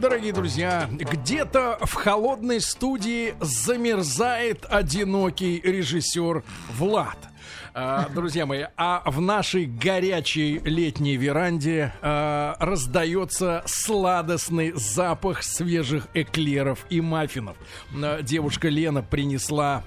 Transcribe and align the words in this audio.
дорогие 0.00 0.32
друзья, 0.32 0.88
где-то 0.90 1.78
в 1.82 1.92
холодной 1.94 2.60
студии 2.60 3.34
замерзает 3.40 4.64
одинокий 4.68 5.60
режиссер 5.60 6.42
Влад. 6.78 7.29
А, 7.72 8.08
друзья 8.08 8.46
мои, 8.46 8.64
а 8.76 9.02
в 9.06 9.20
нашей 9.20 9.66
горячей 9.66 10.60
летней 10.64 11.16
веранде 11.16 11.92
а, 12.02 12.56
раздается 12.58 13.62
сладостный 13.66 14.72
запах 14.74 15.42
свежих 15.42 16.08
эклеров 16.14 16.84
и 16.90 17.00
маффинов. 17.00 17.56
А, 17.94 18.22
девушка 18.22 18.68
Лена 18.68 19.02
принесла, 19.02 19.82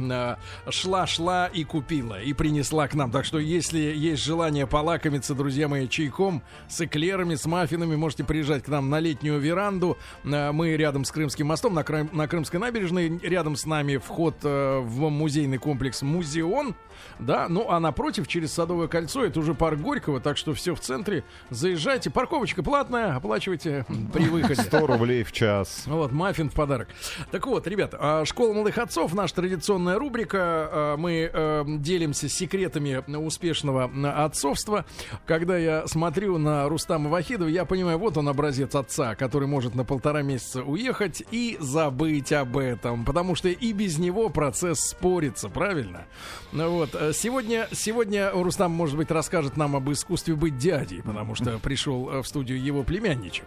шла-шла 0.70 1.48
и 1.48 1.64
купила, 1.64 2.22
и 2.22 2.34
принесла 2.34 2.88
к 2.88 2.94
нам. 2.94 3.12
Так 3.12 3.26
что, 3.26 3.40
если 3.40 3.80
есть 3.80 4.24
желание 4.24 4.66
полакомиться, 4.66 5.36
друзья 5.36 5.68
мои, 5.68 5.88
чайком 5.88 6.42
с 6.70 6.80
эклерами, 6.82 7.36
с 7.36 7.46
маффинами, 7.46 7.96
можете 7.96 8.24
приезжать 8.24 8.64
к 8.64 8.68
нам 8.70 8.90
на 8.90 9.00
летнюю 9.00 9.40
веранду. 9.40 9.98
Мы 10.24 10.76
рядом 10.78 11.06
с 11.06 11.12
Крымским 11.12 11.48
мостом, 11.48 11.74
на, 11.74 11.84
Крым, 11.84 12.10
на 12.14 12.28
Крымской 12.28 12.60
набережной. 12.60 13.20
Рядом 13.20 13.56
с 13.56 13.66
нами 13.66 13.98
вход 13.98 14.36
в 14.42 15.10
музейный 15.10 15.58
комплекс 15.58 16.02
«Музеон». 16.02 16.76
Да, 17.20 17.48
ну 17.54 17.70
а 17.70 17.80
напротив, 17.80 18.28
через 18.28 18.52
Садовое 18.54 18.88
кольцо, 18.88 19.24
это 19.24 19.40
уже 19.40 19.54
парк 19.54 19.80
Горького, 19.80 20.20
так 20.20 20.38
что 20.38 20.54
все 20.54 20.74
в 20.74 20.80
центре. 20.80 21.24
Заезжайте, 21.52 22.10
парковочка 22.10 22.64
платная, 22.64 23.16
оплачивайте 23.16 23.86
при 24.12 24.28
выходе. 24.28 24.62
100 24.62 24.88
рублей 24.88 25.24
в 25.24 25.32
час. 25.32 25.84
Вот, 25.86 26.12
маффин 26.12 26.50
в 26.50 26.54
подарок. 26.54 26.88
Так 27.32 27.46
вот, 27.46 27.68
ребят, 27.68 27.94
а, 27.98 28.26
школа 28.26 28.54
молодых 28.54 28.78
отцов, 28.80 29.14
наша 29.14 29.36
традиционная 29.36 30.00
рубрика. 30.00 30.40
А, 30.42 30.98
мы 30.98 31.30
э, 31.32 31.64
делимся 31.68 32.28
секретами 32.28 33.04
успешного 33.16 33.92
отцовства. 34.26 34.86
Когда 35.26 35.58
я 35.58 35.86
смотрю 35.88 36.40
на 36.40 36.68
Рустама 36.68 37.10
Вахидова, 37.10 37.48
я 37.48 37.66
понимаю, 37.66 38.00
вот 38.00 38.18
он 38.18 38.30
образец 38.30 38.74
отца, 38.74 39.14
который 39.16 39.48
может 39.48 39.76
на 39.76 39.86
полтора 39.86 40.24
месяца 40.24 40.64
уехать 40.64 41.24
и 41.30 41.58
забыть 41.60 42.34
об 42.34 42.58
этом. 42.58 43.06
Потому 43.06 43.36
что 43.36 43.50
и 43.50 43.74
без 43.74 44.00
него 44.00 44.30
процесс 44.30 44.80
спорится, 44.80 45.50
правильно? 45.50 46.06
Ну 46.52 46.72
вот, 46.72 46.96
э, 46.96 47.14
сегодня, 47.44 47.68
сегодня 47.74 48.32
Рустам, 48.32 48.72
может 48.72 48.96
быть, 48.96 49.12
расскажет 49.12 49.58
нам 49.58 49.76
об 49.76 49.92
искусстве 49.92 50.36
быть 50.36 50.58
дядей, 50.58 51.02
потому 51.02 51.36
что 51.36 51.60
пришел 51.64 52.10
э, 52.10 52.22
в 52.22 52.28
студию 52.28 52.62
его 52.64 52.84
племянничек. 52.84 53.46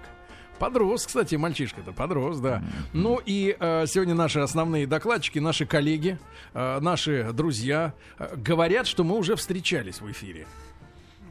Подрос, 0.58 1.06
кстати, 1.06 1.34
мальчишка-то 1.34 1.92
подрос, 1.92 2.38
да. 2.38 2.62
Ну 2.92 3.20
и 3.24 3.56
э, 3.58 3.84
сегодня 3.86 4.14
наши 4.14 4.40
основные 4.40 4.86
докладчики, 4.86 5.38
наши 5.38 5.66
коллеги, 5.66 6.18
э, 6.54 6.78
наши 6.80 7.30
друзья 7.32 7.94
э, 8.18 8.36
говорят, 8.36 8.86
что 8.86 9.04
мы 9.04 9.16
уже 9.16 9.36
встречались 9.36 10.00
в 10.00 10.10
эфире. 10.10 10.46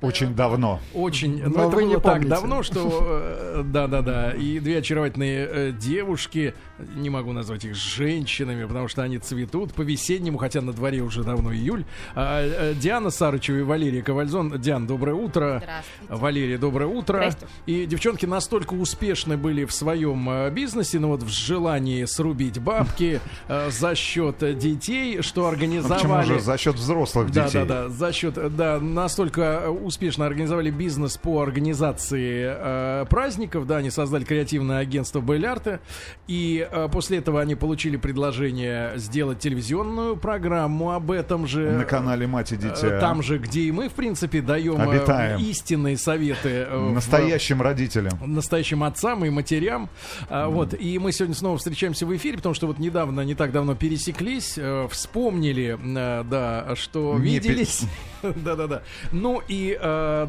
Очень 0.02 0.36
давно. 0.36 0.80
Очень. 0.94 1.42
Но, 1.44 1.50
Но 1.50 1.68
это 1.68 1.78
было 1.78 2.02
так 2.02 2.28
давно, 2.28 2.64
что 2.64 3.64
да-да-да. 3.66 4.32
И 4.32 4.60
две 4.60 4.80
очаровательные 4.80 5.48
э, 5.50 5.72
девушки, 5.72 6.54
не 6.80 7.10
могу 7.10 7.32
назвать 7.32 7.66
их 7.66 7.76
женщинами, 7.76 8.66
потому 8.66 8.88
что 8.88 9.02
они 9.04 9.18
цветут 9.18 9.74
по-весеннему, 9.74 10.38
хотя 10.38 10.62
на 10.62 10.74
дворе 10.74 11.02
уже 11.02 11.24
давно 11.24 11.54
июль. 11.54 11.86
А, 12.16 12.42
э, 12.44 12.74
Диана 12.74 13.10
Сарычева 13.10 13.58
и 13.58 13.62
Валерия 13.62 14.02
Ковальзон. 14.02 14.60
Диан, 14.60 14.88
доброе 14.88 15.14
утро. 15.14 15.62
Здравствуйте. 15.64 16.14
Валерия, 16.22 16.58
доброе 16.58 16.88
утро. 16.88 17.34
И 17.66 17.86
девчонки 17.86 18.26
настолько 18.26 18.74
успешны 18.74 19.38
были 19.38 19.66
в 19.66 19.72
своем 19.72 20.30
э, 20.30 20.52
бизнесе, 20.52 21.00
ну 21.00 21.10
вот 21.10 21.24
в 21.24 21.30
желании 21.30 22.04
срубить 22.06 22.60
бабки 22.60 23.22
э, 23.48 23.70
за 23.72 23.96
счет 23.96 24.58
детей, 24.58 25.22
что 25.22 25.48
организовали... 25.48 26.02
Почему 26.02 26.24
же 26.24 26.40
за 26.40 26.58
счет 26.58 26.76
взрослых 26.76 27.32
детей? 27.32 27.66
Да-да-да, 27.66 27.90
за 27.90 28.12
счет, 28.12 28.56
да, 28.56 28.80
настолько 28.80 29.70
успешно 29.70 30.26
организовали 30.26 30.72
бизнес 30.72 31.18
по 31.18 31.42
организации 31.42 32.44
э, 32.48 33.06
праздников, 33.10 33.66
да, 33.66 33.78
они 33.78 33.90
создали 33.90 34.24
креативное 34.24 34.80
агентство 34.80 35.22
Беллярте, 35.22 35.80
и 36.28 36.65
э, 36.72 36.90
после 36.92 37.20
этого 37.20 37.42
они 37.42 37.56
получили 37.56 37.98
предложение 37.98 38.94
сделать 38.98 39.40
телевизионную 39.40 40.16
программу 40.16 40.92
об 40.92 41.12
этом 41.12 41.48
же. 41.48 41.72
На 41.72 41.86
канале 41.86 42.28
Мать 42.28 42.52
и 42.52 42.56
Дитя. 42.56 42.88
Э, 42.88 43.00
там 43.00 43.22
же, 43.22 43.38
где 43.38 43.62
и 43.62 43.72
мы, 43.72 43.90
в 43.90 43.94
принципе, 43.94 44.42
даем 44.42 44.82
э, 44.82 44.98
Обитаем. 44.98 45.40
истинные 45.40 45.98
советы. 45.98 46.68
Настоящим 46.72 47.60
в, 47.60 47.62
родителям. 47.62 48.18
Настоящим 48.26 48.84
отцам 48.84 49.26
и 49.26 49.30
матерям. 49.30 49.90
Mm. 50.30 50.50
Вот, 50.50 50.74
и 50.74 51.00
мы 51.00 51.12
сегодня 51.12 51.36
снова 51.36 51.58
встречаемся 51.58 52.06
в 52.06 52.16
эфире, 52.16 52.38
потому 52.38 52.56
что 52.56 52.68
вот 52.68 52.80
недавно, 52.80 53.22
не 53.22 53.36
так 53.36 53.52
давно 53.52 53.76
пересеклись, 53.76 54.58
вспомнили, 54.90 55.78
да, 55.84 56.76
что 56.76 57.18
не 57.18 57.36
виделись. 57.36 57.84
Да-да-да. 58.24 58.82
Ну 59.12 59.42
и 59.48 59.78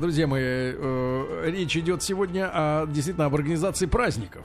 друзья 0.00 0.27
мои, 0.27 0.72
речь 1.50 1.77
идет 1.77 2.03
сегодня 2.03 2.50
о, 2.53 2.87
действительно 2.87 3.27
об 3.27 3.34
организации 3.34 3.87
праздников. 3.87 4.44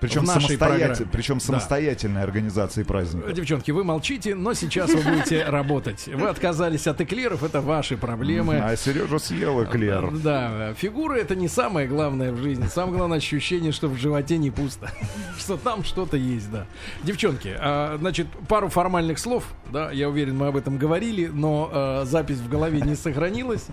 Причем, 0.00 0.26
самостоятель, 0.26 1.06
причем 1.10 1.40
самостоятельной 1.40 2.20
да. 2.20 2.24
организации 2.24 2.82
праздника. 2.82 3.32
Девчонки, 3.32 3.70
вы 3.70 3.82
молчите, 3.82 4.34
но 4.34 4.52
сейчас 4.52 4.92
вы 4.92 5.00
будете 5.00 5.44
работать. 5.48 6.06
Вы 6.06 6.28
отказались 6.28 6.86
от 6.86 7.00
эклеров, 7.00 7.42
это 7.42 7.62
ваши 7.62 7.96
проблемы. 7.96 8.58
А 8.58 8.76
Сережа 8.76 9.18
съел 9.18 9.64
эклер. 9.64 10.10
Да, 10.10 10.74
фигура 10.74 11.14
это 11.14 11.34
не 11.34 11.48
самое 11.48 11.88
главное 11.88 12.32
в 12.32 12.38
жизни. 12.42 12.66
Самое 12.66 12.98
главное 12.98 13.18
ощущение, 13.18 13.72
что 13.72 13.88
в 13.88 13.96
животе 13.96 14.36
не 14.36 14.50
пусто. 14.50 14.90
Что 15.38 15.56
там 15.56 15.84
что-то 15.84 16.16
есть, 16.16 16.50
да. 16.50 16.66
Девчонки, 17.02 17.54
а, 17.58 17.96
значит, 17.98 18.26
пару 18.48 18.68
формальных 18.68 19.18
слов, 19.18 19.44
да, 19.70 19.90
я 19.92 20.08
уверен, 20.08 20.36
мы 20.36 20.48
об 20.48 20.56
этом 20.56 20.76
говорили, 20.76 21.26
но 21.26 21.70
а, 21.72 22.04
запись 22.04 22.38
в 22.38 22.48
голове 22.48 22.80
не 22.80 22.96
сохранилась. 22.96 23.66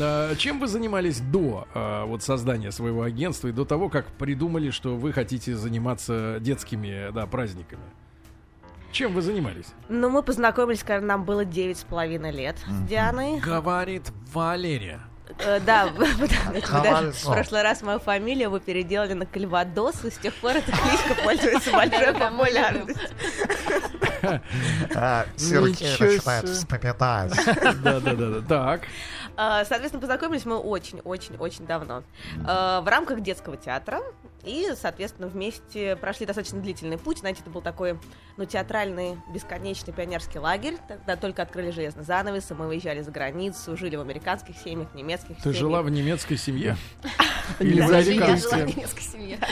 А, 0.00 0.34
чем 0.36 0.58
вы 0.58 0.66
занимались 0.68 1.20
до 1.20 1.66
вот 2.06 2.22
создания 2.22 2.72
своего 2.72 3.02
агентства 3.02 3.48
и 3.48 3.52
до 3.52 3.64
того, 3.64 3.88
как 3.88 4.06
придумали, 4.06 4.70
что 4.70 4.96
вы 4.96 5.12
хотите 5.12 5.54
заниматься 5.54 5.67
заниматься 5.68 6.38
детскими 6.40 7.12
да, 7.12 7.26
праздниками. 7.26 7.82
Чем 8.90 9.12
вы 9.12 9.20
занимались? 9.20 9.66
Ну, 9.88 10.08
мы 10.08 10.22
познакомились, 10.22 10.82
когда 10.82 11.06
нам 11.06 11.24
было 11.24 11.44
девять 11.44 11.78
с 11.78 11.84
половиной 11.84 12.32
лет 12.32 12.56
с 12.66 12.88
Дианой. 12.88 13.38
Говорит 13.38 14.10
Валерия. 14.32 15.00
Э, 15.40 15.60
да, 15.60 15.88
даже 16.82 17.12
в 17.12 17.24
прошлый 17.26 17.62
раз 17.62 17.82
мою 17.82 17.98
фамилию 17.98 18.50
вы 18.50 18.60
переделали 18.60 19.12
на 19.12 19.26
Кальвадос, 19.26 20.06
и 20.06 20.10
с 20.10 20.16
тех 20.16 20.34
пор 20.34 20.52
эта 20.52 20.72
кличка 20.72 21.22
пользуется 21.22 21.70
большой 21.70 22.14
популярностью. 22.14 23.08
А, 24.94 25.26
Сергей 25.36 25.90
начинает 25.90 26.48
вспоминать. 26.48 27.32
Да-да-да. 27.82 28.40
Так. 28.48 28.80
А, 29.40 29.64
соответственно, 29.64 30.00
познакомились 30.00 30.44
мы 30.44 30.56
очень-очень-очень 30.56 31.64
давно. 31.64 32.02
А, 32.44 32.80
в 32.80 32.88
рамках 32.88 33.20
детского 33.20 33.56
театра 33.56 34.00
и, 34.44 34.72
соответственно, 34.74 35.28
вместе 35.28 35.94
прошли 35.94 36.26
достаточно 36.26 36.60
длительный 36.60 36.98
путь. 36.98 37.18
Знаете, 37.18 37.42
это 37.42 37.50
был 37.50 37.60
такой, 37.60 38.00
ну, 38.36 38.44
театральный, 38.46 39.16
бесконечный 39.32 39.94
пионерский 39.94 40.40
лагерь. 40.40 40.76
Тогда 40.88 41.14
только 41.14 41.42
открыли 41.42 41.70
железный 41.70 42.02
занавес, 42.02 42.50
и 42.50 42.54
мы 42.54 42.66
выезжали 42.66 43.00
за 43.00 43.12
границу, 43.12 43.76
жили 43.76 43.94
в 43.94 44.00
американских 44.00 44.56
семьях, 44.56 44.92
немецких 44.92 45.36
Ты 45.36 45.42
семьях. 45.42 45.56
жила 45.56 45.82
в 45.82 45.90
немецкой 45.90 46.36
семье? 46.36 46.76
Или 47.60 47.80
в 47.80 47.90
американской? 47.92 48.64
в 48.64 48.76
немецкой 48.76 49.02
семье. 49.02 49.38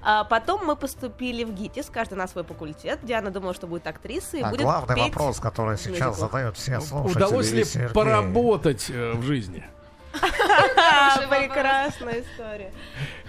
А 0.00 0.24
потом 0.24 0.64
мы 0.64 0.76
поступили 0.76 1.44
в 1.44 1.52
ГИТИС, 1.52 1.90
каждый 1.90 2.14
на 2.14 2.28
свой 2.28 2.44
факультет. 2.44 3.00
Диана 3.02 3.30
думала, 3.30 3.54
что 3.54 3.66
будет 3.66 3.86
актрисой. 3.86 4.42
А 4.42 4.50
главный 4.50 5.10
вопрос, 5.22 5.40
который 5.40 5.78
сейчас 5.78 6.18
задают 6.18 6.56
все 6.56 6.80
слушатели. 6.80 7.16
Удалось 7.16 7.52
ли 7.52 7.64
поработать 7.92 8.90
э, 8.90 9.12
в 9.14 9.22
жизни? 9.22 9.64
Прекрасная 11.30 12.20
история. 12.20 12.72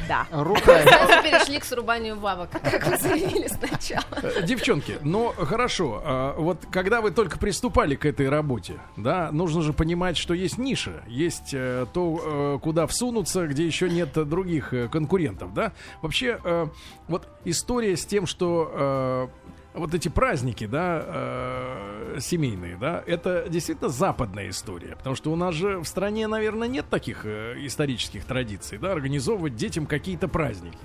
Да. 0.07 0.27
Рука. 0.31 0.81
Сразу 0.83 1.23
перешли 1.23 1.59
к 1.59 1.65
срубанию 1.65 2.17
бабок, 2.17 2.49
как 2.51 2.87
вы 2.87 2.97
заявили 2.97 3.47
сначала. 3.47 4.03
Э, 4.21 4.41
девчонки, 4.43 4.97
ну 5.01 5.33
хорошо. 5.37 6.01
А, 6.03 6.35
вот 6.37 6.59
когда 6.71 7.01
вы 7.01 7.11
только 7.11 7.37
приступали 7.39 7.95
к 7.95 8.05
этой 8.05 8.29
работе, 8.29 8.75
да, 8.97 9.31
нужно 9.31 9.61
же 9.61 9.73
понимать, 9.73 10.17
что 10.17 10.33
есть 10.33 10.57
ниша, 10.57 11.03
есть 11.07 11.53
э, 11.53 11.85
то, 11.93 12.55
э, 12.57 12.59
куда 12.61 12.85
всунуться, 12.87 13.47
где 13.47 13.65
еще 13.65 13.89
нет 13.89 14.11
других 14.13 14.73
конкурентов, 14.91 15.53
да. 15.53 15.71
Вообще, 16.01 16.39
вот 17.07 17.27
история 17.45 17.95
с 17.95 18.05
тем, 18.05 18.25
что 18.25 19.29
вот 19.73 19.93
эти 19.93 20.07
праздники, 20.07 20.65
да, 20.65 21.03
э, 21.05 22.17
семейные, 22.19 22.77
да, 22.77 23.03
это 23.05 23.47
действительно 23.49 23.89
западная 23.89 24.49
история, 24.49 24.95
потому 24.95 25.15
что 25.15 25.31
у 25.31 25.35
нас 25.35 25.55
же 25.55 25.79
в 25.79 25.85
стране, 25.85 26.27
наверное, 26.27 26.67
нет 26.67 26.85
таких 26.89 27.25
э, 27.25 27.55
исторических 27.65 28.25
традиций, 28.25 28.77
да, 28.77 28.91
организовывать 28.91 29.55
детям 29.55 29.85
какие-то 29.85 30.27
праздники 30.27 30.77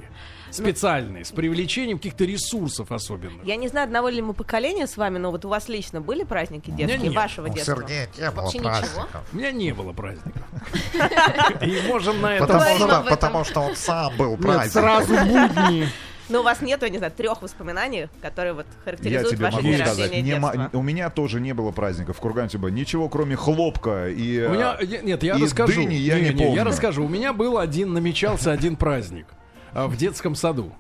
специальные, 0.51 1.25
с 1.25 1.31
привлечением 1.31 1.99
каких-то 1.99 2.25
ресурсов 2.25 2.93
особенных. 2.93 3.45
Я 3.45 3.57
не 3.57 3.69
знаю, 3.69 3.85
одного 3.85 4.09
ли 4.09 4.23
мы 4.23 4.35
поколения 4.35 4.87
с 4.87 4.97
вами, 4.97 5.19
но 5.19 5.31
вот 5.31 5.45
у 5.45 5.49
вас 5.49 5.69
лично 5.69 6.01
были 6.01 6.25
праздники 6.25 6.71
детские, 6.71 7.11
вашего 7.11 7.49
детства? 7.49 7.77
Сергея 7.77 8.09
не 8.17 8.31
было 8.31 8.51
праздников. 8.51 9.23
У 9.33 9.37
меня 9.37 9.53
не 9.53 9.73
было 9.73 9.93
праздников. 9.93 10.43
И 11.63 11.81
можем 11.87 12.21
на 12.21 12.37
этом... 12.37 13.07
Потому 13.09 13.45
что 13.45 13.61
он 13.61 13.77
сам 13.77 14.17
был 14.17 14.37
праздник. 14.37 14.73
Сразу 14.73 15.15
будни. 15.15 15.89
Но 16.29 16.41
у 16.41 16.43
вас 16.43 16.61
нет, 16.61 16.83
я 16.83 16.89
не 16.89 16.99
знаю, 16.99 17.13
трех 17.17 17.43
воспоминаний, 17.43 18.09
которые 18.21 18.53
вот 18.53 18.67
Я 18.67 18.85
характеризуют 18.85 19.31
тебе 19.31 19.45
ваше 19.45 19.57
могу 19.57 19.69
день 19.69 19.79
сказать, 19.79 19.99
рождения 19.99 20.23
не 20.23 20.41
детства. 20.41 20.71
у 20.73 20.83
меня 20.83 21.11
тоже 21.11 21.41
не 21.41 21.55
было 21.55 21.71
праздников 21.71 22.17
в 22.17 22.21
Кургантюбе. 22.21 22.71
Ничего, 22.71 23.09
кроме 23.09 23.37
хлопка 23.37 24.09
и... 24.09 24.45
У 24.47 24.51
меня, 24.51 24.77
э, 24.81 24.85
я- 24.85 25.03
нет, 25.03 25.23
я 25.23 25.37
и 25.37 25.43
расскажу. 25.43 25.75
дыни 25.75 25.95
я 25.95 26.21
не 26.21 26.27
я 26.27 26.33
помню. 26.33 26.65
расскажу. 26.65 27.05
У 27.05 27.09
меня 27.09 27.33
был 27.33 27.59
один, 27.59 27.93
намечался 27.93 28.53
один 28.53 28.77
праздник 28.77 29.27
а, 29.73 29.87
в 29.87 29.97
детском 29.97 30.35
саду. 30.35 30.73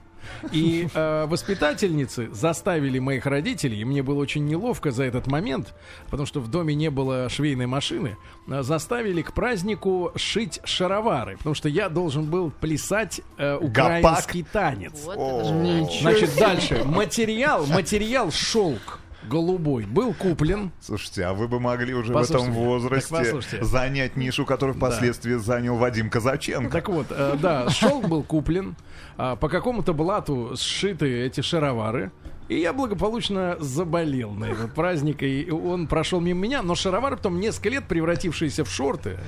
И 0.53 0.89
э, 0.93 1.27
воспитательницы 1.27 2.29
заставили 2.33 2.99
моих 2.99 3.27
родителей, 3.27 3.81
и 3.81 3.85
мне 3.85 4.03
было 4.03 4.21
очень 4.21 4.47
неловко 4.47 4.91
за 4.91 5.05
этот 5.05 5.27
момент, 5.27 5.75
потому 6.11 6.27
что 6.27 6.41
в 6.41 6.49
доме 6.49 6.75
не 6.75 6.91
было 6.91 7.29
швейной 7.29 7.67
машины, 7.67 8.17
а, 8.49 8.63
заставили 8.63 9.23
к 9.23 9.33
празднику 9.33 10.13
шить 10.17 10.61
шаровары, 10.65 11.37
потому 11.39 11.55
что 11.55 11.69
я 11.69 11.89
должен 11.89 12.25
был 12.31 12.51
плясать 12.51 13.21
э, 13.37 13.57
украинский 13.57 14.45
танец. 14.45 15.05
Вот. 15.05 15.47
Значит, 16.01 16.31
дальше. 16.39 16.83
Материал, 16.85 17.67
материал 17.67 18.31
шелк 18.31 19.01
голубой 19.25 19.85
был 19.85 20.15
куплен. 20.15 20.70
Слушайте, 20.81 21.25
а 21.25 21.35
вы 21.35 21.49
бы 21.49 21.61
могли 21.61 21.94
уже 21.94 22.12
в 22.12 22.15
Послушайте, 22.15 22.50
этом 22.50 22.65
возрасте 22.65 23.65
занять 23.65 24.17
нишу, 24.17 24.44
которую 24.44 24.76
впоследствии 24.76 25.35
занял 25.35 25.76
Вадим 25.76 26.11
Казаченко. 26.11 26.70
Так 26.70 26.88
вот, 26.88 27.06
э, 27.11 27.37
да, 27.41 27.69
шелк 27.70 28.09
был 28.09 28.23
куплен, 28.23 28.76
а, 29.17 29.37
по 29.37 29.49
какому-то 29.49 29.93
блату 29.93 30.55
сшиты 30.56 31.25
эти 31.25 31.41
шаровары. 31.41 32.11
И 32.49 32.59
я 32.59 32.73
благополучно 32.73 33.56
заболел 33.61 34.31
на 34.31 34.47
этот 34.47 34.75
праздник, 34.75 35.23
и 35.23 35.50
он 35.50 35.87
прошел 35.87 36.19
мимо 36.21 36.41
меня, 36.41 36.62
но 36.62 36.75
шаровары 36.75 37.17
потом 37.17 37.41
несколько 37.41 37.69
лет 37.69 37.85
превратившиеся 37.85 38.65
в 38.65 38.71
шорты. 38.71 39.19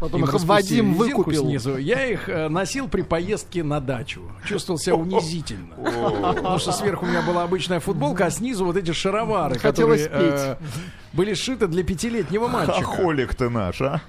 Потом 0.00 0.24
их 0.24 0.34
Вадим 0.34 0.94
выкупил. 0.94 1.44
Снизу. 1.44 1.76
Я 1.76 2.06
их 2.06 2.28
э, 2.28 2.48
носил 2.48 2.88
при 2.88 3.02
поездке 3.02 3.62
на 3.62 3.80
дачу. 3.80 4.22
Чувствовал 4.44 4.78
себя 4.78 4.96
унизительно. 4.96 5.74
Потому 5.76 6.58
что 6.58 6.72
сверху 6.72 7.06
у 7.06 7.08
меня 7.08 7.22
была 7.22 7.44
обычная 7.44 7.78
футболка, 7.78 8.26
а 8.26 8.30
снизу 8.30 8.64
вот 8.64 8.76
эти 8.76 8.90
шаровары, 8.90 9.58
Хотелось 9.58 10.04
которые 10.04 10.36
э, 10.52 10.56
были 11.12 11.34
сшиты 11.34 11.68
для 11.68 11.84
пятилетнего 11.84 12.48
мальчика. 12.48 12.82
Хохолик 12.82 13.34
ты 13.34 13.48
наш, 13.48 13.80
а? 13.80 14.00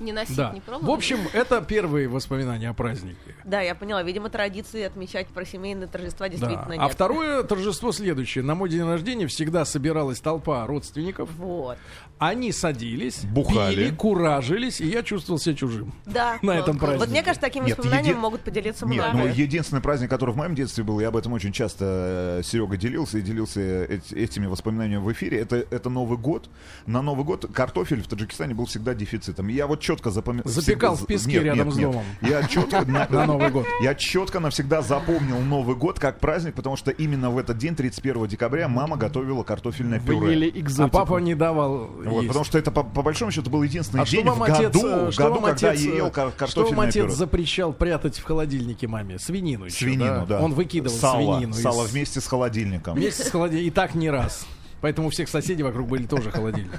Не 0.00 0.12
носить, 0.12 0.36
Да. 0.36 0.50
не 0.52 0.60
пробовал? 0.60 0.92
В 0.92 0.94
общем, 0.94 1.18
это 1.32 1.60
первые 1.62 2.08
воспоминания 2.08 2.68
о 2.68 2.74
празднике. 2.74 3.16
Да, 3.44 3.60
я 3.62 3.74
поняла. 3.74 4.02
Видимо, 4.02 4.28
традиции 4.28 4.82
отмечать 4.82 5.26
про 5.28 5.44
семейные 5.46 5.86
торжества 5.86 6.28
действительно 6.28 6.66
Да. 6.68 6.72
нет. 6.74 6.82
А 6.82 6.88
второе 6.88 7.42
торжество 7.44 7.92
следующее. 7.92 8.44
На 8.44 8.54
мой 8.54 8.68
день 8.68 8.82
рождения 8.84 9.26
всегда 9.26 9.64
собиралась 9.64 10.20
толпа 10.20 10.66
родственников. 10.66 11.30
Вот. 11.38 11.78
Они 12.18 12.50
садились, 12.52 13.20
Бухали. 13.24 13.74
пили, 13.74 13.90
куражились, 13.94 14.80
и 14.80 14.86
я 14.86 15.02
чувствовал 15.02 15.38
себя 15.38 15.54
чужим. 15.54 15.92
Да. 16.06 16.38
На 16.42 16.52
этом 16.52 16.78
Вот 16.78 16.86
празднике. 16.86 17.10
мне 17.10 17.22
кажется, 17.22 17.40
такими 17.40 17.66
Нет, 17.66 17.76
воспоминаниями 17.78 18.16
еди- 18.16 18.20
могут 18.20 18.40
поделиться 18.42 18.86
Нет, 18.86 19.04
многие. 19.12 19.28
ну 19.28 19.34
единственный 19.34 19.80
праздник, 19.82 20.10
который 20.10 20.30
в 20.32 20.36
моем 20.36 20.54
детстве 20.54 20.82
был, 20.84 20.98
я 21.00 21.08
об 21.08 21.16
этом 21.16 21.32
очень 21.32 21.52
часто 21.52 22.40
Серега 22.44 22.76
делился 22.76 23.18
и 23.18 23.22
делился 23.22 23.60
эт- 23.60 24.14
этими 24.14 24.46
воспоминаниями 24.46 25.02
в 25.02 25.12
эфире, 25.12 25.38
это, 25.40 25.56
это 25.56 25.90
Новый 25.90 26.16
год. 26.18 26.48
На 26.86 27.02
Новый 27.02 27.24
год 27.24 27.46
картофель 27.52 28.02
в 28.02 28.08
Таджикистане 28.08 28.54
был 28.54 28.66
всегда 28.66 28.94
дефицитом. 28.94 29.48
Я 29.48 29.66
вот 29.66 29.80
четко 29.86 30.10
запомнил... 30.10 30.42
Запекал 30.44 30.96
в 30.96 31.06
песке 31.06 31.42
рядом 31.42 31.70
с 31.70 31.76
домом. 31.76 32.04
Я 32.20 32.42
четко 32.42 32.84
на, 32.86 33.26
Новый 33.26 33.50
год. 33.50 33.66
Я 33.82 33.94
четко 33.94 34.40
навсегда 34.40 34.82
запомнил 34.82 35.38
Новый 35.38 35.76
год 35.76 36.00
как 36.00 36.18
праздник, 36.18 36.54
потому 36.54 36.76
что 36.76 36.90
именно 36.90 37.30
в 37.30 37.38
этот 37.38 37.58
день, 37.58 37.76
31 37.76 38.26
декабря, 38.26 38.68
мама 38.68 38.96
готовила 38.96 39.42
картофельное 39.44 40.00
пюре. 40.00 40.52
А 40.78 40.88
папа 40.88 41.18
не 41.18 41.34
давал 41.34 41.90
Вот, 42.04 42.26
потому 42.26 42.44
что 42.44 42.58
это 42.58 42.70
по, 42.70 42.82
по 42.82 43.02
большому 43.02 43.30
счету 43.30 43.50
был 43.50 43.62
единственный 43.62 44.02
А 44.02 44.06
что 44.06 44.16
день 44.16 44.26
вам 44.26 44.38
в 44.38 44.42
отец, 44.42 44.72
году, 44.72 44.86
э, 44.86 45.06
в 45.06 45.12
что 45.12 45.22
году 45.22 45.34
вам 45.34 45.44
когда 45.44 45.70
отец, 45.70 45.80
я 45.80 45.94
ел 45.94 46.06
э, 46.06 46.10
кар- 46.10 46.30
что 46.30 46.30
вам 46.30 46.36
картофельное 46.36 46.88
отец 46.88 47.02
пюре. 47.04 47.14
запрещал 47.14 47.72
прятать 47.72 48.18
в 48.18 48.24
холодильнике 48.24 48.88
маме? 48.88 49.18
Свинину 49.18 49.66
еще, 49.66 49.76
Свинину, 49.76 50.26
да. 50.26 50.40
Он 50.40 50.52
выкидывал 50.54 50.96
сало, 50.96 51.36
свинину. 51.36 51.54
из- 51.54 51.62
Сало 51.62 51.84
вместе 51.84 52.20
с 52.20 52.26
холодильником. 52.26 52.96
Вместе 52.96 53.24
с 53.24 53.30
холодильником. 53.30 53.68
И 53.68 53.70
так 53.70 53.94
не 53.94 54.10
раз. 54.10 54.46
Поэтому 54.80 55.08
у 55.08 55.10
всех 55.10 55.28
соседей 55.28 55.62
вокруг 55.62 55.88
были 55.88 56.06
тоже 56.06 56.30
холодильники. 56.30 56.78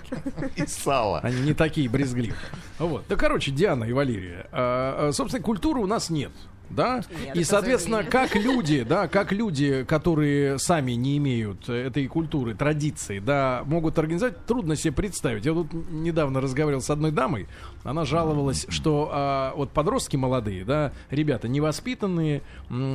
И 0.56 0.66
сало. 0.68 1.20
Они 1.20 1.42
не 1.42 1.54
такие 1.54 1.90
брезгливые. 1.90 2.40
Вот. 2.80 3.06
Да, 3.10 3.16
короче, 3.16 3.52
Диана 3.52 3.86
и 3.86 3.94
Валерия. 3.94 4.48
а, 4.52 5.10
а, 5.10 5.12
собственно, 5.14 5.44
культуры 5.44 5.82
у 5.82 5.88
нас 5.88 6.10
нет. 6.10 6.32
Да? 6.70 7.02
Нет, 7.24 7.36
и, 7.36 7.44
соответственно, 7.44 8.04
как 8.04 8.36
люди, 8.36 8.84
да, 8.84 9.08
как 9.08 9.32
люди, 9.32 9.86
которые 9.88 10.60
сами 10.60 10.92
не 10.94 11.18
имеют 11.18 11.70
этой 11.70 12.08
культуры, 12.08 12.56
традиции, 12.56 13.20
да, 13.20 13.64
могут 13.66 13.98
организовать, 13.98 14.46
трудно 14.46 14.76
себе 14.76 14.94
представить. 14.94 15.46
Я 15.46 15.54
тут 15.54 15.72
недавно 15.90 16.42
разговаривал 16.42 16.82
с 16.82 16.90
одной 16.90 17.12
дамой, 17.12 17.48
она 17.88 18.04
жаловалась, 18.04 18.66
что 18.68 19.10
а, 19.14 19.54
вот 19.56 19.72
подростки 19.72 20.18
молодые, 20.18 20.66
да, 20.66 20.92
ребята 21.10 21.48
невоспитанные, 21.48 22.42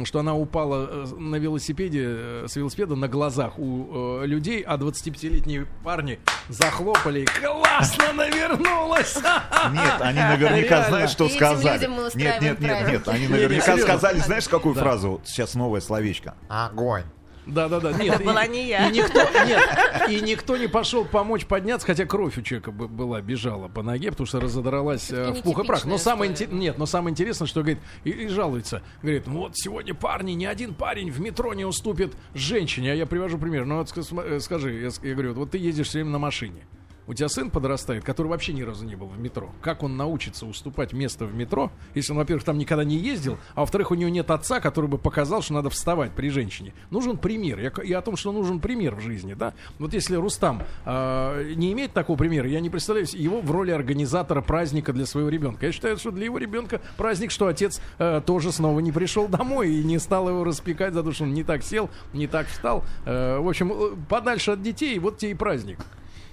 что 0.04 0.18
она 0.18 0.34
упала 0.34 0.86
э, 0.86 1.06
на 1.18 1.36
велосипеде, 1.36 2.04
э, 2.04 2.44
с 2.46 2.56
велосипеда 2.56 2.94
на 2.94 3.08
глазах 3.08 3.58
у 3.58 4.20
э, 4.22 4.26
людей, 4.26 4.60
а 4.60 4.76
25-летние 4.76 5.66
парни 5.82 6.20
захлопали, 6.50 7.24
классно 7.24 8.12
навернулась! 8.12 9.16
Нет, 9.16 10.00
они 10.00 10.18
наверняка 10.20 10.68
Реально. 10.68 10.88
знают, 10.88 11.10
что 11.10 11.28
сказали. 11.30 11.86
Нет, 12.14 12.42
нет, 12.42 12.60
нет, 12.60 12.88
нет. 12.88 13.08
Они 13.08 13.28
наверняка 13.28 13.78
сказали, 13.78 14.18
знаешь, 14.18 14.46
какую 14.46 14.74
фразу? 14.74 15.12
Вот 15.12 15.26
Сейчас 15.26 15.54
новое 15.54 15.80
словечко. 15.80 16.34
Огонь. 16.50 17.04
Да, 17.46 17.68
да, 17.68 17.80
да. 17.80 17.92
Нет, 17.92 18.14
Это 18.14 18.22
и- 18.22 18.26
была 18.26 18.46
не 18.46 18.68
я. 18.68 18.88
И 18.88 18.92
никто, 18.92 19.20
нет, 19.46 19.60
и 20.08 20.20
никто 20.20 20.56
не 20.56 20.68
пошел 20.68 21.04
помочь 21.04 21.44
подняться, 21.46 21.86
хотя 21.86 22.04
кровь 22.04 22.38
у 22.38 22.42
человека 22.42 22.70
бы- 22.70 22.88
была, 22.88 23.20
бежала 23.20 23.68
по 23.68 23.82
ноге, 23.82 24.10
потому 24.10 24.26
что 24.26 24.40
разодралась 24.40 25.10
э, 25.10 25.32
в 25.32 25.42
пух 25.42 25.58
и 25.60 25.66
прах. 25.66 25.84
Но 25.84 25.98
самое 25.98 26.32
история. 26.32 26.52
нет, 26.52 26.78
но 26.78 26.86
самое 26.86 27.12
интересное, 27.12 27.46
что 27.46 27.60
говорит 27.62 27.80
и, 28.04 28.10
и 28.10 28.28
жалуется, 28.28 28.82
говорит, 29.02 29.26
«Ну 29.26 29.38
вот 29.38 29.52
сегодня 29.56 29.94
парни, 29.94 30.32
ни 30.32 30.44
один 30.44 30.74
парень 30.74 31.10
в 31.10 31.20
метро 31.20 31.52
не 31.54 31.64
уступит 31.64 32.12
женщине. 32.34 32.92
А 32.92 32.94
я 32.94 33.06
привожу 33.06 33.38
пример. 33.38 33.64
Ну 33.64 33.78
вот 33.78 33.92
э, 33.96 34.40
скажи, 34.40 34.74
я, 34.74 34.90
я 35.08 35.14
говорю, 35.14 35.34
вот 35.34 35.50
ты 35.50 35.58
едешь 35.58 35.88
все 35.88 35.98
время 35.98 36.10
на 36.12 36.18
машине. 36.18 36.62
У 37.06 37.14
тебя 37.14 37.28
сын 37.28 37.50
подрастает, 37.50 38.04
который 38.04 38.28
вообще 38.28 38.52
ни 38.52 38.62
разу 38.62 38.84
не 38.84 38.94
был 38.94 39.08
в 39.08 39.18
метро. 39.18 39.50
Как 39.60 39.82
он 39.82 39.96
научится 39.96 40.46
уступать 40.46 40.92
место 40.92 41.26
в 41.26 41.34
метро, 41.34 41.72
если 41.94 42.12
он, 42.12 42.18
во-первых, 42.18 42.44
там 42.44 42.58
никогда 42.58 42.84
не 42.84 42.96
ездил, 42.96 43.38
а 43.54 43.60
во-вторых, 43.60 43.90
у 43.90 43.94
него 43.94 44.08
нет 44.08 44.30
отца, 44.30 44.60
который 44.60 44.88
бы 44.88 44.98
показал, 44.98 45.42
что 45.42 45.54
надо 45.54 45.68
вставать 45.70 46.12
при 46.12 46.28
женщине. 46.28 46.74
Нужен 46.90 47.18
пример. 47.18 47.58
Я, 47.58 47.72
я 47.84 47.98
о 47.98 48.02
том, 48.02 48.16
что 48.16 48.30
нужен 48.30 48.60
пример 48.60 48.94
в 48.94 49.00
жизни, 49.00 49.34
да. 49.34 49.52
Вот 49.78 49.94
если 49.94 50.14
Рустам 50.14 50.62
э, 50.84 51.52
не 51.56 51.72
имеет 51.72 51.92
такого 51.92 52.16
примера, 52.16 52.48
я 52.48 52.60
не 52.60 52.70
представляю 52.70 53.06
его 53.12 53.40
в 53.40 53.50
роли 53.50 53.72
организатора 53.72 54.40
праздника 54.40 54.92
для 54.92 55.06
своего 55.06 55.28
ребенка. 55.28 55.66
Я 55.66 55.72
считаю, 55.72 55.96
что 55.96 56.12
для 56.12 56.26
его 56.26 56.38
ребенка 56.38 56.80
праздник, 56.96 57.32
что 57.32 57.48
отец 57.48 57.80
э, 57.98 58.20
тоже 58.24 58.52
снова 58.52 58.78
не 58.78 58.92
пришел 58.92 59.26
домой 59.26 59.74
и 59.74 59.82
не 59.82 59.98
стал 59.98 60.28
его 60.28 60.44
распекать 60.44 60.94
за 60.94 61.02
то, 61.02 61.12
что 61.12 61.24
он 61.24 61.34
не 61.34 61.42
так 61.42 61.64
сел, 61.64 61.90
не 62.12 62.28
так 62.28 62.46
встал. 62.46 62.84
Э, 63.04 63.38
в 63.38 63.48
общем, 63.48 63.72
э, 63.72 63.96
подальше 64.08 64.52
от 64.52 64.62
детей, 64.62 64.98
вот 65.00 65.18
тебе 65.18 65.32
и 65.32 65.34
праздник. 65.34 65.78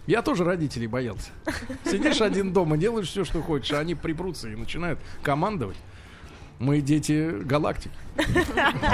Я 0.10 0.24
тоже 0.24 0.44
родителей 0.44 0.88
боялся. 0.88 1.30
Сидишь 1.86 2.20
один 2.22 2.52
дома, 2.52 2.78
делаешь 2.78 3.08
все, 3.10 3.24
что 3.24 3.44
хочешь, 3.44 3.72
а 3.74 3.80
они 3.80 3.94
припрутся 3.94 4.50
и 4.50 4.56
начинают 4.56 5.00
командовать. 5.22 5.78
Мы 6.58 6.82
дети 6.82 7.30
галактики. 7.44 7.94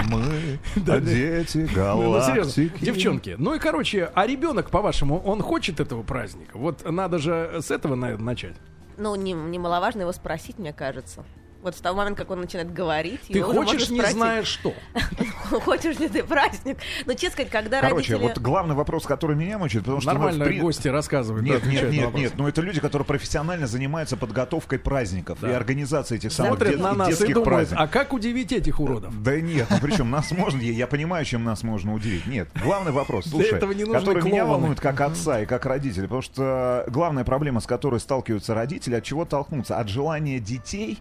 Мы 0.10 0.60
дети 0.75 1.69
Ну, 1.74 2.12
ну, 2.12 2.22
серьезно, 2.22 2.34
галактики. 2.34 2.84
девчонки. 2.86 3.36
Ну 3.38 3.53
и, 3.55 3.60
короче, 3.60 4.12
а 4.13 4.27
ребенок, 4.27 4.69
по-вашему, 4.69 5.17
он 5.19 5.41
хочет 5.41 5.79
этого 5.79 6.03
праздника? 6.03 6.57
Вот 6.57 6.84
надо 6.91 7.17
же 7.17 7.60
с 7.62 7.72
этого, 7.72 7.95
наверное, 7.95 8.25
начать. 8.25 8.55
Ну, 8.98 9.15
не- 9.15 9.31
немаловажно 9.31 10.01
его 10.01 10.12
спросить, 10.12 10.60
мне 10.60 10.74
кажется. 10.74 11.24
Вот 11.62 11.75
с 11.75 11.79
того 11.81 11.97
момента, 11.97 12.21
как 12.21 12.31
он 12.31 12.41
начинает 12.41 12.71
говорить, 12.71 13.21
Ты 13.27 13.41
хочешь, 13.41 13.89
не 13.89 13.97
спросить, 13.97 14.17
зная 14.17 14.43
что. 14.43 14.71
Хочешь 15.65 15.97
ли 15.97 16.07
ты 16.09 16.24
праздник? 16.24 16.77
Но, 17.07 17.13
честно 17.13 17.31
сказать, 17.31 17.50
когда 17.51 17.81
Короче, 17.81 18.13
родители... 18.13 18.27
вот 18.35 18.38
главный 18.38 18.75
вопрос, 18.75 19.05
который 19.05 19.35
меня 19.35 19.57
мучает, 19.57 19.83
потому 19.83 20.00
что... 20.00 20.12
ну, 20.13 20.19
Нормально 20.19 20.45
при- 20.45 20.59
гости 20.59 20.88
рассказывают. 20.89 21.43
да, 21.43 21.53
Нет, 21.53 21.65
нет, 21.65 21.91
нет, 21.91 22.13
нет, 22.13 22.33
но 22.38 22.47
это 22.47 22.62
люди, 22.62 22.79
которые 22.79 23.07
профессионально 23.07 23.65
занимаются 23.65 24.15
подготовкой 24.15 24.77
праздников 24.77 25.43
и 25.43 25.47
организацией 25.47 26.19
этих 26.19 26.33
самых 26.33 26.51
Смотрят 26.57 26.74
дет- 26.75 26.81
на 26.81 26.93
нас 26.93 27.07
и 27.07 27.12
детских 27.12 27.29
думают, 27.33 27.45
праздников. 27.45 27.83
а 27.83 27.88
как 27.88 28.13
удивить 28.13 28.51
этих 28.51 28.79
уродов? 28.79 29.24
Да 29.24 29.41
нет, 29.41 29.65
ну 29.71 29.77
причем 29.81 30.12
нас 30.12 30.29
можно, 30.31 30.62
я, 30.62 30.71
я 30.71 30.85
понимаю, 30.88 31.25
чем 31.25 31.43
нас 31.43 31.63
можно 31.63 31.95
удивить. 31.95 32.27
Нет, 32.27 32.47
главный 32.63 32.91
вопрос, 32.91 33.25
слушай, 33.25 33.57
который 33.59 34.21
меня 34.21 34.45
волнует 34.45 34.79
как 34.79 35.01
отца 35.01 35.41
и 35.41 35.47
как 35.47 35.65
родителя, 35.65 36.03
потому 36.03 36.21
что 36.21 36.85
главная 36.89 37.24
проблема, 37.24 37.59
с 37.59 37.65
которой 37.65 38.00
сталкиваются 38.00 38.53
родители, 38.53 38.93
от 38.93 39.03
чего 39.03 39.25
толкнуться? 39.25 39.79
От 39.79 39.89
желания 39.89 40.39
детей 40.39 41.00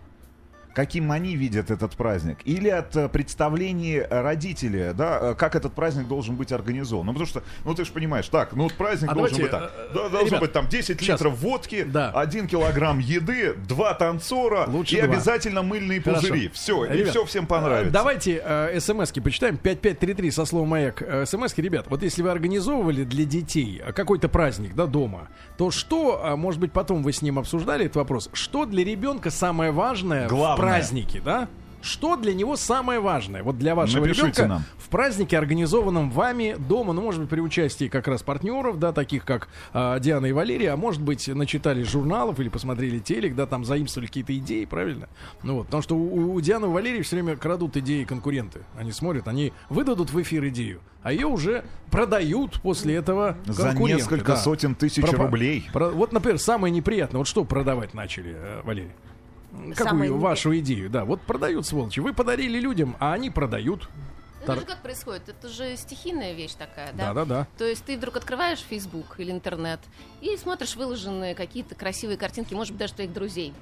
каким 0.75 1.11
они 1.13 1.37
видят 1.37 1.71
этот 1.71 1.93
праздник, 1.93 2.39
или 2.45 2.69
от 2.69 2.95
э, 2.97 3.09
представлений 3.09 4.03
родителя, 4.11 4.93
да, 4.93 5.19
э, 5.21 5.35
как 5.35 5.55
этот 5.55 5.73
праздник 5.73 6.09
должен 6.09 6.35
быть 6.37 6.53
организован. 6.53 7.07
Ну, 7.07 7.13
потому 7.13 7.29
что, 7.29 7.43
ну, 7.65 7.75
ты 7.75 7.85
же 7.85 7.93
понимаешь, 7.93 8.29
так, 8.29 8.53
ну, 8.55 8.65
вот 8.65 8.75
праздник 8.75 9.11
А 9.11 9.15
должен 9.15 9.37
давайте, 9.39 9.43
быть 9.43 9.51
так. 9.51 9.73
э, 9.77 9.95
Да, 9.95 10.09
должно 10.09 10.27
ребят, 10.27 10.41
быть 10.41 10.53
там 10.53 10.69
10 10.69 11.01
сейчас. 11.01 11.21
литров 11.21 11.39
водки, 11.39 11.85
Да. 11.85 12.11
1 12.11 12.49
килограмм 12.49 12.99
еды, 12.99 13.55
2 13.55 13.95
танцора 13.95 14.65
Лучше 14.67 14.97
и 14.97 15.03
два. 15.03 15.13
обязательно 15.15 15.63
мыльные 15.63 16.01
Хорошо. 16.03 16.23
пузыри. 16.29 16.51
Все, 16.53 16.85
и 16.85 16.93
Ребят, 16.99 17.11
все 17.11 17.25
всем 17.25 17.47
понравится. 17.47 17.93
Давайте 17.93 18.43
э, 18.45 18.81
смс-ки 18.81 19.21
почитаем. 19.21 19.57
5533 19.57 20.31
со 20.33 20.45
словом 20.45 20.69
«Маяк». 20.69 21.03
Смс-ки, 21.27 21.61
ребят, 21.61 21.87
вот 21.89 22.03
если 22.03 22.23
вы 22.23 22.31
организовывали 22.31 23.05
для 23.05 23.25
детей 23.25 23.81
какой-то 23.95 24.29
праздник, 24.29 24.75
да, 24.75 24.87
дома, 24.87 25.29
то 25.57 25.71
что, 25.71 26.35
может 26.37 26.61
быть, 26.61 26.73
потом 26.73 27.03
вы 27.03 27.13
с 27.13 27.23
ним 27.23 27.39
обсуждали 27.39 27.85
этот 27.85 27.97
вопрос, 27.97 28.29
что 28.33 28.67
для 28.67 28.85
ребенка 28.85 29.31
самое 29.31 29.71
важное 29.71 30.29
Главное. 30.29 30.64
Празднике, 30.67 31.21
да? 31.25 31.49
Что 31.83 32.17
для 32.17 32.33
него 32.33 32.57
самое 32.57 32.99
важное? 32.99 33.43
Вот 33.43 33.59
для 33.59 33.75
вашего 33.75 34.07
Напишите 34.07 34.23
ребенка 34.29 34.47
нам. 34.47 34.63
в 34.79 34.89
празднике, 34.89 35.37
организованном 35.37 36.11
вами 36.11 36.57
дома, 36.59 36.95
ну, 36.95 37.03
может 37.03 37.21
быть, 37.21 37.29
при 37.29 37.41
участии 37.41 37.89
как 37.89 38.09
раз 38.09 38.23
партнеров, 38.23 38.79
да, 38.79 38.93
таких 38.95 39.27
как 39.27 39.49
а, 39.75 39.99
Диана 39.99 40.25
и 40.25 40.33
Валерия, 40.33 40.71
а 40.71 40.77
может 40.79 41.03
быть, 41.03 41.29
начитали 41.29 41.83
журналов 41.83 42.41
или 42.41 42.49
посмотрели 42.49 43.01
телек, 43.01 43.35
да, 43.35 43.45
там 43.45 43.67
заимствовали 43.67 44.07
какие-то 44.07 44.35
идеи, 44.39 44.65
правильно? 44.65 45.11
Ну 45.43 45.57
вот, 45.57 45.67
потому 45.67 45.83
что 45.83 45.95
у, 45.95 46.33
у 46.33 46.41
Дианы 46.41 46.65
и 46.65 46.69
Валерии 46.71 47.03
все 47.03 47.17
время 47.17 47.37
крадут 47.37 47.77
идеи 47.77 48.05
конкуренты. 48.05 48.61
Они 48.79 48.91
смотрят, 48.91 49.29
они 49.29 49.53
выдадут 49.69 50.09
в 50.11 50.23
эфир 50.23 50.49
идею, 50.49 50.81
а 51.03 51.13
ее 51.13 51.27
уже 51.27 51.67
продают 51.91 52.63
после 52.63 52.95
этого 52.95 53.37
За 53.45 53.75
несколько 53.75 54.29
да. 54.29 54.37
сотен 54.37 54.75
тысяч 54.75 55.05
Про- 55.05 55.25
рублей. 55.25 55.69
про- 55.71 55.91
вот, 55.91 56.13
например, 56.15 56.39
самое 56.39 56.73
неприятное, 56.73 57.19
вот 57.19 57.29
что 57.29 57.45
продавать 57.45 57.93
начали, 57.93 58.33
э, 58.35 58.63
Валерий? 58.65 58.93
Какую 59.77 60.11
непри- 60.11 60.19
вашу 60.19 60.59
идею? 60.59 60.91
Да, 60.91 61.05
вот 61.05 61.21
продают 61.21 61.67
сволочи. 61.67 62.01
Вы 62.01 62.13
подарили 62.13 62.59
людям, 62.59 62.97
а 63.01 63.13
они 63.13 63.31
продают. 63.31 63.89
Это 64.43 64.57
же 64.57 64.67
как 64.67 64.83
происходит? 64.83 65.29
Это 65.31 65.49
же 65.49 65.75
стихийная 65.77 66.35
вещь 66.35 66.53
такая, 66.53 66.93
да? 66.93 67.15
Да-да-да. 67.15 67.47
То 67.57 67.65
есть 67.65 67.83
ты 67.85 67.97
вдруг 67.97 68.17
открываешь 68.17 68.59
Facebook 68.59 69.15
или 69.19 69.31
интернет 69.31 69.81
и 70.21 70.37
смотришь 70.37 70.77
выложенные 70.77 71.35
какие-то 71.35 71.75
красивые 71.75 72.19
картинки, 72.19 72.53
может 72.53 72.73
быть, 72.73 72.81
даже 72.81 72.93
твоих 72.93 73.13
друзей, 73.13 73.55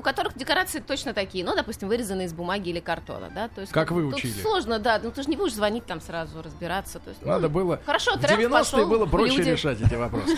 у 0.00 0.02
которых 0.02 0.36
декорации 0.36 0.80
точно 0.80 1.12
такие, 1.12 1.44
ну, 1.44 1.54
допустим, 1.54 1.88
вырезанные 1.88 2.26
из 2.26 2.32
бумаги 2.32 2.70
или 2.70 2.80
картона, 2.80 3.30
да? 3.34 3.48
То 3.48 3.60
есть, 3.60 3.70
Как 3.72 3.90
ну, 3.90 3.96
вы 3.96 4.06
учили? 4.06 4.32
сложно, 4.32 4.78
да, 4.78 4.98
ну 5.02 5.10
ты 5.10 5.22
же 5.22 5.28
не 5.28 5.36
будешь 5.36 5.54
звонить 5.54 5.84
там 5.84 6.00
сразу, 6.00 6.42
разбираться. 6.42 6.98
То 7.00 7.10
есть, 7.10 7.20
ну, 7.22 7.28
Надо 7.28 7.50
было... 7.50 7.78
Хорошо, 7.84 8.16
в 8.16 8.20
тренд 8.20 8.40
90-е 8.40 8.48
пошел, 8.48 8.88
было 8.88 9.04
проще 9.04 9.36
люди- 9.36 9.50
решать 9.50 9.80
эти 9.80 9.94
вопросы. 9.94 10.36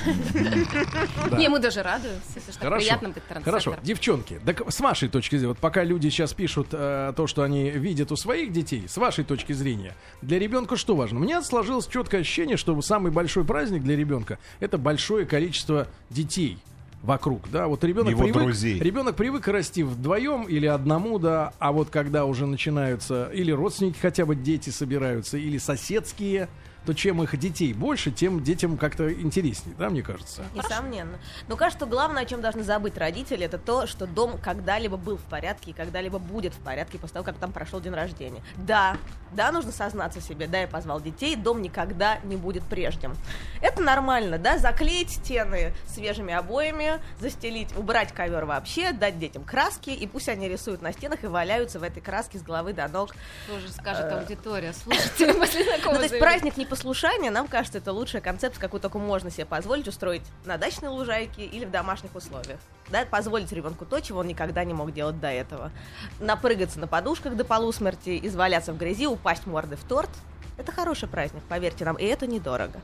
Не, 1.39 1.49
мы 1.49 1.61
даже 1.61 1.83
радуемся, 1.83 2.41
так 2.47 2.57
Хорошо. 2.59 2.85
приятно 2.85 3.09
быть 3.11 3.25
транслятором. 3.29 3.45
Хорошо, 3.45 3.77
девчонки, 3.85 4.41
так 4.45 4.73
с 4.73 4.81
вашей 4.81 5.09
точки 5.09 5.37
зрения, 5.37 5.49
вот 5.49 5.59
пока 5.59 5.85
люди 5.85 6.09
сейчас 6.09 6.33
пишут 6.35 6.69
э, 6.73 7.13
то, 7.17 7.29
что 7.29 7.43
они 7.43 7.71
видят 7.71 8.11
у 8.11 8.17
своих 8.17 8.53
детей, 8.53 8.89
с 8.89 8.97
вашей 8.97 9.23
точки 9.23 9.53
зрения, 9.53 9.95
для 10.23 10.41
ребенка 10.41 10.77
что 10.77 10.97
важно? 10.97 11.21
У 11.21 11.23
меня 11.23 11.41
сложилось 11.43 11.87
четкое 11.87 12.23
ощущение, 12.23 12.57
что 12.57 12.81
самый 12.83 13.13
большой 13.13 13.45
праздник 13.45 13.83
для 13.83 13.95
ребенка 13.97 14.41
это 14.59 14.77
большое 14.77 15.25
количество 15.25 15.87
детей 16.11 16.59
вокруг, 17.03 17.51
да, 17.51 17.67
вот 17.67 17.83
ребенок 17.85 18.11
Его 18.11 18.23
привык, 18.23 18.43
друзей. 18.43 18.79
ребенок 18.79 19.17
привык 19.17 19.49
расти 19.49 19.83
вдвоем 19.83 20.45
или 20.45 20.67
одному, 20.67 21.19
да, 21.19 21.53
а 21.59 21.73
вот 21.73 21.91
когда 21.91 22.25
уже 22.25 22.47
начинаются 22.47 23.31
или 23.33 23.51
родственники 23.51 23.99
хотя 24.01 24.25
бы 24.25 24.37
дети 24.37 24.71
собираются, 24.71 25.37
или 25.37 25.59
соседские, 25.59 26.49
то 26.85 26.95
чем 26.95 27.23
их 27.23 27.37
детей 27.39 27.73
больше, 27.73 28.11
тем 28.11 28.43
детям 28.43 28.77
как-то 28.77 29.13
интереснее, 29.13 29.75
да, 29.79 29.89
мне 29.91 30.03
кажется. 30.03 30.43
Несомненно. 30.55 31.19
Но 31.49 31.57
кажется, 31.57 31.87
главное, 31.87 32.23
о 32.23 32.27
чем 32.27 32.41
должны 32.41 32.63
забыть 32.63 32.97
родители, 32.99 33.45
это 33.45 33.59
то, 33.59 33.87
что 33.87 34.07
дом 34.07 34.39
когда-либо 34.39 34.97
был 34.97 35.17
в 35.17 35.23
порядке 35.23 35.71
и 35.71 35.75
когда-либо 35.75 36.19
будет 36.19 36.55
в 36.55 36.59
порядке 36.59 36.99
после 36.99 37.15
того, 37.15 37.25
как 37.25 37.37
там 37.37 37.53
прошел 37.53 37.81
день 37.81 37.95
рождения. 37.95 38.43
Да, 38.57 38.97
да, 39.33 39.53
нужно 39.53 39.73
сознаться 39.73 40.21
себе, 40.21 40.47
да, 40.47 40.61
я 40.61 40.69
позвал 40.69 41.01
детей, 41.01 41.37
дом 41.37 41.63
никогда 41.63 42.19
не 42.25 42.37
будет 42.37 42.65
прежним. 42.65 43.15
Это 43.61 43.83
нормально, 43.83 44.39
да, 44.39 44.59
заклеить 44.59 45.11
стены 45.11 45.73
свежими 45.87 46.35
обоями, 46.35 47.01
застелить, 47.21 47.77
убрать 47.77 48.13
ковер 48.13 48.45
вообще, 48.45 48.93
дать 48.93 49.19
детям 49.19 49.45
краски, 49.45 49.91
и 49.91 50.07
пусть 50.07 50.29
они 50.29 50.49
рисуют 50.49 50.83
на 50.83 50.93
стенах 50.93 51.25
и 51.25 51.27
валяются 51.27 51.79
в 51.79 51.83
этой 51.83 52.01
краске 52.01 52.39
с 52.39 52.43
головы 52.43 52.73
до 52.73 52.89
ног. 52.89 53.15
Тоже 53.49 53.69
скажет 53.71 54.13
аудитория, 54.13 54.73
слушайте, 54.83 55.33
после 55.35 55.65
такого 55.65 55.95
Ну, 55.95 55.99
то 55.99 56.07
есть 56.07 56.19
праздник 56.19 56.57
непослушания, 56.73 57.31
нам 57.31 57.49
кажется, 57.49 57.79
это 57.79 57.93
лучшая 57.93 58.23
концепция, 58.23 58.59
какую 58.59 58.81
только 58.81 58.99
можно 58.99 59.31
себе 59.31 59.45
позволить 59.45 59.89
устроить 59.89 60.23
на 60.47 60.57
дачной 60.57 60.89
лужайке 60.89 61.45
или 61.45 61.67
в 61.67 61.71
домашних 61.71 62.15
условиях. 62.15 62.59
Да, 62.89 63.05
позволить 63.05 63.53
ребенку 63.53 63.85
то, 63.85 64.01
чего 64.01 64.21
он 64.21 64.27
никогда 64.27 64.65
не 64.65 64.73
мог 64.73 64.91
делать 64.93 65.21
до 65.21 65.29
этого. 65.29 65.71
Напрыгаться 66.19 66.81
на 66.81 66.87
подушках 66.87 67.37
до 67.37 67.45
полусмерти, 67.45 68.19
изваляться 68.23 68.73
в 68.73 68.79
грязи, 68.79 69.07
упасть 69.07 69.47
мордой 69.47 69.77
в 69.77 69.85
торт. 69.85 70.09
Это 70.57 70.73
хороший 70.73 71.09
праздник, 71.09 71.43
поверьте 71.47 71.85
нам, 71.85 71.97
и 71.97 72.05
это 72.05 72.27
недорого. 72.27 72.81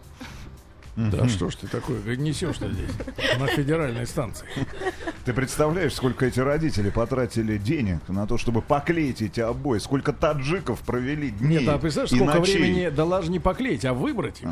Да 0.99 1.29
что 1.29 1.49
ж 1.49 1.55
ты 1.55 1.69
такое 1.69 2.01
несешь-то 2.17 2.69
здесь 2.69 2.91
на 3.39 3.47
федеральной 3.47 4.05
станции? 4.05 4.45
Ты 5.25 5.33
представляешь, 5.33 5.95
сколько 5.95 6.27
эти 6.27 6.41
родители 6.41 6.91
потратили 6.91 7.57
денег 7.57 8.01
на 8.09 8.27
то, 8.27 8.37
чтобы 8.37 8.63
поклеить 8.63 9.23
эти 9.23 9.39
обои? 9.39 9.79
Сколько 9.79 10.13
таджиков 10.13 10.81
провели 10.81 11.31
дней 11.31 11.61
Нет, 11.61 11.69
а 11.69 11.79
представляешь, 11.79 12.17
сколько 12.17 12.41
ночей? 12.41 12.59
времени, 12.59 12.89
да 12.89 13.07
даже 13.07 13.31
не 13.31 13.39
поклеить, 13.39 13.85
а 13.85 13.95
выбрать 13.95 14.43
их. 14.43 14.49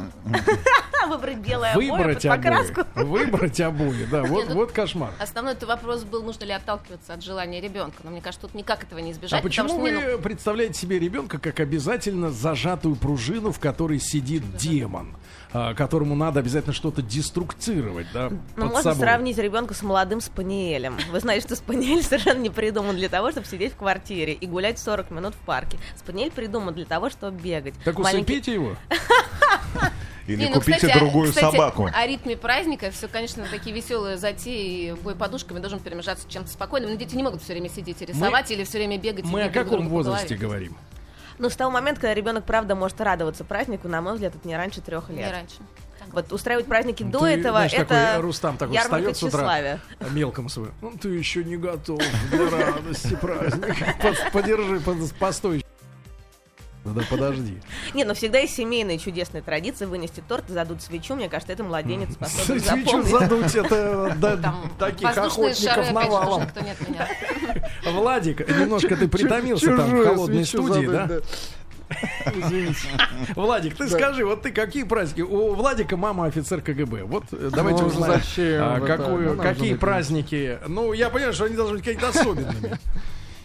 Выбрать 1.09 1.39
белое 1.39 1.73
обои 1.73 1.89
под 1.89 1.99
Выбрать 1.99 2.27
обои. 2.27 2.37
покраску. 2.37 2.81
Выбрать 2.95 3.61
обои, 3.61 4.05
да, 4.11 4.23
вот, 4.25 4.49
ну- 4.49 4.55
вот 4.55 4.73
кошмар. 4.73 5.11
Основной 5.19 5.53
это 5.55 5.67
вопрос 5.67 6.05
был, 6.05 6.23
нужно 6.23 6.45
ли 6.45 6.53
отталкиваться 6.53 7.15
от 7.15 7.23
желания 7.23 7.61
ребенка. 7.61 7.97
Но 8.05 8.11
мне 8.11 8.21
кажется, 8.21 8.47
тут 8.47 8.55
никак 8.55 8.83
этого 8.85 8.99
не 8.99 9.13
избежать. 9.13 9.41
А 9.41 9.43
почему 9.43 9.69
что, 9.69 9.79
вы 9.79 10.19
представляете 10.19 10.75
себе 10.79 10.99
ребенка 10.99 11.39
как 11.39 11.61
обязательно 11.61 12.31
зажатую 12.31 12.97
пружину, 12.97 13.53
в 13.53 13.59
которой 13.61 13.99
сидит 14.01 14.57
демон, 14.57 15.15
а, 15.53 15.75
которому 15.75 16.15
надо 16.15 16.41
обязательно 16.41 16.73
что-то 16.75 17.03
деструктировать, 17.03 18.07
да, 18.13 18.31
Ну, 18.57 18.67
можно 18.67 18.83
собой? 18.83 18.99
сравнить 19.01 19.39
ребенка 19.39 19.75
с 19.75 19.83
молодым 19.83 20.21
спаниелем. 20.21 20.97
Вы 21.11 21.21
знаете, 21.21 21.47
что 21.47 21.57
спаниель 21.57 22.03
совершенно 22.05 22.39
не 22.41 22.51
придуман 22.51 22.97
для 22.97 23.09
того, 23.09 23.31
чтобы 23.31 23.47
сидеть 23.47 23.73
в 23.73 23.77
квартире 23.77 24.33
и 24.33 24.47
гулять 24.47 24.79
40 24.79 25.11
минут 25.11 25.35
в 25.35 25.39
парке. 25.47 25.79
Спаниель 25.97 26.31
придуман 26.31 26.75
для 26.75 26.85
того, 26.85 27.11
чтобы 27.11 27.39
бегать. 27.41 27.75
Так 27.85 27.99
Маленький- 27.99 28.33
усыпите 28.35 28.55
его. 28.55 28.77
Или 30.27 30.37
Не, 30.45 30.49
ну, 30.49 30.55
купите 30.55 30.79
кстати, 30.79 30.93
о- 30.97 30.99
другую 30.99 31.29
кстати, 31.29 31.53
собаку. 31.53 31.89
О 31.93 32.07
ритме 32.07 32.37
праздника 32.37 32.91
все, 32.91 33.07
конечно, 33.09 33.45
такие 33.51 33.75
веселые 33.75 34.17
затеи. 34.17 34.93
Бой 35.03 35.15
подушками 35.15 35.59
должен 35.61 35.79
перемежаться 35.81 36.29
чем-то 36.29 36.51
спокойным. 36.51 36.91
Но 36.91 36.97
дети 36.97 37.15
не 37.15 37.23
могут 37.23 37.43
все 37.43 37.53
время 37.53 37.69
сидеть 37.69 38.03
и 38.03 38.07
рисовать 38.07 38.51
или 38.51 38.65
все 38.65 38.79
время 38.79 38.99
бегать. 38.99 39.25
и 39.25 39.29
Мы 39.29 39.45
о 39.45 39.51
каком 39.51 39.89
возрасте 39.89 40.35
говорим? 40.37 40.77
Ну, 41.39 41.51
с 41.51 41.57
того 41.57 41.71
момента, 41.71 42.01
когда 42.01 42.15
ребенок, 42.15 42.45
правда, 42.45 42.75
может 42.75 42.99
радоваться 43.01 43.45
празднику, 43.45 43.89
на 43.89 44.01
мой 44.01 44.15
взгляд, 44.15 44.35
это 44.35 44.49
не 44.49 44.57
раньше 44.57 44.81
трех 44.81 45.11
лет. 45.11 45.19
Не 45.19 45.31
раньше. 45.31 45.57
Вот 46.13 46.33
устраивать 46.33 46.67
праздники 46.67 47.03
до 47.03 47.19
Ты, 47.19 47.27
этого, 47.27 47.59
знаешь, 47.59 47.73
это 47.75 47.89
такой 47.89 48.21
Рустам 48.23 48.57
такой 48.57 48.75
ярмарка 48.77 49.13
встает 49.13 49.17
с 49.17 49.23
утра 49.35 49.81
мелком 50.13 50.49
свой. 50.49 50.71
Ну, 50.81 50.93
ты 50.93 51.09
еще 51.09 51.43
не 51.45 51.57
готов 51.57 52.01
для 52.31 52.49
радости 52.49 53.17
праздника. 53.17 53.75
Под- 54.03 54.33
Подержи, 54.33 54.81
под- 54.81 55.13
постой. 55.17 55.66
Да 56.93 57.03
подожди. 57.09 57.59
Не, 57.95 58.05
но 58.05 58.15
всегда 58.15 58.39
есть 58.39 58.55
семейные 58.55 58.99
чудесные 58.99 59.43
традиции 59.43 59.87
вынести 59.87 60.23
торт 60.27 60.51
и 60.51 60.53
задуть 60.53 60.83
свечу. 60.83 61.15
Мне 61.15 61.29
кажется, 61.29 61.53
это 61.53 61.65
младенец 61.65 62.13
способен 62.13 62.61
Свечу 62.61 63.03
запомнить. 63.03 63.09
задуть, 63.09 63.55
это 63.55 64.17
да, 64.19 64.37
Там 64.37 64.73
таких 64.79 65.17
охотников 65.17 65.93
навалом. 65.93 66.47
Владик, 67.85 68.49
немножко 68.49 68.97
ты 68.97 69.09
притомился 69.09 69.77
там 69.77 69.91
в 69.91 70.05
холодной 70.05 70.45
студии, 70.45 70.87
да? 70.87 71.09
Владик, 73.35 73.77
ты 73.77 73.89
скажи, 73.89 74.25
вот 74.25 74.43
ты 74.43 74.51
какие 74.51 74.83
праздники? 74.83 75.21
У 75.21 75.55
Владика 75.55 75.97
мама 75.97 76.27
офицер 76.27 76.61
КГБ. 76.61 77.05
Вот 77.05 77.25
э, 77.33 77.51
давайте 77.53 77.83
Ну, 77.83 77.89
узнаем, 77.89 78.21
зачем 78.21 78.63
а, 78.63 78.81
какую-? 78.81 79.29
Ну, 79.29 79.35
надо 79.35 79.49
какие 79.49 79.75
праздники. 79.75 80.59
Ну, 80.67 80.93
я 80.93 81.11
понимаю, 81.11 81.33
что 81.33 81.45
они 81.45 81.55
должны 81.55 81.77
быть 81.77 81.85
какие-то 81.85 82.09
особенными. 82.09 82.79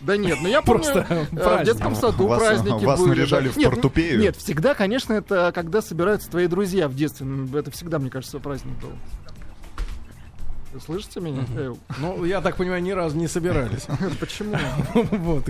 Да 0.01 0.17
нет, 0.17 0.39
ну 0.41 0.47
я 0.49 0.61
помню, 0.61 0.83
Просто 0.83 1.05
э, 1.31 1.59
в 1.61 1.63
детском 1.63 1.95
саду 1.95 2.27
Вас- 2.27 2.39
праздники 2.39 2.83
вас 2.85 2.99
были. 2.99 3.09
наряжали 3.11 3.47
да. 3.47 3.51
в 3.53 3.57
Нет, 3.57 3.65
ну, 3.69 3.71
портупею? 3.75 4.19
Нет, 4.19 4.35
всегда, 4.35 4.73
конечно, 4.73 5.13
это 5.13 5.51
когда 5.53 5.81
собираются 5.81 6.29
твои 6.29 6.47
друзья 6.47 6.87
в 6.87 6.95
детстве. 6.95 7.25
Ну, 7.25 7.55
Это 7.57 7.69
всегда, 7.71 7.99
мне 7.99 8.09
кажется, 8.09 8.39
праздник 8.39 8.73
был. 8.81 8.91
Слышите 10.85 11.19
меня? 11.19 11.43
Э, 11.55 11.73
Ну, 11.99 12.23
я 12.23 12.39
так 12.41 12.55
понимаю, 12.55 12.81
ни 12.81 12.91
разу 12.91 13.17
не 13.17 13.27
собирались. 13.27 13.85
Почему? 14.19 14.55
Вот. 14.93 15.43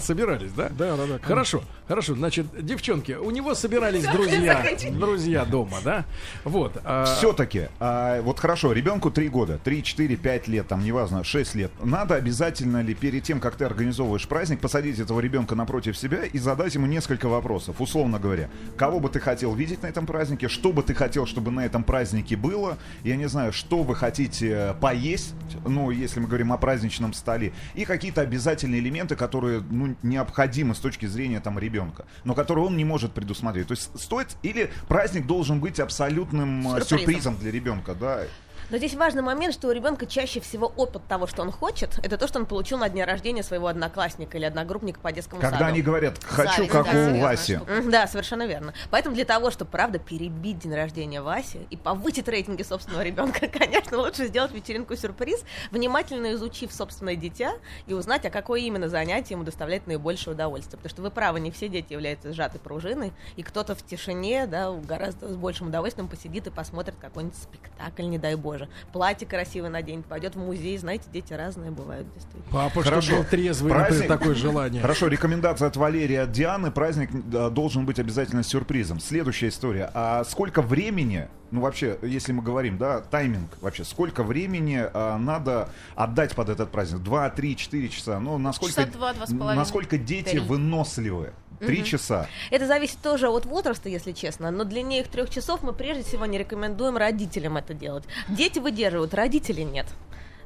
Собирались, 0.00 0.52
да? 0.52 0.68
Да, 0.70 0.96
да, 0.96 1.06
да. 1.06 1.18
Хорошо, 1.22 1.62
хорошо. 1.86 2.14
Значит, 2.14 2.46
девчонки, 2.60 3.12
у 3.12 3.30
него 3.30 3.54
собирались 3.54 4.04
друзья, 4.04 4.64
друзья 4.92 5.44
дома, 5.44 5.78
да? 5.84 6.04
Вот. 6.44 6.80
а, 6.84 7.04
Все-таки, 7.04 7.68
вот 7.78 8.38
хорошо, 8.38 8.72
ребенку 8.72 9.10
3 9.10 9.28
года, 9.28 9.58
3, 9.62 9.82
4, 9.82 10.16
5 10.16 10.48
лет, 10.48 10.68
там, 10.68 10.84
неважно, 10.84 11.24
6 11.24 11.54
лет. 11.54 11.70
Надо 11.82 12.14
обязательно 12.16 12.82
ли 12.82 12.94
перед 12.94 13.22
тем, 13.22 13.40
как 13.40 13.56
ты 13.56 13.64
организовываешь 13.64 14.26
праздник, 14.26 14.60
посадить 14.60 14.98
этого 14.98 15.20
ребенка 15.20 15.54
напротив 15.54 15.96
себя 15.96 16.24
и 16.24 16.38
задать 16.38 16.74
ему 16.74 16.86
несколько 16.86 17.28
вопросов, 17.28 17.80
условно 17.80 18.18
говоря. 18.18 18.48
Кого 18.76 19.00
бы 19.00 19.08
ты 19.08 19.20
хотел 19.20 19.54
видеть 19.54 19.82
на 19.82 19.86
этом 19.86 20.06
празднике, 20.06 20.48
что 20.48 20.72
бы 20.72 20.82
ты 20.82 20.94
хотел, 20.94 21.26
чтобы 21.26 21.50
на 21.50 21.64
этом 21.64 21.84
празднике 21.84 22.36
было, 22.36 22.78
я 23.04 23.16
не 23.16 23.28
знаю, 23.28 23.52
что 23.52 23.82
вы 23.82 23.94
хотите 23.94 24.48
э, 24.50 24.74
поесть, 24.80 25.34
ну, 25.66 25.90
если 25.90 26.20
мы 26.20 26.26
говорим 26.26 26.52
о 26.52 26.58
праздничном 26.58 27.12
столе, 27.12 27.52
и 27.74 27.84
какие-то 27.84 28.20
обязательные 28.20 28.80
элементы, 28.80 29.16
которые, 29.16 29.62
ну, 29.68 29.96
необходимы 30.02 30.74
с 30.74 30.78
точки 30.78 31.06
зрения, 31.06 31.40
там, 31.40 31.58
ребенка, 31.58 32.06
но 32.24 32.34
которые 32.34 32.66
он 32.66 32.76
не 32.76 32.84
может 32.84 33.12
предусмотреть. 33.12 33.68
То 33.68 33.72
есть 33.72 33.90
стоит, 34.00 34.36
или 34.42 34.70
праздник 34.88 35.26
должен 35.26 35.60
быть 35.60 35.80
абсолютным 35.80 36.60
э, 36.68 36.80
Сюрпризом. 36.80 36.98
сюрпризом 36.98 37.36
для 37.38 37.50
ребенка, 37.50 37.94
да. 37.94 38.22
Но 38.70 38.76
здесь 38.76 38.94
важный 38.94 39.22
момент, 39.22 39.54
что 39.54 39.68
у 39.68 39.72
ребенка 39.72 40.04
чаще 40.04 40.40
всего 40.40 40.70
опыт 40.76 41.02
того, 41.08 41.26
что 41.26 41.40
он 41.40 41.50
хочет, 41.50 41.98
это 42.02 42.18
то, 42.18 42.28
что 42.28 42.38
он 42.38 42.44
получил 42.44 42.76
на 42.76 42.90
дне 42.90 43.04
рождения 43.06 43.42
своего 43.42 43.68
одноклассника 43.68 44.36
или 44.36 44.44
одногруппника 44.44 45.00
по 45.00 45.10
детскому 45.10 45.40
Когда 45.40 45.58
саду. 45.58 45.70
они 45.70 45.80
говорят 45.80 46.22
«хочу, 46.22 46.52
Зависть, 46.56 46.72
как 46.72 46.84
да, 46.92 47.08
у 47.08 47.20
Васи». 47.20 47.60
Да, 47.86 48.06
совершенно 48.06 48.46
верно. 48.46 48.74
Поэтому 48.90 49.14
для 49.14 49.24
того, 49.24 49.50
чтобы, 49.50 49.70
правда, 49.70 49.98
перебить 49.98 50.58
день 50.58 50.74
рождения 50.74 51.22
Васи 51.22 51.66
и 51.70 51.76
повысить 51.78 52.28
рейтинги 52.28 52.62
собственного 52.62 53.02
ребенка, 53.02 53.48
конечно, 53.58 53.96
лучше 53.98 54.26
сделать 54.26 54.52
вечеринку-сюрприз, 54.52 55.44
внимательно 55.70 56.34
изучив 56.34 56.70
собственное 56.70 57.16
дитя 57.16 57.52
и 57.86 57.94
узнать, 57.94 58.26
а 58.26 58.30
какое 58.30 58.60
именно 58.60 58.90
занятие 58.90 59.34
ему 59.34 59.44
доставляет 59.44 59.86
наибольшее 59.86 60.34
удовольствие. 60.34 60.76
Потому 60.76 60.90
что 60.90 61.02
вы 61.02 61.10
правы, 61.10 61.40
не 61.40 61.50
все 61.50 61.68
дети 61.68 61.94
являются 61.94 62.34
сжатой 62.34 62.60
пружиной, 62.60 63.12
и 63.36 63.42
кто-то 63.42 63.74
в 63.74 63.82
тишине, 63.82 64.46
да, 64.46 64.72
гораздо 64.72 65.28
с 65.28 65.36
большим 65.36 65.68
удовольствием 65.68 66.08
посидит 66.08 66.46
и 66.46 66.50
посмотрит 66.50 66.96
какой-нибудь 67.00 67.38
спектакль, 67.38 68.04
не 68.04 68.18
дай 68.18 68.34
боже. 68.34 68.57
Платье 68.92 69.26
красивое 69.28 69.70
наденет, 69.70 70.06
пойдет 70.06 70.34
в 70.34 70.38
музей. 70.38 70.76
Знаете, 70.78 71.04
дети 71.12 71.32
разные 71.32 71.70
бывают, 71.70 72.06
действительно. 72.14 72.44
Папа, 72.50 72.82
Хорошо. 72.82 73.00
что 73.02 73.16
был 73.18 73.24
трезвый, 73.24 73.72
Праздник. 73.72 73.98
например, 74.00 74.18
такое 74.18 74.34
желание. 74.34 74.82
Хорошо, 74.82 75.08
рекомендация 75.08 75.68
от 75.68 75.76
Валерии, 75.76 76.16
от 76.16 76.32
Дианы. 76.32 76.70
Праздник 76.70 77.10
должен 77.52 77.86
быть 77.86 77.98
обязательно 77.98 78.42
сюрпризом. 78.42 79.00
Следующая 79.00 79.48
история. 79.48 79.90
А 79.94 80.24
сколько 80.24 80.62
времени, 80.62 81.28
ну 81.50 81.60
вообще, 81.60 81.98
если 82.02 82.32
мы 82.32 82.42
говорим, 82.42 82.78
да, 82.78 83.00
тайминг 83.00 83.50
вообще, 83.60 83.84
сколько 83.84 84.22
времени 84.22 84.82
э, 84.92 85.16
надо 85.18 85.68
отдать 85.94 86.34
под 86.34 86.48
этот 86.48 86.70
праздник? 86.70 87.00
Два, 87.02 87.28
три, 87.30 87.56
четыре 87.56 87.88
часа? 87.88 88.18
Ну, 88.18 88.38
насколько, 88.38 88.74
Часа 88.74 88.86
два, 88.92 89.12
два 89.14 89.26
с 89.26 89.30
половиной, 89.30 89.56
насколько 89.56 89.98
дети 89.98 90.30
три. 90.30 90.38
выносливы? 90.40 91.32
Три 91.58 91.84
часа. 91.84 92.28
Это 92.50 92.66
зависит 92.66 92.98
тоже 93.02 93.28
от 93.28 93.46
возраста, 93.46 93.88
если 93.88 94.12
честно, 94.12 94.50
но 94.50 94.64
длиннее 94.64 95.00
их 95.00 95.08
трех 95.08 95.30
часов 95.30 95.62
мы 95.62 95.72
прежде 95.72 96.04
всего 96.04 96.26
не 96.26 96.38
рекомендуем 96.38 96.96
родителям 96.96 97.56
это 97.56 97.74
делать. 97.74 98.04
Дети 98.28 98.58
выдерживают, 98.58 99.14
родители 99.14 99.62
нет. 99.62 99.86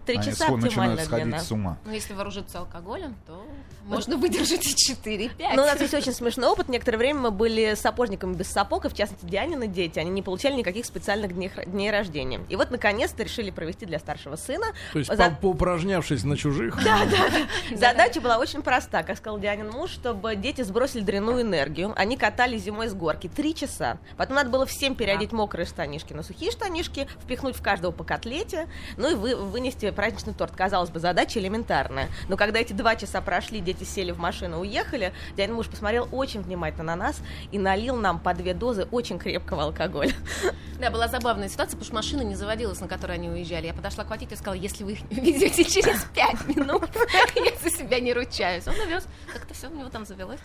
Три 0.07 0.17
Они 0.17 0.25
часа 0.25 0.45
начинают 0.49 0.65
оптимальная 0.65 1.05
сходить 1.05 1.25
длина. 1.27 1.41
с 1.41 1.51
ума. 1.53 1.79
Ну, 1.85 1.93
если 1.93 2.13
вооружиться 2.15 2.59
алкоголем, 2.59 3.15
то 3.27 3.45
можно 3.85 4.17
выдержать 4.17 4.67
и 4.67 4.75
4, 4.75 5.25
и 5.25 5.29
5. 5.29 5.57
Но 5.57 5.63
у 5.63 5.67
нас 5.67 5.81
есть 5.81 5.95
очень 5.95 6.13
смешной 6.13 6.51
опыт. 6.51 6.69
Некоторое 6.69 6.99
время 6.99 7.21
мы 7.21 7.31
были 7.31 7.75
сапожниками 7.75 8.35
без 8.35 8.49
сапог, 8.49 8.85
и 8.85 8.89
в 8.89 8.95
частности 8.95 9.25
Дианины 9.25 9.67
дети, 9.69 9.99
они 9.99 10.11
не 10.11 10.23
получали 10.23 10.55
никаких 10.55 10.87
специальных 10.87 11.33
дней, 11.35 11.91
рождения. 11.91 12.41
И 12.49 12.57
вот 12.57 12.71
наконец-то 12.71 13.23
решили 13.23 13.51
провести 13.51 13.87
для 13.87 13.99
старшего 13.99 14.37
сына. 14.37 14.67
То 14.93 14.99
есть, 14.99 15.11
За- 15.15 15.31
по- 15.31 15.37
поупражнявшись 15.37 16.25
на 16.25 16.37
чужих, 16.37 16.79
Задача 17.75 18.21
была 18.21 18.39
очень 18.39 18.63
проста, 18.63 19.03
как 19.03 19.17
сказал 19.17 19.39
Дианин 19.39 19.71
муж, 19.71 19.91
чтобы 19.91 20.37
дети 20.37 20.63
сбросили 20.63 21.03
дрянную 21.03 21.43
энергию. 21.43 21.93
Они 21.97 22.17
катались 22.17 22.63
зимой 22.63 22.89
с 22.89 22.95
горки 22.95 23.29
три 23.29 23.55
часа. 23.55 23.99
Потом 24.17 24.37
надо 24.37 24.51
было 24.51 24.67
всем 24.67 24.95
переодеть 24.95 25.33
мокрые 25.33 25.67
штанишки 25.67 26.13
на 26.13 26.23
сухие 26.23 26.51
штанишки, 26.51 27.09
впихнуть 27.23 27.57
в 27.57 27.63
каждого 27.63 27.93
по 27.93 28.05
котлете, 28.05 28.69
ну 28.97 29.11
и 29.11 29.15
вы, 29.15 29.37
вынести 29.37 29.92
праздничный 29.93 30.35
торт. 30.35 30.55
Казалось 30.55 30.91
бы, 30.91 31.01
задача 31.01 31.39
элементарная. 31.39 32.09
Но 32.29 32.37
когда 32.37 32.61
эти 32.61 32.73
два 32.73 32.97
часа 32.97 33.21
прошли, 33.21 33.61
дети 33.61 33.85
сели 33.85 34.11
в 34.13 34.19
машину, 34.19 34.61
уехали, 34.61 35.13
Дианин 35.37 35.55
муж 35.55 35.69
посмотрел 35.69 36.09
очень 36.13 36.43
внимательно 36.43 36.85
на 36.85 36.97
нас 36.97 37.21
и 37.51 37.59
налил 37.59 37.97
нам 37.97 38.19
по 38.19 38.35
две 38.35 38.55
дозы 38.55 38.87
очень 38.91 39.19
крепкого 39.19 39.65
алкоголя. 39.65 40.13
Да, 40.83 40.91
была 40.91 41.07
забавная 41.07 41.49
ситуация, 41.49 41.79
потому 41.79 41.85
что 41.85 41.95
машина 41.95 42.23
не 42.23 42.35
заводилась, 42.35 42.81
на 42.81 42.89
которой 42.89 43.13
они 43.13 43.29
уезжали. 43.29 43.67
Я 43.67 43.73
подошла 43.73 44.03
к 44.03 44.11
водителю 44.11 44.35
и 44.35 44.39
сказала, 44.39 44.61
если 44.61 44.83
вы 44.83 44.95
их 44.95 44.99
везете 45.11 45.63
через 45.63 46.05
пять 46.13 46.45
минут, 46.49 46.89
я 47.37 47.53
за 47.63 47.71
себя 47.71 48.01
не 48.01 48.13
ручаюсь. 48.13 48.67
Он 48.67 48.75
увез, 48.75 49.07
как-то 49.33 49.55
все 49.55 49.69
у 49.69 49.75
него 49.77 49.91
там 49.91 50.05
завелось. 50.05 50.41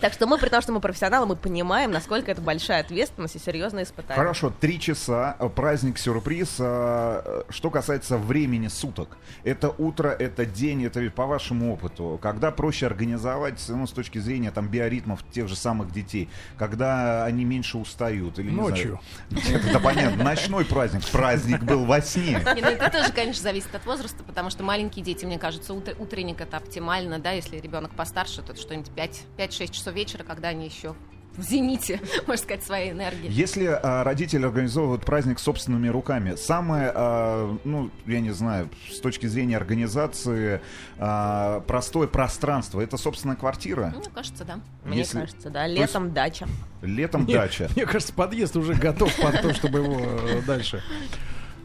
Так 0.00 0.12
что 0.12 0.26
мы, 0.28 0.38
при 0.38 0.48
том, 0.48 0.62
что 0.62 0.70
мы 0.72 0.80
профессионалы, 0.80 1.26
мы 1.26 1.34
понимаем, 1.36 1.90
насколько 1.90 2.30
это 2.30 2.40
большая 2.40 2.80
ответственность 2.82 3.34
и 3.34 3.38
серьезное 3.40 3.82
испытание. 3.82 4.16
Хорошо, 4.16 4.52
три 4.60 4.78
часа, 4.78 5.36
э, 5.40 5.48
праздник-сюрприз. 5.48 6.56
А, 6.60 7.22
э, 7.24 7.52
Что 7.52 7.70
касается 7.70 8.16
времени 8.16 8.68
суток, 8.68 9.16
это 9.42 9.70
утро, 9.70 10.08
это 10.10 10.46
день, 10.46 10.84
это 10.84 11.00
ведь 11.00 11.14
по 11.14 11.26
вашему 11.26 11.72
опыту, 11.72 12.18
когда 12.22 12.50
проще 12.52 12.86
организовать, 12.86 13.60
ну, 13.68 13.86
с 13.88 13.90
точки 13.90 14.18
зрения 14.18 14.52
там 14.52 14.68
биоритмов 14.68 15.24
тех 15.32 15.48
же 15.48 15.56
самых 15.56 15.92
детей, 15.92 16.28
когда 16.56 17.24
они 17.24 17.44
меньше 17.44 17.78
устают 17.78 18.38
или 18.38 18.50
не 18.50 18.56
Ночью. 18.56 19.00
знаю. 19.30 19.44
Нет, 19.48 19.64
это 19.64 19.80
понятно. 19.80 20.22
Ночной 20.22 20.64
праздник. 20.64 21.04
Праздник 21.10 21.62
был 21.64 21.84
во 21.84 22.00
сне. 22.02 22.40
Не, 22.54 22.60
ну 22.62 22.68
это 22.68 22.88
тоже, 22.90 23.12
конечно, 23.12 23.42
зависит 23.42 23.74
от 23.74 23.84
возраста, 23.84 24.22
потому 24.22 24.50
что 24.50 24.62
маленькие 24.62 25.04
дети, 25.04 25.24
мне 25.24 25.38
кажется, 25.38 25.72
утр- 25.74 25.96
утренник 25.98 26.40
это 26.40 26.56
оптимально, 26.58 27.18
да, 27.18 27.32
если 27.32 27.58
ребенок 27.58 27.90
постарше, 27.92 28.42
то 28.42 28.52
это 28.52 28.60
что-нибудь 28.60 28.90
5-6 29.36 29.72
часов 29.72 29.87
вечера, 29.90 30.24
когда 30.24 30.48
они 30.48 30.66
еще 30.66 30.94
в 31.36 31.42
зените, 31.42 32.00
можно 32.26 32.42
сказать, 32.42 32.64
своей 32.64 32.90
энергии. 32.90 33.28
Если 33.30 33.64
а, 33.66 34.02
родители 34.02 34.44
организовывают 34.44 35.04
праздник 35.04 35.38
собственными 35.38 35.86
руками, 35.88 36.34
самое, 36.34 36.90
а, 36.92 37.56
ну, 37.64 37.90
я 38.06 38.20
не 38.20 38.30
знаю, 38.32 38.68
с 38.90 38.98
точки 38.98 39.26
зрения 39.26 39.56
организации, 39.56 40.60
а, 40.98 41.60
простое 41.60 42.08
пространство, 42.08 42.80
это, 42.80 42.96
собственно, 42.96 43.36
квартира. 43.36 43.92
Ну, 43.94 44.00
Мне 44.00 44.10
кажется, 44.12 44.44
да. 44.44 44.60
Мне 44.84 44.98
Если- 44.98 45.20
кажется, 45.20 45.50
да. 45.50 45.66
Летом 45.68 46.12
дача. 46.12 46.48
Летом 46.82 47.22
Мне- 47.22 47.34
дача. 47.34 47.68
Мне 47.76 47.86
кажется, 47.86 48.12
подъезд 48.12 48.56
уже 48.56 48.74
готов 48.74 49.14
под 49.16 49.40
то, 49.40 49.54
чтобы 49.54 49.78
его 49.78 50.00
э, 50.00 50.42
дальше 50.42 50.82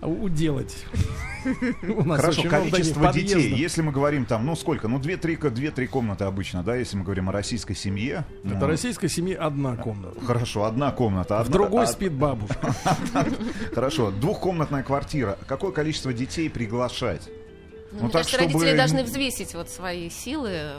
уделать. 0.06 0.86
У 1.84 2.04
нас 2.04 2.22
Хорошо, 2.22 2.44
количество 2.44 3.12
детей. 3.12 3.54
Если 3.54 3.82
мы 3.82 3.92
говорим 3.92 4.26
там, 4.26 4.46
ну 4.46 4.56
сколько, 4.56 4.88
ну 4.88 5.00
две-три 5.00 5.36
две-три 5.36 5.88
комнаты 5.88 6.24
обычно, 6.24 6.63
да, 6.63 6.76
если 6.76 6.98
мы 6.98 7.04
говорим 7.04 7.30
о 7.30 7.32
российской 7.32 7.74
семье. 7.74 8.26
Это 8.46 8.56
ну, 8.56 8.68
российской 8.68 9.10
семьи 9.10 9.34
одна 9.34 9.76
комната. 9.76 10.20
Хорошо, 10.26 10.63
одна 10.66 10.92
комната. 10.92 11.44
В 11.44 11.50
другой 11.50 11.84
а- 11.84 11.88
спит 11.88 12.13
бабушка. 12.13 12.74
Хорошо, 13.74 14.12
двухкомнатная 14.12 14.84
квартира. 14.84 15.38
Какое 15.48 15.72
количество 15.72 16.13
детей 16.13 16.50
приглашать? 16.50 17.24
Ну, 17.92 17.98
Ну, 18.00 18.04
мне 18.06 18.12
так, 18.12 18.12
кажется, 18.22 18.39
чтобы- 18.39 18.54
родители 18.54 18.78
должны 18.78 19.04
взвесить 19.04 19.54
вот 19.54 19.70
свои 19.70 20.10
силы, 20.10 20.74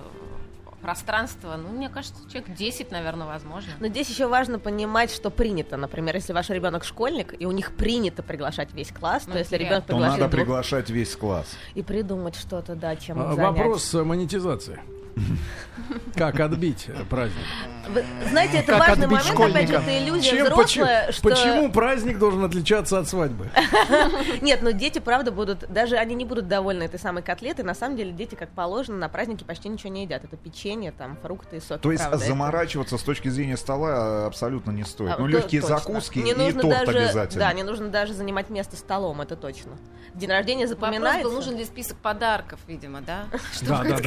пространство. 0.85 1.57
Ну, 1.57 1.71
мне 1.71 1.89
кажется, 1.89 2.21
человек 2.31 2.55
10, 2.55 2.91
наверное, 2.91 3.27
возможно. 3.27 3.73
Но 3.81 3.89
здесь 3.89 4.09
еще 4.11 4.27
важно 4.29 4.59
понимать, 4.59 5.11
что 5.11 5.31
принято. 5.31 5.77
Например, 5.77 6.15
если 6.15 6.33
ваш 6.33 6.51
ребенок 6.51 6.85
школьник, 6.85 7.35
и 7.41 7.47
у 7.47 7.51
них 7.53 7.75
принято 7.75 8.23
приглашать 8.23 8.73
весь 8.75 8.93
класс, 8.93 9.25
Ну, 9.27 9.33
то 9.33 9.39
если 9.39 9.57
ребенок 9.57 9.85
То 9.87 9.95
пригласит 9.95 10.19
надо 10.21 10.31
двух- 10.31 10.41
приглашать 10.45 10.91
весь 10.91 11.17
класс. 11.17 11.47
и 11.75 11.83
придумать 11.83 12.35
что-то, 12.37 12.75
да, 12.75 12.95
чем 12.97 13.19
А, 13.21 13.35
занять. 13.35 13.57
Вопрос 13.57 13.95
э, 13.95 14.05
монетизации. 14.05 14.79
Как 16.17 16.39
отбить 16.41 16.87
э, 16.89 17.05
праздник? 17.09 17.45
Вы 17.89 18.05
знаете, 18.31 18.59
это 18.59 18.73
Как 18.73 18.89
важный 18.89 19.07
момент, 19.07 19.13
опять 19.13 19.27
же, 19.27 19.33
школьника? 19.33 19.73
это 19.75 19.99
иллюзия 19.99 20.31
Чем, 20.31 20.45
взрослая, 20.45 21.07
почему, 21.07 21.13
что... 21.13 21.29
почему 21.29 21.73
праздник 21.73 22.19
должен 22.19 22.45
отличаться 22.45 22.99
от 22.99 23.09
свадьбы? 23.09 23.51
Нет, 24.41 24.63
но 24.63 24.71
дети, 24.71 25.01
правда, 25.01 25.31
будут, 25.33 25.71
даже 25.71 25.97
они 25.97 26.15
не 26.15 26.25
будут 26.25 26.49
довольны 26.49 26.85
этой 26.85 26.99
самой 26.99 27.23
котлетой. 27.23 27.65
На 27.65 27.75
самом 27.75 27.97
деле, 27.97 28.13
дети, 28.13 28.35
как 28.35 28.51
положено, 28.51 28.97
на 28.97 29.09
празднике 29.09 29.45
почти 29.45 29.69
ничего 29.69 29.93
не 29.93 30.05
едят. 30.05 30.25
Это 30.25 30.37
печенье, 30.37 30.93
там, 30.93 31.19
фрукты 31.23 31.57
и 31.57 31.61
соки. 31.61 31.83
То 31.83 31.91
есть 31.93 32.03
правда, 32.03 32.19
это- 32.19 32.27
заморачиваться 32.27 32.97
с 32.97 33.03
точки 33.03 33.29
зрения 33.29 33.57
стола 33.57 34.27
абсолютно 34.27 34.71
не 34.71 34.85
стоит. 34.85 35.13
А, 35.13 35.19
ну, 35.19 35.25
то- 35.25 35.31
легкие 35.33 35.61
точно. 35.61 35.79
закуски 35.79 36.19
Не 36.21 36.31
и 36.31 36.35
нужно 36.35 36.63
торт 36.63 36.87
даже, 36.87 36.99
обязательно. 36.99 37.41
Да, 37.45 37.53
не 37.53 37.63
нужно 37.63 37.89
даже 37.89 38.15
занимать 38.15 38.49
место 38.49 38.77
столом, 38.77 39.21
это 39.21 39.37
точно. 39.37 39.73
День 40.15 40.31
рождения 40.31 40.67
Вопрос 40.67 40.79
запоминается. 40.81 41.25
был, 41.29 41.33
нужен 41.35 41.57
ли 41.57 41.65
список 41.65 41.97
подарков, 41.99 42.61
видимо, 42.67 43.01
да? 43.01 43.25
Да, 43.63 43.83
да, 43.83 43.99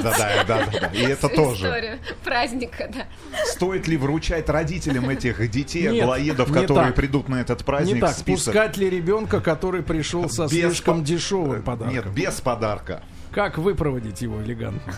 да, 0.00 0.29
да. 0.46 0.66
Да, 0.66 0.80
да. 0.80 0.86
И 0.88 1.02
это 1.02 1.28
тоже. 1.28 1.66
Историю 1.66 1.98
праздника, 2.24 2.90
да. 2.92 3.06
Стоит 3.46 3.88
ли 3.88 3.96
вручать 3.96 4.48
родителям 4.48 5.08
этих 5.08 5.50
детей, 5.50 5.88
не 5.88 6.34
которые 6.34 6.92
придут 6.92 7.28
на 7.28 7.40
этот 7.40 7.64
праздник, 7.64 7.94
Не 7.96 8.00
так, 8.00 8.16
список? 8.16 8.46
пускать 8.52 8.76
ли 8.76 8.90
ребенка, 8.90 9.40
который 9.40 9.82
пришел 9.82 10.28
со 10.28 10.48
слишком 10.48 11.04
дешевым 11.04 11.62
подарком? 11.62 11.94
Нет, 11.94 12.06
без 12.08 12.40
подарка. 12.40 13.02
Как 13.32 13.58
выпроводить 13.58 14.22
его 14.22 14.42
элегантно? 14.42 14.92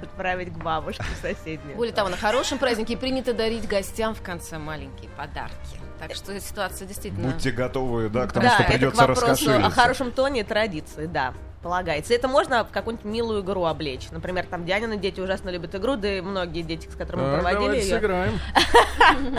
Отправить 0.00 0.52
к 0.52 0.56
бабушке 0.56 1.02
в 1.18 1.22
соседнюю. 1.22 1.76
Более 1.76 1.94
того, 1.94 2.08
на 2.08 2.16
хорошем 2.16 2.58
празднике 2.58 2.96
принято 2.96 3.34
дарить 3.34 3.66
гостям 3.66 4.14
в 4.14 4.22
конце 4.22 4.58
маленькие 4.58 5.10
подарки. 5.10 5.78
Так 5.98 6.14
что 6.14 6.38
ситуация 6.40 6.86
действительно... 6.88 7.30
Будьте 7.30 7.50
готовы, 7.50 8.08
да, 8.08 8.26
к 8.26 8.32
тому, 8.32 8.46
да, 8.46 8.54
что 8.54 8.62
это 8.62 8.72
к 8.72 8.74
придется 8.74 9.00
вопросу 9.00 9.26
о 9.26 9.30
раскошелиться. 9.30 9.70
хорошем 9.70 10.12
тоне 10.12 10.40
и 10.40 10.44
традиции, 10.44 11.06
да, 11.06 11.34
полагается. 11.62 12.14
Это 12.14 12.28
можно 12.28 12.64
в 12.64 12.70
какую-нибудь 12.70 13.04
милую 13.10 13.42
игру 13.42 13.64
облечь. 13.64 14.08
Например, 14.10 14.46
там 14.46 14.64
Дианины 14.64 14.96
дети 14.96 15.20
ужасно 15.20 15.50
любят 15.50 15.74
игру, 15.74 15.96
да 15.96 16.18
и 16.18 16.20
многие 16.20 16.62
дети, 16.62 16.88
с 16.88 16.94
которыми 16.96 17.22
мы 17.22 17.32
проводили 17.34 17.60
давайте 17.62 17.86
ее. 17.88 17.94
сыграем. 17.96 18.40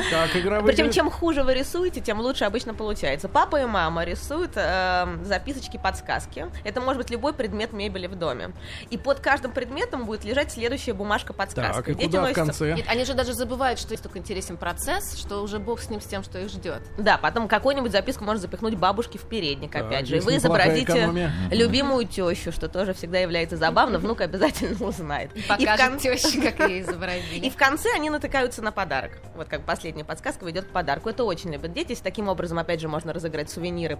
Как 0.09 0.35
игра 0.35 0.61
Причем, 0.61 0.91
чем 0.91 1.09
хуже 1.09 1.43
вы 1.43 1.53
рисуете, 1.53 2.01
тем 2.01 2.19
лучше 2.19 2.45
обычно 2.45 2.73
получается. 2.73 3.29
Папа 3.29 3.61
и 3.61 3.65
мама 3.65 4.03
рисуют 4.03 4.51
э, 4.55 5.05
записочки, 5.23 5.77
подсказки. 5.81 6.47
Это 6.63 6.81
может 6.81 7.01
быть 7.01 7.09
любой 7.09 7.33
предмет 7.33 7.73
мебели 7.73 8.07
в 8.07 8.15
доме. 8.15 8.51
И 8.89 8.97
под 8.97 9.19
каждым 9.19 9.51
предметом 9.51 10.05
будет 10.05 10.23
лежать 10.23 10.51
следующая 10.51 10.93
бумажка 10.93 11.33
подсказка. 11.33 11.75
Так, 11.83 11.89
и 11.89 11.93
Дети 11.95 12.05
куда 12.07 12.19
в 12.19 12.21
носят- 12.23 12.35
конце? 12.35 12.73
Нет, 12.73 12.85
они 12.87 13.05
же 13.05 13.13
даже 13.13 13.33
забывают, 13.33 13.79
что 13.79 13.91
есть 13.91 14.03
только 14.03 14.19
интересен 14.19 14.57
процесс, 14.57 15.15
что 15.17 15.41
уже 15.41 15.59
бог 15.59 15.79
с 15.81 15.89
ним, 15.89 16.01
с 16.01 16.05
тем, 16.05 16.23
что 16.23 16.39
их 16.39 16.49
ждет. 16.49 16.81
Да, 16.97 17.17
потом 17.17 17.47
какую-нибудь 17.47 17.91
записку 17.91 18.23
можно 18.23 18.41
запихнуть 18.41 18.75
бабушке 18.75 19.17
в 19.17 19.23
передник, 19.23 19.71
Так, 19.71 19.85
опять 19.87 20.07
же. 20.07 20.17
И 20.17 20.19
вы 20.19 20.37
изобразите 20.37 20.83
экономия. 20.83 21.31
любимую 21.51 22.05
тещу, 22.11 22.51
что 22.51 22.67
тоже 22.67 22.93
всегда 22.93 23.19
является 23.19 23.57
забавно. 23.57 23.97
Внук 23.97 24.21
обязательно 24.21 24.85
узнает. 24.85 25.35
И 25.35 25.41
в 25.41 25.47
Покажет 25.47 25.89
кон- 25.89 25.97
теще, 25.99 26.41
как 26.51 26.69
ей 26.69 26.81
изобразили. 26.83 27.45
И 27.45 27.49
в 27.49 27.55
конце 27.55 27.89
они 27.95 28.09
натыкаются 28.09 28.61
на 28.61 28.71
подарок. 28.71 29.19
Вот 29.35 29.47
как 29.47 29.65
последняя 29.65 30.05
подсказка 30.05 30.45
ведет 30.45 30.65
к 30.65 30.69
подарку. 30.69 31.09
Это 31.09 31.23
очень 31.23 31.51
любят 31.51 31.73
дети. 31.73 31.97
Таким 32.01 32.27
образом, 32.27 32.59
опять 32.59 32.79
же, 32.81 32.87
можно 32.87 33.13
разыграть 33.13 33.49
сувениры, 33.49 33.97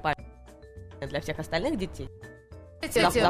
для 1.08 1.22
всех 1.22 1.40
остальных 1.40 1.78
детей. 1.78 2.10
Кстати, 2.82 3.24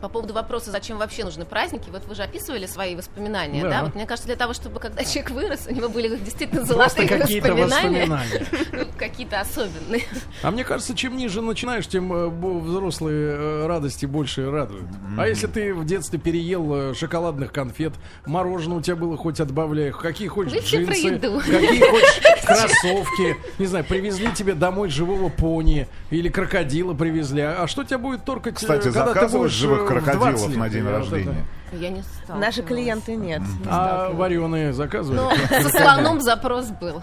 по 0.00 0.08
поводу 0.08 0.34
вопроса, 0.34 0.70
зачем 0.70 0.98
вообще 0.98 1.24
нужны 1.24 1.44
праздники, 1.44 1.88
вот 1.90 2.04
вы 2.06 2.14
же 2.14 2.22
описывали 2.22 2.66
свои 2.66 2.94
воспоминания, 2.94 3.62
Да. 3.62 3.70
да? 3.70 3.84
Вот 3.84 3.94
мне 3.94 4.06
кажется, 4.06 4.26
для 4.26 4.36
того, 4.36 4.52
чтобы 4.52 4.80
когда 4.80 5.04
человек 5.04 5.30
вырос, 5.30 5.66
у 5.68 5.72
него 5.74 5.88
были 5.88 6.16
действительно 6.16 6.64
Просто 6.64 7.00
золотые 7.00 7.08
какие-то 7.20 7.54
воспоминания, 7.54 8.06
воспоминания. 8.06 8.46
ну, 8.72 8.84
какие-то 8.98 9.40
особенные. 9.40 10.02
А 10.42 10.50
мне 10.50 10.64
кажется, 10.64 10.94
чем 10.94 11.16
ниже 11.16 11.40
начинаешь, 11.40 11.86
тем 11.86 12.12
э, 12.12 12.28
взрослые 12.28 13.36
э, 13.36 13.66
радости 13.66 14.06
больше 14.06 14.50
радуют. 14.50 14.86
А 15.16 15.26
если 15.26 15.46
ты 15.46 15.74
в 15.74 15.84
детстве 15.84 16.18
переел 16.18 16.90
э, 16.90 16.94
шоколадных 16.94 17.52
конфет, 17.52 17.94
мороженое 18.26 18.78
у 18.78 18.80
тебя 18.82 18.96
было 18.96 19.16
хоть 19.16 19.40
отбавляй, 19.40 19.90
какие 19.90 20.28
хочешь 20.28 20.64
джинсы, 20.64 21.18
какие 21.18 21.80
хочешь 21.80 22.20
кроссовки, 22.44 23.36
не 23.58 23.66
знаю, 23.66 23.84
привезли 23.84 24.32
тебе 24.32 24.54
домой 24.54 24.90
живого 24.90 25.28
пони 25.28 25.88
или 26.10 26.28
крокодила 26.28 26.94
привезли. 26.94 27.42
А 27.42 27.66
что 27.66 27.84
тебя 27.84 27.98
будет 27.98 28.24
торкать, 28.24 28.54
Кстати, 28.54 28.88
заказываешь 29.06 29.52
э, 29.52 29.54
живых 29.54 29.88
20 29.88 30.04
крокодилов 30.04 30.56
на 30.56 30.68
день 30.68 30.84
вот 30.84 30.90
рождения? 30.90 31.44
Я 31.72 31.90
не 31.90 32.02
стала. 32.02 32.38
Наши 32.38 32.62
клиенты 32.62 33.14
нет. 33.14 33.40
не 33.40 33.66
А 33.66 34.10
вареные 34.10 34.72
заказывали? 34.72 35.18
Но 35.18 35.32
со 35.62 35.68
слоном 35.68 36.20
запрос 36.20 36.66
был. 36.68 37.02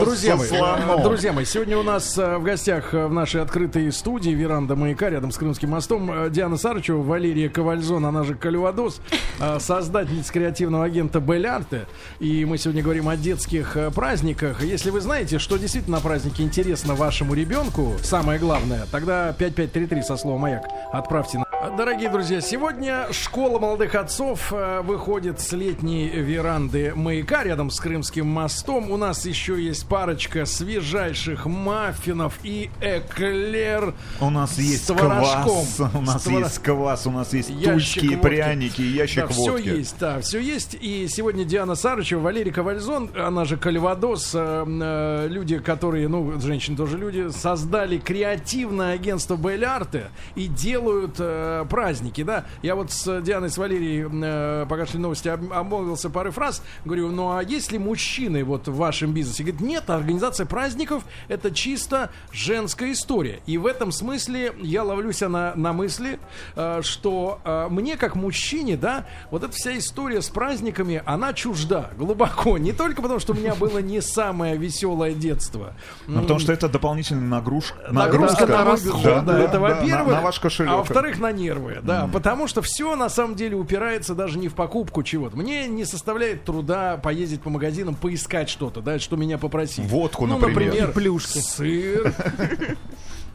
Друзья 0.00 0.36
мои, 0.36 1.02
друзья 1.02 1.32
мои, 1.32 1.44
сегодня 1.44 1.76
у 1.78 1.82
нас 1.82 2.16
э, 2.16 2.38
в 2.38 2.42
гостях 2.42 2.94
э, 2.94 3.06
в 3.06 3.12
нашей 3.12 3.42
открытой 3.42 3.92
студии 3.92 4.30
веранда 4.30 4.76
маяка 4.76 5.10
рядом 5.10 5.30
с 5.30 5.36
Крымским 5.36 5.70
мостом 5.70 6.10
э, 6.10 6.30
Диана 6.30 6.56
Сарычева, 6.56 7.02
Валерия 7.02 7.48
Ковальзон, 7.48 8.06
она 8.06 8.24
же 8.24 8.34
Калюадос, 8.34 9.00
э, 9.40 9.58
создательница 9.60 10.32
креативного 10.32 10.84
агента 10.84 11.20
Белярте. 11.20 11.86
И 12.20 12.44
мы 12.44 12.58
сегодня 12.58 12.82
говорим 12.82 13.08
о 13.08 13.16
детских 13.16 13.76
праздниках. 13.94 14.62
Если 14.62 14.90
вы 14.90 15.00
знаете, 15.00 15.38
что 15.38 15.56
действительно 15.56 15.98
на 15.98 16.02
празднике 16.02 16.42
интересно 16.42 16.94
вашему 16.94 17.34
ребенку, 17.34 17.94
самое 18.02 18.38
главное, 18.38 18.86
тогда 18.90 19.32
5533 19.32 20.02
со 20.02 20.16
словом 20.16 20.40
«Маяк» 20.40 20.64
отправьте 20.92 21.38
на 21.38 21.43
Дорогие 21.70 22.10
друзья, 22.10 22.40
сегодня 22.42 23.06
школа 23.10 23.58
молодых 23.58 23.94
отцов 23.94 24.52
э, 24.52 24.82
выходит 24.82 25.40
с 25.40 25.50
летней 25.52 26.08
веранды 26.10 26.92
маяка 26.94 27.42
рядом 27.42 27.70
с 27.70 27.80
Крымским 27.80 28.26
мостом. 28.26 28.90
У 28.90 28.96
нас 28.98 29.24
еще 29.24 29.60
есть 29.60 29.88
парочка 29.88 30.44
свежайших 30.44 31.46
маффинов 31.46 32.38
и 32.44 32.70
эклер. 32.82 33.94
У 34.20 34.28
нас 34.30 34.58
есть 34.58 34.86
творожком. 34.88 35.64
квас, 35.64 35.80
у 35.94 36.00
нас 36.02 36.22
С 36.22 36.26
твор- 36.26 36.42
есть 36.42 36.58
квас, 36.58 37.06
у 37.06 37.10
нас 37.10 37.32
есть 37.32 37.48
Ящик 37.48 38.02
тучки, 38.02 38.14
водки. 38.14 38.22
пряники, 38.22 38.80
и 38.82 38.88
ящик 38.88 39.22
да, 39.22 39.26
все 39.28 39.50
водки. 39.52 39.68
есть, 39.68 39.96
да, 39.98 40.20
все 40.20 40.38
есть. 40.40 40.76
И 40.78 41.08
сегодня 41.08 41.44
Диана 41.44 41.74
Сарычева, 41.76 42.20
Валерий 42.20 42.52
Ковальзон, 42.52 43.10
она 43.16 43.46
же 43.46 43.56
Кальвадос, 43.56 44.32
э, 44.34 44.64
э, 44.66 45.28
люди, 45.28 45.58
которые, 45.58 46.08
ну, 46.08 46.38
женщины 46.40 46.76
тоже 46.76 46.98
люди, 46.98 47.30
создали 47.30 47.98
креативное 47.98 48.94
агентство 48.94 49.36
Белярте 49.36 50.08
и 50.36 50.46
делают 50.46 51.16
э, 51.18 51.53
праздники, 51.68 52.22
да. 52.24 52.44
Я 52.62 52.74
вот 52.74 52.90
с 52.90 53.20
Дианой, 53.22 53.50
с 53.50 53.58
Валерией, 53.58 54.06
э, 54.10 54.66
пока 54.68 54.86
шли 54.86 54.98
новости, 54.98 55.28
об- 55.28 55.52
обмолвился 55.52 56.10
пары 56.10 56.30
фраз. 56.30 56.62
Говорю, 56.84 57.10
ну 57.10 57.36
а 57.36 57.42
есть 57.42 57.70
ли 57.72 57.78
мужчины 57.78 58.42
вот 58.44 58.66
в 58.68 58.74
вашем 58.76 59.12
бизнесе? 59.12 59.42
Говорит, 59.44 59.60
нет, 59.60 59.90
организация 59.90 60.46
праздников 60.46 61.04
это 61.28 61.50
чисто 61.50 62.10
женская 62.32 62.92
история. 62.92 63.40
И 63.46 63.58
в 63.58 63.66
этом 63.66 63.92
смысле 63.92 64.52
я 64.60 64.82
ловлюсь 64.82 65.20
на, 65.20 65.54
на 65.54 65.72
мысли, 65.72 66.18
э, 66.56 66.80
что 66.82 67.38
э, 67.44 67.68
мне 67.70 67.96
как 67.96 68.16
мужчине, 68.16 68.76
да, 68.76 69.06
вот 69.30 69.44
эта 69.44 69.52
вся 69.52 69.76
история 69.78 70.20
с 70.22 70.28
праздниками, 70.28 71.02
она 71.06 71.32
чужда 71.32 71.90
глубоко. 71.96 72.58
Не 72.58 72.72
только 72.72 73.02
потому, 73.02 73.20
что 73.20 73.32
у 73.32 73.36
меня 73.36 73.54
было 73.54 73.78
не 73.78 74.00
самое 74.00 74.56
веселое 74.56 75.12
детство. 75.14 75.74
Ну, 76.06 76.22
потому 76.22 76.40
что 76.40 76.52
это 76.52 76.68
дополнительная 76.68 77.28
нагруж... 77.28 77.74
Нагрузка 77.90 78.46
на 78.46 78.64
мой 78.64 78.80
бюджет, 78.80 79.24
да, 79.24 79.38
это 79.38 79.54
на- 79.54 79.60
во-первых. 79.60 80.14
На, 80.14 80.20
ваш 80.20 80.40
кошелек. 80.40 80.72
А 80.72 80.76
во-вторых, 80.78 81.18
на 81.20 81.32
нервы, 81.44 81.78
да. 81.82 82.08
Потому 82.12 82.46
что 82.46 82.62
все 82.62 82.96
на 82.96 83.08
самом 83.08 83.34
деле 83.34 83.56
упирается 83.56 84.14
даже 84.14 84.38
не 84.38 84.48
в 84.48 84.54
покупку 84.54 85.02
чего-то. 85.02 85.36
Мне 85.36 85.66
не 85.66 85.84
составляет 85.84 86.44
труда 86.44 86.96
поездить 86.96 87.42
по 87.42 87.50
магазинам, 87.50 87.94
поискать 87.94 88.48
что-то, 88.48 88.80
да, 88.80 88.98
что 88.98 89.16
меня 89.16 89.38
попросили. 89.38 89.86
Водку, 89.86 90.26
ну, 90.26 90.38
например. 90.38 90.72
например, 90.72 90.92
Плюшки. 90.92 91.38
сыр. 91.38 92.14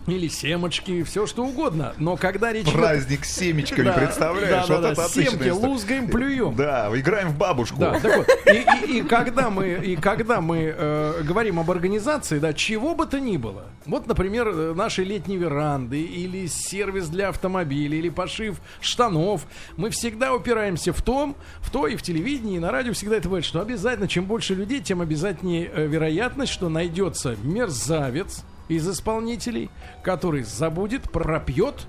Или 0.08 0.28
семечки, 0.28 1.04
все 1.04 1.28
что 1.28 1.44
угодно. 1.46 1.94
Но 1.98 2.18
когда 2.18 2.52
речь 2.52 2.72
Праздник 2.72 3.26
с 3.26 3.32
семечками, 3.36 3.86
Да, 3.90 3.94
представляешь? 3.94 4.68
да, 4.68 4.76
вот 4.76 4.82
да, 4.82 4.92
это 4.94 5.10
семки 5.10 5.50
лузгаем, 5.50 6.08
плюем. 6.08 6.56
Да, 6.56 6.90
играем 6.96 7.30
в 7.30 7.38
бабушку. 7.38 7.78
Да, 7.80 8.00
так 8.00 8.18
вот, 8.18 8.28
и, 8.48 8.92
и- 8.92 9.00
и 9.00 9.02
когда 9.04 9.52
мы, 9.52 9.68
и 9.74 9.96
когда 9.96 10.42
мы 10.42 10.74
э, 10.76 11.22
говорим 11.24 11.60
об 11.60 11.70
организации, 11.70 12.40
да, 12.40 12.54
чего 12.54 12.96
бы 12.96 13.06
то 13.06 13.20
ни 13.20 13.38
было, 13.38 13.66
вот, 13.86 14.08
например, 14.08 14.48
э, 14.48 14.74
наши 14.74 15.04
летние 15.04 15.38
веранды, 15.38 16.02
или 16.02 16.48
сервис 16.48 17.08
для 17.10 17.30
автомобилей, 17.30 18.00
или 18.00 18.10
пошив 18.10 18.58
штанов, 18.82 19.46
мы 19.78 19.92
всегда 19.92 20.34
упираемся 20.34 20.92
в 20.92 21.04
том, 21.04 21.36
в 21.60 21.70
то 21.70 21.86
и 21.86 21.96
в 21.96 22.02
телевидении, 22.02 22.56
и 22.56 22.60
на 22.60 22.72
радио 22.72 22.94
всегда 22.94 23.18
это 23.18 23.28
бывает, 23.28 23.46
что 23.46 23.62
обязательно, 23.62 24.08
чем 24.08 24.26
больше 24.26 24.56
людей, 24.56 24.82
тем 24.82 25.02
обязательнее 25.02 25.70
э, 25.72 25.86
вероятность, 25.86 26.52
что 26.52 26.68
найдется 26.68 27.36
мерзавец 27.44 28.44
из 28.70 28.88
исполнителей, 28.88 29.70
который 30.02 30.44
забудет, 30.44 31.12
пропьет 31.12 31.88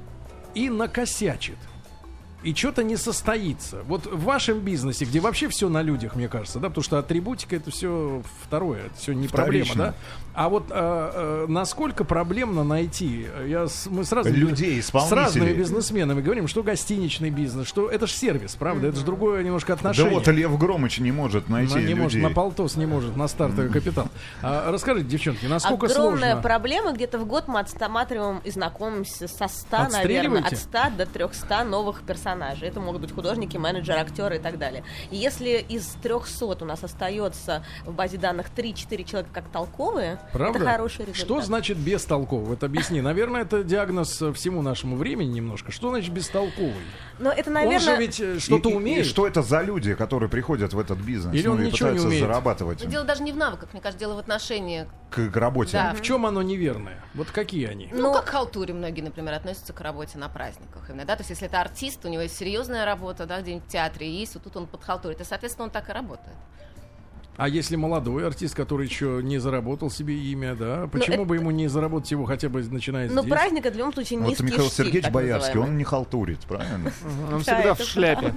и 0.55 0.69
накосячит 0.69 1.59
и 2.43 2.55
что-то 2.55 2.83
не 2.83 2.97
состоится. 2.97 3.83
Вот 3.83 4.07
в 4.07 4.25
вашем 4.25 4.61
бизнесе, 4.61 5.05
где 5.05 5.21
вообще 5.21 5.49
все 5.49 5.69
на 5.69 5.83
людях, 5.83 6.17
мне 6.17 6.29
кажется, 6.29 6.59
да, 6.59 6.69
потому 6.69 6.83
что 6.83 6.99
атрибутика 6.99 7.57
это 7.57 7.71
все 7.71 8.23
второе, 8.43 8.87
это 8.87 8.95
все 8.97 9.13
не 9.13 9.29
проблема, 9.29 9.65
Вторично. 9.65 9.85
да. 9.85 9.95
А 10.33 10.49
вот 10.49 10.67
а, 10.71 11.45
а, 11.45 11.47
насколько 11.49 12.05
проблемно 12.05 12.63
найти? 12.63 13.27
Я 13.47 13.67
с- 13.67 13.87
мы 13.87 14.05
с 14.05 14.13
разными, 14.13 14.37
Людей, 14.37 14.81
с 14.81 14.93
разными 15.13 15.53
бизнесменами 15.53 16.21
говорим, 16.21 16.47
что 16.47 16.63
гостиничный 16.63 17.31
бизнес, 17.31 17.67
что 17.67 17.89
это 17.91 18.07
же 18.07 18.13
сервис, 18.13 18.55
правда, 18.55 18.89
это 18.89 18.99
же 18.99 19.05
другое 19.05 19.43
немножко 19.43 19.69
Да 19.69 19.75
отношение. 19.75 20.13
вот 20.15 20.27
Лев 20.29 20.57
Громыч 20.59 20.99
не 21.01 21.11
может 21.13 21.49
найти 21.49 21.75
На- 21.75 21.79
не 21.81 21.95
может, 21.95 22.15
людей. 22.15 22.29
на 22.29 22.35
полтос 22.35 22.77
не 22.77 22.87
может, 22.87 23.17
на 23.17 23.27
стартовый 23.29 23.71
капитал. 23.71 24.07
А, 24.43 24.71
расскажите, 24.71 25.07
девчонки, 25.09 25.47
насколько 25.47 25.87
Огромная 25.87 26.33
сложно? 26.35 26.43
проблема. 26.43 26.93
Где-то 26.93 27.19
в 27.19 27.27
год 27.27 27.49
мы 27.49 27.59
отстаматриваем 27.61 28.41
и 28.45 28.51
знакомимся 28.51 29.27
со 29.27 29.49
100, 29.49 29.89
наверное, 29.93 30.43
от 30.45 30.57
100 30.57 30.79
до 30.97 31.07
300 31.07 31.65
новых 31.65 32.03
персонажей. 32.03 32.69
Это 32.69 32.81
могут 32.81 33.01
быть 33.01 33.13
художники, 33.13 33.57
менеджеры, 33.57 33.99
актеры 33.99 34.37
и 34.37 34.39
так 34.41 34.59
далее. 34.59 34.85
И 35.11 35.17
если 35.17 35.65
из 35.69 35.87
300 36.03 36.63
у 36.63 36.65
нас 36.65 36.85
остается 36.85 37.65
в 37.85 37.93
базе 37.93 38.17
данных 38.17 38.47
3-4 38.57 39.05
человека 39.05 39.31
как 39.33 39.45
толковые, 39.49 40.19
Правда? 40.33 40.59
это 40.59 40.71
хороший 40.71 41.01
результат. 41.01 41.17
Что 41.17 41.41
значит 41.41 41.79
бестолковый? 41.79 42.47
Вот 42.47 42.65
объясни. 42.65 43.01
Наверное, 43.01 43.43
это 43.43 43.63
диагноз 43.65 44.23
всему 44.35 44.63
нашему 44.63 44.97
времени 44.97 45.31
немножко. 45.31 45.73
Что 45.73 45.91
значит 45.91 46.13
бестолковый? 46.13 46.75
Но 47.19 47.31
это, 47.31 47.49
Он 47.49 47.55
наверное... 47.55 47.81
же 47.81 47.97
ведь 47.97 48.21
э, 48.21 48.39
что-то 48.39 48.71
умеет. 48.71 49.07
И 49.07 49.09
что 49.09 49.27
это 49.27 49.43
за 49.43 49.63
люди, 49.63 49.95
которые 49.95 50.29
приходят 50.29 50.73
в 50.73 50.79
этот 50.79 50.99
бизнес? 50.99 51.35
Или 51.35 51.47
ну, 51.47 51.55
он 51.55 51.63
и 51.63 51.67
ничего 51.67 51.91
не 51.91 51.97
пытаются 51.97 52.07
умеет? 52.07 52.23
зарабатывать 52.25 52.89
Дело 52.89 53.05
даже 53.05 53.23
не 53.23 53.33
в 53.33 53.37
навыках, 53.37 53.73
мне 53.73 53.83
кажется, 53.83 53.99
дело 53.99 54.15
в 54.15 54.19
отношении. 54.19 54.87
к, 55.11 55.31
к 55.31 55.37
работе. 55.37 55.73
Да. 55.73 55.95
В 55.95 56.03
чем 56.03 56.25
оно 56.27 56.43
неверное? 56.43 57.03
Вот 57.15 57.31
какие 57.31 57.67
они? 57.67 57.89
Ну, 57.93 58.03
Ну, 58.03 58.15
как 58.15 58.27
к 58.27 58.29
халтуре 58.29 58.73
многие, 58.73 59.03
например, 59.03 59.35
относятся 59.35 59.73
к 59.73 59.81
работе 59.81 60.19
на 60.19 60.29
праздниках. 60.29 60.89
Именно, 60.89 61.05
да? 61.05 61.17
То 61.17 61.21
есть, 61.21 61.31
если 61.31 61.47
это 61.47 61.61
артист, 61.61 62.05
у 62.05 62.09
него 62.09 62.23
есть 62.23 62.37
серьезная 62.37 62.85
работа, 62.85 63.27
да, 63.27 63.41
где-нибудь 63.41 63.67
в 63.67 63.69
театре 63.71 64.11
есть, 64.11 64.35
вот 64.35 64.45
тут 64.45 64.57
он 64.57 64.67
подхалтурит. 64.67 65.21
И, 65.21 65.25
соответственно, 65.25 65.67
он 65.67 65.71
так 65.71 65.89
и 65.89 65.93
работает. 65.93 66.37
А 67.37 67.49
если 67.49 67.77
молодой 67.77 68.27
артист, 68.27 68.55
который 68.55 68.87
еще 68.87 69.21
не 69.23 69.39
заработал 69.39 69.91
себе 69.91 70.15
имя, 70.15 70.55
да, 70.55 70.89
почему 70.93 71.17
это- 71.17 71.25
бы 71.25 71.37
ему 71.37 71.51
не 71.51 71.69
заработать 71.69 72.11
его 72.11 72.27
хотя 72.27 72.49
бы 72.51 72.63
начиная 72.63 73.09
Но 73.09 73.23
здесь? 73.23 73.33
праздник 73.33 73.65
это 73.65 73.75
в 73.75 73.79
любом 73.79 73.95
случае 73.95 74.19
Вот 74.19 74.29
низкий 74.29 74.45
Михаил 74.45 74.69
штиль, 74.69 74.85
Сергеевич 74.87 75.11
Боярский, 75.11 75.49
называемый. 75.49 75.71
он 75.73 75.79
не 75.79 75.85
халтурит, 75.85 76.41
правильно? 76.41 76.93
Он 77.33 77.39
Да, 77.39 77.39
всегда 77.39 77.75
в 77.75 77.81
шляпе. 77.81 78.35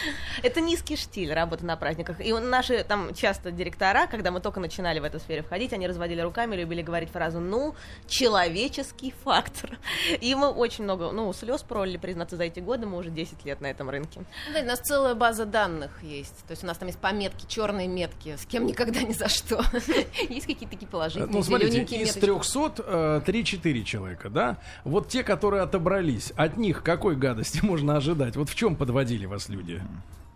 Это 0.42 0.60
низкий 0.60 0.96
штиль 0.96 1.32
работы 1.32 1.64
на 1.64 1.76
праздниках. 1.76 2.20
И 2.20 2.32
наши 2.32 2.84
там 2.84 3.14
часто 3.14 3.50
директора, 3.50 4.06
когда 4.06 4.30
мы 4.30 4.40
только 4.40 4.60
начинали 4.60 4.98
в 4.98 5.04
эту 5.04 5.18
сферу 5.18 5.42
входить, 5.42 5.72
они 5.72 5.86
разводили 5.86 6.20
руками, 6.20 6.56
любили 6.56 6.82
говорить 6.82 7.10
фразу 7.10 7.40
«ну, 7.40 7.74
человеческий 8.06 9.14
фактор». 9.24 9.78
И 10.20 10.34
мы 10.34 10.48
очень 10.48 10.84
много, 10.84 11.10
ну, 11.12 11.32
слез 11.32 11.62
пролили, 11.62 11.96
признаться, 11.96 12.36
за 12.36 12.44
эти 12.44 12.60
годы, 12.60 12.86
мы 12.86 12.98
уже 12.98 13.10
10 13.10 13.44
лет 13.44 13.60
на 13.60 13.66
этом 13.66 13.90
рынке. 13.90 14.20
Ну, 14.48 14.54
Да, 14.54 14.60
у 14.60 14.64
нас 14.64 14.80
целая 14.80 15.14
база 15.14 15.44
данных 15.44 16.02
есть. 16.02 16.44
То 16.46 16.52
есть 16.52 16.64
у 16.64 16.66
нас 16.66 16.78
там 16.78 16.88
есть 16.88 16.98
пометки, 16.98 17.46
черные 17.46 17.88
метки, 17.88 18.36
с 18.36 18.46
кем 18.46 18.66
никогда 18.66 19.02
ни 19.02 19.12
за 19.12 19.28
что. 19.28 19.62
Есть 20.28 20.46
какие-то 20.46 20.70
такие 20.70 20.86
положительные, 20.86 21.32
Ну, 21.32 21.42
смотрите, 21.42 21.82
из 21.82 22.16
меточки. 22.16 22.20
300 22.20 22.72
э, 22.86 23.20
3-4 23.26 23.82
человека, 23.84 24.30
да? 24.30 24.58
Вот 24.84 25.08
те, 25.08 25.22
которые 25.22 25.62
отобрались, 25.62 26.32
от 26.36 26.56
них 26.56 26.82
какой 26.82 27.16
гадости 27.16 27.60
можно 27.62 27.96
ожидать? 27.96 28.36
Вот 28.36 28.48
в 28.48 28.54
чем 28.54 28.76
подводили 28.76 29.26
вас 29.26 29.48
люди? 29.48 29.81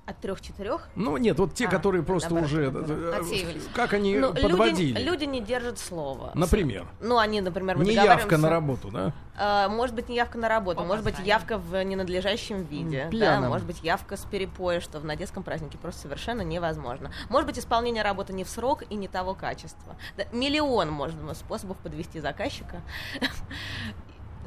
От 0.09 0.21
трех-четырех. 0.21 0.89
Ну, 0.95 1.17
нет, 1.17 1.37
вот 1.37 1.55
те, 1.55 1.67
А, 1.67 1.69
которые 1.69 2.05
просто 2.05 2.31
наоборот, 2.33 2.53
уже... 2.53 2.71
наоборот. 2.71 2.91
э, 2.91 3.19
Отсеивались. 3.19 3.65
Как 3.75 3.93
они 3.93 4.17
Ну, 4.17 4.33
подводили? 4.33 4.91
люди, 4.93 5.03
люди 5.05 5.25
не 5.25 5.41
держат 5.41 5.81
слова. 5.81 6.31
Например. 6.35 6.87
Ну, 7.01 7.19
они, 7.19 7.41
например, 7.41 7.77
мы 7.77 7.85
Неявка 7.87 8.39
на 8.39 8.49
работу, 8.49 8.91
да? 8.93 9.13
А, 9.37 9.69
может 9.69 9.97
быть, 9.97 10.09
не 10.09 10.15
явка 10.15 10.39
на 10.39 10.49
работу, 10.49 10.85
может 10.85 11.05
быть, 11.05 11.19
явка 11.19 11.59
в 11.59 11.83
ненадлежащем 11.83 12.63
виде, 12.63 13.07
да, 13.07 13.11
пьяным. 13.11 13.49
может 13.51 13.67
быть, 13.67 13.83
явка 13.83 14.17
с 14.17 14.25
перепоя, 14.25 14.79
что 14.79 15.01
на 15.01 15.17
детском 15.17 15.43
празднике 15.43 15.77
просто 15.77 16.03
совершенно 16.03 16.43
невозможно. 16.43 17.11
Может 17.29 17.49
быть, 17.49 17.59
исполнение 17.59 18.05
работы 18.05 18.33
не 18.33 18.45
в 18.45 18.49
срок 18.49 18.85
и 18.89 18.95
не 18.95 19.09
того 19.09 19.35
качества. 19.35 19.97
Да, 20.17 20.23
миллион 20.31 20.89
можно 20.89 21.35
способов 21.35 21.79
подвести 21.79 22.21
заказчика. 22.21 22.81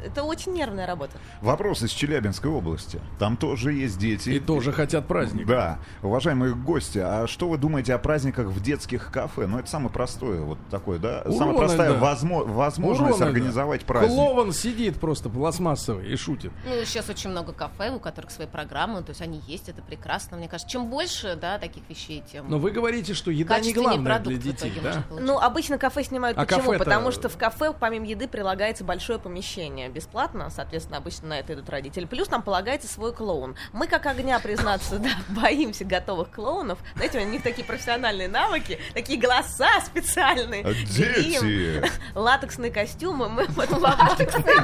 Это 0.03 0.23
очень 0.23 0.53
нервная 0.53 0.85
работа. 0.87 1.17
Вопрос 1.41 1.81
из 1.83 1.91
Челябинской 1.91 2.49
области. 2.49 2.99
Там 3.19 3.37
тоже 3.37 3.73
есть 3.73 3.97
дети. 3.99 4.29
И 4.29 4.39
тоже 4.39 4.71
хотят 4.71 5.07
праздник. 5.07 5.45
Да. 5.47 5.79
Уважаемые 6.01 6.55
гости, 6.55 6.99
а 6.99 7.27
что 7.27 7.49
вы 7.49 7.57
думаете 7.57 7.93
о 7.93 7.97
праздниках 7.99 8.47
в 8.47 8.61
детских 8.61 9.11
кафе? 9.11 9.47
Ну, 9.47 9.59
это 9.59 9.69
самое 9.69 9.89
простое, 9.91 10.41
вот 10.41 10.57
такое, 10.69 10.99
да? 10.99 11.21
Уроны, 11.25 11.37
Самая 11.37 11.57
простая 11.57 11.93
да. 11.93 11.99
возмо- 11.99 12.43
возможность 12.45 13.17
Уроны, 13.17 13.19
да. 13.19 13.25
организовать 13.27 13.85
праздник. 13.85 14.15
Клоун 14.15 14.53
сидит 14.53 14.99
просто 14.99 15.29
пластмассовый 15.29 16.11
и 16.11 16.15
шутит. 16.15 16.51
Ну, 16.65 16.71
сейчас 16.85 17.09
очень 17.09 17.29
много 17.29 17.51
кафе, 17.53 17.91
у 17.91 17.99
которых 17.99 18.31
свои 18.31 18.47
программы, 18.47 19.01
то 19.03 19.09
есть 19.09 19.21
они 19.21 19.41
есть, 19.47 19.69
это 19.69 19.81
прекрасно. 19.81 20.37
Мне 20.37 20.47
кажется, 20.47 20.71
чем 20.71 20.87
больше, 20.89 21.35
да, 21.39 21.57
таких 21.57 21.83
вещей, 21.89 22.23
тем 22.31 22.49
Но 22.49 22.57
вы 22.59 22.71
говорите, 22.71 23.13
что 23.13 23.31
еда 23.31 23.59
не 23.59 23.73
продукт 23.73 24.23
для 24.23 24.37
детей, 24.37 24.73
да? 24.83 25.03
Ну, 25.09 25.39
обычно 25.39 25.77
кафе 25.77 26.03
снимают 26.03 26.37
А 26.37 26.45
почему? 26.45 26.63
кафе-то- 26.71 26.83
Потому 26.83 27.11
что 27.11 27.29
в 27.29 27.37
кафе 27.37 27.73
помимо 27.77 28.05
еды 28.05 28.27
прилагается 28.27 28.83
большое 28.83 29.19
помещение 29.19 29.88
бесплатно, 29.89 30.49
соответственно, 30.49 30.97
обычно 30.97 31.29
на 31.29 31.39
это 31.39 31.53
идут 31.53 31.69
родители. 31.69 32.05
Плюс 32.05 32.27
там 32.27 32.41
полагается 32.41 32.87
свой 32.87 33.13
клоун. 33.13 33.55
Мы, 33.73 33.87
как 33.87 34.05
огня, 34.05 34.39
признаться, 34.39 34.99
да, 34.99 35.09
боимся 35.29 35.85
готовых 35.85 36.31
клоунов. 36.31 36.79
Знаете, 36.95 37.19
у 37.19 37.25
них 37.25 37.43
такие 37.43 37.65
профессиональные 37.65 38.27
навыки, 38.27 38.79
такие 38.93 39.19
голоса 39.19 39.69
специальные. 39.85 40.63
А 40.65 40.73
Дети! 40.73 41.83
латексные 42.15 42.71
костюмы. 42.71 43.29
Мы 43.29 43.45
в 43.47 43.57
латексные 43.57 44.55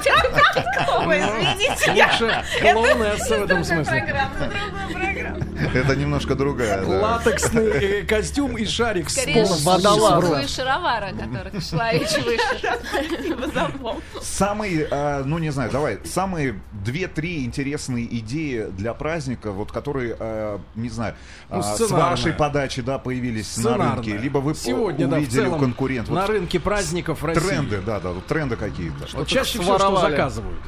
Ой, 1.05 1.19
извините, 1.19 1.93
я- 1.95 2.05
Лучше 2.05 2.43
клоунесса 2.61 3.37
в 3.39 3.43
этом 3.43 3.63
смысле. 3.63 3.83
программа, 3.99 4.35
другая 4.39 4.71
программа. 4.71 5.14
Это 5.73 5.95
немножко 5.95 6.35
другая, 6.35 6.85
да. 6.85 7.01
Латексный 7.01 7.67
э, 7.67 8.05
костюм 8.05 8.57
и 8.57 8.65
шарик 8.65 9.09
с 9.09 9.63
водолаза. 9.63 10.47
шаровары, 10.47 11.13
которых 11.13 11.63
шла 11.63 11.91
выше. 11.93 12.39
Самые, 14.21 14.87
а, 14.91 15.23
ну 15.23 15.37
не 15.37 15.49
знаю, 15.51 15.71
давай, 15.71 15.99
самые 16.05 16.59
две-три 16.71 17.45
интересные 17.45 18.05
идеи 18.19 18.67
для 18.71 18.93
праздника, 18.93 19.51
вот 19.51 19.71
которые, 19.71 20.15
а, 20.19 20.59
не 20.75 20.89
знаю, 20.89 21.15
Ну, 21.49 21.59
а, 21.59 21.63
с 21.63 21.89
вашей 21.89 22.33
подачи, 22.33 22.81
да, 22.81 22.97
появились 22.97 23.57
на 23.57 23.77
рынке, 23.77 24.17
либо 24.17 24.39
вы 24.39 24.51
увидели 24.51 25.47
у 25.47 25.57
конкурентов. 25.57 26.13
на 26.13 26.27
рынке 26.27 26.59
праздников 26.59 27.23
России. 27.23 27.41
тренды, 27.41 27.81
да, 27.81 27.99
да, 27.99 28.13
тренды 28.27 28.55
какие-то. 28.55 29.07
Вот 29.13 29.27
чаще 29.27 29.59
всего 29.59 29.63
что 29.63 29.79
своровали. 29.79 30.11
заказывают. 30.11 30.59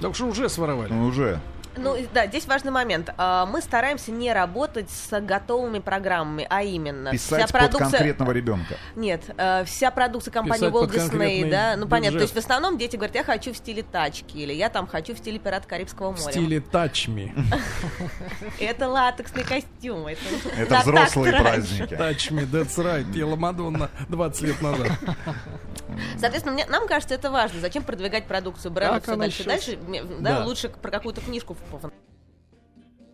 Так 0.00 0.14
что 0.14 0.26
уже 0.26 0.48
своровали. 0.48 0.92
Ну, 0.92 1.06
уже. 1.06 1.40
Ну, 1.78 1.96
да, 2.12 2.26
здесь 2.26 2.46
важный 2.46 2.70
момент. 2.72 3.10
А, 3.16 3.46
Мы 3.46 3.60
стараемся 3.60 4.10
не 4.10 4.32
работать 4.32 4.90
с 4.90 5.20
готовыми 5.20 5.78
программами, 5.78 6.46
а 6.50 6.62
именно 6.62 7.10
Писать 7.12 7.44
вся 7.44 7.52
под 7.52 7.52
продукция... 7.52 7.90
конкретного 7.90 8.32
ребенка. 8.32 8.76
Нет, 8.96 9.22
э, 9.36 9.64
вся 9.64 9.90
продукция 9.90 10.32
компании 10.32 10.66
Писать 10.66 10.74
Walt 10.74 10.86
под 10.86 10.94
Disney, 10.96 11.50
да, 11.50 11.74
ну 11.76 11.86
понятно, 11.88 12.18
то 12.18 12.24
бюджет. 12.24 12.34
есть 12.34 12.34
в 12.34 12.38
основном 12.38 12.78
дети 12.78 12.96
говорят, 12.96 13.14
я 13.14 13.24
хочу 13.24 13.52
в 13.52 13.56
стиле 13.56 13.82
тачки, 13.82 14.36
или 14.36 14.52
я 14.52 14.68
там 14.68 14.86
хочу 14.86 15.14
в 15.14 15.18
стиле 15.18 15.38
пират 15.38 15.66
Карибского 15.66 16.12
В 16.12 16.20
моря. 16.20 16.32
стиле 16.32 16.58
Touch 16.58 17.08
Me. 17.08 17.32
Это 18.58 18.88
латексный 18.88 19.44
костюм. 19.44 20.06
Это, 20.06 20.80
взрослые 20.80 21.32
праздники. 21.40 21.94
Me, 21.94 22.50
that's 22.50 22.76
right. 22.76 23.10
Пела 23.12 23.36
Мадонна 23.36 23.90
20 24.08 24.42
лет 24.42 24.62
назад. 24.62 24.90
Соответственно, 26.18 26.54
мне- 26.54 26.66
нам 26.66 26.86
кажется, 26.88 27.14
это 27.14 27.30
важно. 27.30 27.60
Зачем 27.60 27.82
продвигать 27.84 28.26
продукцию 28.26 28.72
бренда 28.72 29.00
все 29.00 29.16
дальше 29.16 29.44
дальше? 29.44 29.78
Да, 30.20 30.38
Да. 30.40 30.44
лучше 30.44 30.68
про 30.68 30.90
какую-то 30.90 31.20
книжку 31.20 31.56
в- 31.70 31.90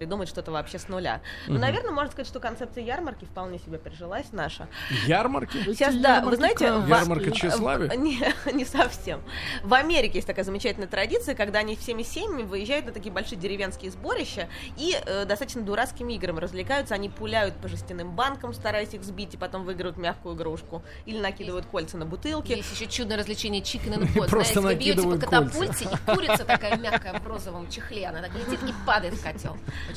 придумать 0.05 0.29
что-то 0.29 0.53
вообще 0.53 0.79
с 0.79 0.89
нуля. 0.89 1.23
Ну, 1.47 1.59
наверное, 1.59 1.91
можно 1.91 2.11
сказать, 2.13 2.27
что 2.29 2.39
концепция 2.39 2.85
ярмарки 2.85 3.25
вполне 3.25 3.59
себе 3.59 3.79
прижилась 3.79 4.27
наша. 4.33 4.69
Ярмарки? 5.07 5.57
Сейчас, 5.65 5.95
да, 5.97 6.17
ярмарки 6.17 6.29
вы 6.31 6.37
знаете... 6.37 6.73
в- 6.73 6.89
Ярмарка 6.89 7.31
тщеславия? 7.31 7.89
Не, 7.97 8.21
не 8.53 8.67
совсем. 8.67 9.23
В 9.63 9.73
Америке 9.73 10.17
есть 10.17 10.27
такая 10.27 10.45
замечательная 10.45 10.89
традиция, 10.89 11.35
когда 11.35 11.61
они 11.61 11.75
всеми 11.75 12.03
семьями 12.03 12.43
выезжают 12.43 12.85
на 12.85 12.93
такие 12.93 13.11
большие 13.11 13.39
деревенские 13.39 13.91
сборища 13.91 14.49
и 14.77 14.95
э, 15.07 15.25
достаточно 15.25 15.63
дурацкими 15.63 16.13
играми 16.13 16.39
развлекаются. 16.41 16.95
Они 16.95 17.09
пуляют 17.09 17.55
по 17.57 17.69
жестяным 17.69 18.15
банкам, 18.15 18.53
стараясь 18.53 18.93
их 18.93 19.03
сбить, 19.05 19.33
и 19.33 19.37
потом 19.39 19.65
выиграют 19.65 19.97
мягкую 19.97 20.37
игрушку. 20.37 20.83
Или 21.07 21.19
накидывают 21.19 21.65
кольца 21.65 21.97
на 21.97 22.05
бутылки. 22.05 22.53
Есть 22.53 22.73
еще 22.79 22.87
чудное 22.91 23.17
развлечение 23.17 23.63
chicken 23.63 23.95
and 23.99 24.13
pot. 24.15 24.29
Просто 24.29 24.61
Знаете, 24.61 24.79
вы 24.79 24.85
бьете 24.85 25.03
по 25.03 25.09
накидывают 25.09 25.25
катапульте, 25.25 25.85
и 25.87 26.15
курица 26.15 26.45
такая 26.45 26.77
мягкая 26.77 27.19
в 27.19 27.27
розовом 27.27 27.71
чехле, 27.71 28.07
она 28.09 28.21
так 28.21 28.33
летит 28.35 28.63
и 28.69 28.75
падает 28.87 29.15
в 29.15 29.23
котел. 29.23 29.57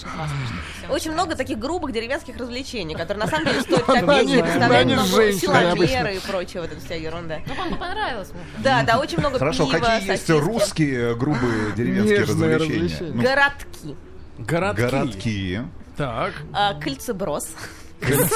Очень 0.89 1.11
много 1.11 1.35
таких 1.35 1.59
грубых 1.59 1.91
деревенских 1.91 2.37
развлечений, 2.37 2.95
которые 2.95 3.25
на 3.25 3.29
самом 3.29 3.47
деле 3.47 3.61
стоят 3.61 3.85
копейки, 3.85 4.57
много 4.57 5.05
женщины 5.05 5.39
силомеры 5.39 6.15
и 6.15 6.19
прочее, 6.19 6.61
вот 6.61 6.71
эта 6.71 6.81
вся 6.83 6.95
ерунда. 6.95 7.39
Ну, 7.45 7.55
вам 7.55 7.77
понравилось. 7.77 8.31
Да, 8.59 8.83
да, 8.83 8.99
очень 8.99 9.19
много 9.19 9.39
Хорошо, 9.39 9.67
какие 9.67 10.09
есть 10.09 10.29
русские 10.29 11.15
грубые 11.15 11.71
деревенские 11.75 12.21
развлечения? 12.21 13.11
Ну, 13.13 13.21
Городки. 13.21 13.95
Городки. 14.37 14.81
городки. 14.81 15.61
Так. 15.95 16.33
А, 16.53 16.73
кольцеброс. 16.79 17.49
Из 18.01 18.27